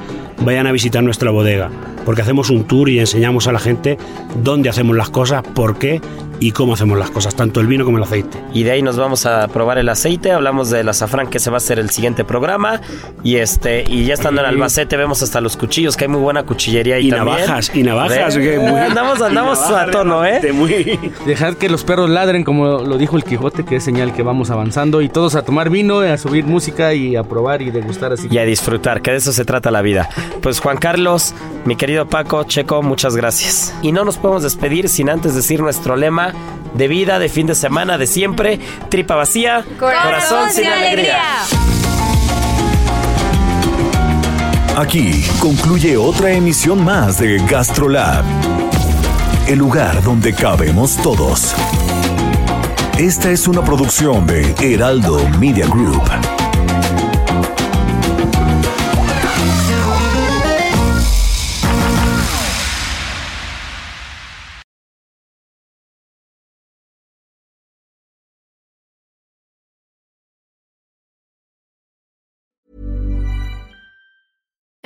vayan 0.42 0.68
a 0.68 0.72
visitar 0.72 1.02
nuestra 1.02 1.30
bodega. 1.32 1.70
Porque 2.04 2.22
hacemos 2.22 2.50
un 2.50 2.64
tour 2.64 2.88
y 2.88 3.00
enseñamos 3.00 3.48
a 3.48 3.52
la 3.52 3.58
gente 3.58 3.98
dónde 4.44 4.68
hacemos 4.68 4.96
las 4.96 5.10
cosas, 5.10 5.42
por 5.42 5.76
qué 5.76 6.00
y 6.40 6.52
cómo 6.52 6.74
hacemos 6.74 6.98
las 6.98 7.10
cosas, 7.10 7.34
tanto 7.34 7.60
el 7.60 7.66
vino 7.66 7.84
como 7.84 7.98
el 7.98 8.04
aceite. 8.04 8.38
Y 8.52 8.62
de 8.64 8.72
ahí 8.72 8.82
nos 8.82 8.96
vamos 8.96 9.26
a 9.26 9.46
probar 9.48 9.78
el 9.78 9.88
aceite, 9.88 10.32
hablamos 10.32 10.70
del 10.70 10.88
azafrán 10.88 11.28
que 11.28 11.38
se 11.38 11.50
va 11.50 11.56
a 11.56 11.58
hacer 11.58 11.78
el 11.78 11.90
siguiente 11.90 12.24
programa 12.24 12.80
y 13.22 13.36
este 13.36 13.84
y 13.88 14.04
ya 14.04 14.14
estando 14.14 14.40
en 14.42 14.46
Albacete 14.48 14.96
vemos 14.96 15.22
hasta 15.22 15.40
los 15.40 15.56
cuchillos, 15.56 15.96
que 15.96 16.04
hay 16.04 16.08
muy 16.08 16.20
buena 16.20 16.42
cuchillería 16.44 16.96
ahí 16.96 17.08
Y 17.08 17.10
también. 17.10 17.38
navajas, 17.38 17.70
y 17.74 17.82
navajas, 17.82 18.36
que 18.36 18.58
muy- 18.58 18.80
andamos 18.80 19.20
andamos 19.22 19.58
y 19.58 19.62
navajas 19.72 19.88
a 19.88 19.90
tono, 19.90 20.24
¿eh? 20.24 20.40
de 20.40 20.52
muy- 20.52 20.98
Dejad 21.26 21.54
que 21.54 21.68
los 21.68 21.84
perros 21.84 22.10
ladren, 22.10 22.44
como 22.44 22.78
lo 22.80 22.98
dijo 22.98 23.16
el 23.16 23.24
Quijote, 23.24 23.64
que 23.64 23.76
es 23.76 23.84
señal 23.84 24.12
que 24.12 24.22
vamos 24.22 24.50
avanzando. 24.50 25.00
Y 25.02 25.08
todos 25.08 25.34
a 25.34 25.42
tomar 25.42 25.70
vino, 25.70 26.00
a 26.00 26.16
subir 26.18 26.44
música 26.44 26.94
y 26.94 27.16
a 27.16 27.22
probar 27.22 27.62
y 27.62 27.70
degustar 27.70 28.12
así. 28.12 28.28
Y 28.30 28.38
a 28.38 28.44
disfrutar, 28.44 29.00
que 29.02 29.10
de 29.12 29.16
eso 29.18 29.32
se 29.32 29.44
trata 29.44 29.70
la 29.70 29.82
vida. 29.82 30.08
Pues 30.42 30.60
Juan 30.60 30.76
Carlos, 30.76 31.34
mi 31.64 31.76
querido 31.76 32.06
Paco, 32.06 32.44
Checo, 32.44 32.82
muchas 32.82 33.16
gracias. 33.16 33.74
Y 33.82 33.92
no 33.92 34.04
nos 34.04 34.16
podemos 34.18 34.42
despedir 34.42 34.88
sin 34.88 35.08
antes 35.10 35.34
decir 35.34 35.60
nuestro 35.60 35.96
lema 35.96 36.25
de 36.74 36.88
vida, 36.88 37.18
de 37.18 37.28
fin 37.28 37.46
de 37.46 37.54
semana, 37.54 37.98
de 37.98 38.06
siempre, 38.06 38.58
tripa 38.88 39.14
vacía, 39.14 39.64
corazón, 39.78 40.50
sin 40.50 40.66
alegría. 40.66 41.22
Aquí 44.76 45.24
concluye 45.40 45.96
otra 45.96 46.32
emisión 46.32 46.84
más 46.84 47.18
de 47.18 47.38
GastroLab. 47.46 48.24
el 49.48 49.58
lugar 49.58 50.02
donde 50.02 50.34
cabemos 50.34 50.96
todos. 50.96 51.54
Esta 52.98 53.30
es 53.30 53.46
una 53.46 53.62
producción 53.62 54.26
de 54.26 54.54
Heraldo 54.60 55.26
Media 55.38 55.66
Group. 55.66 56.02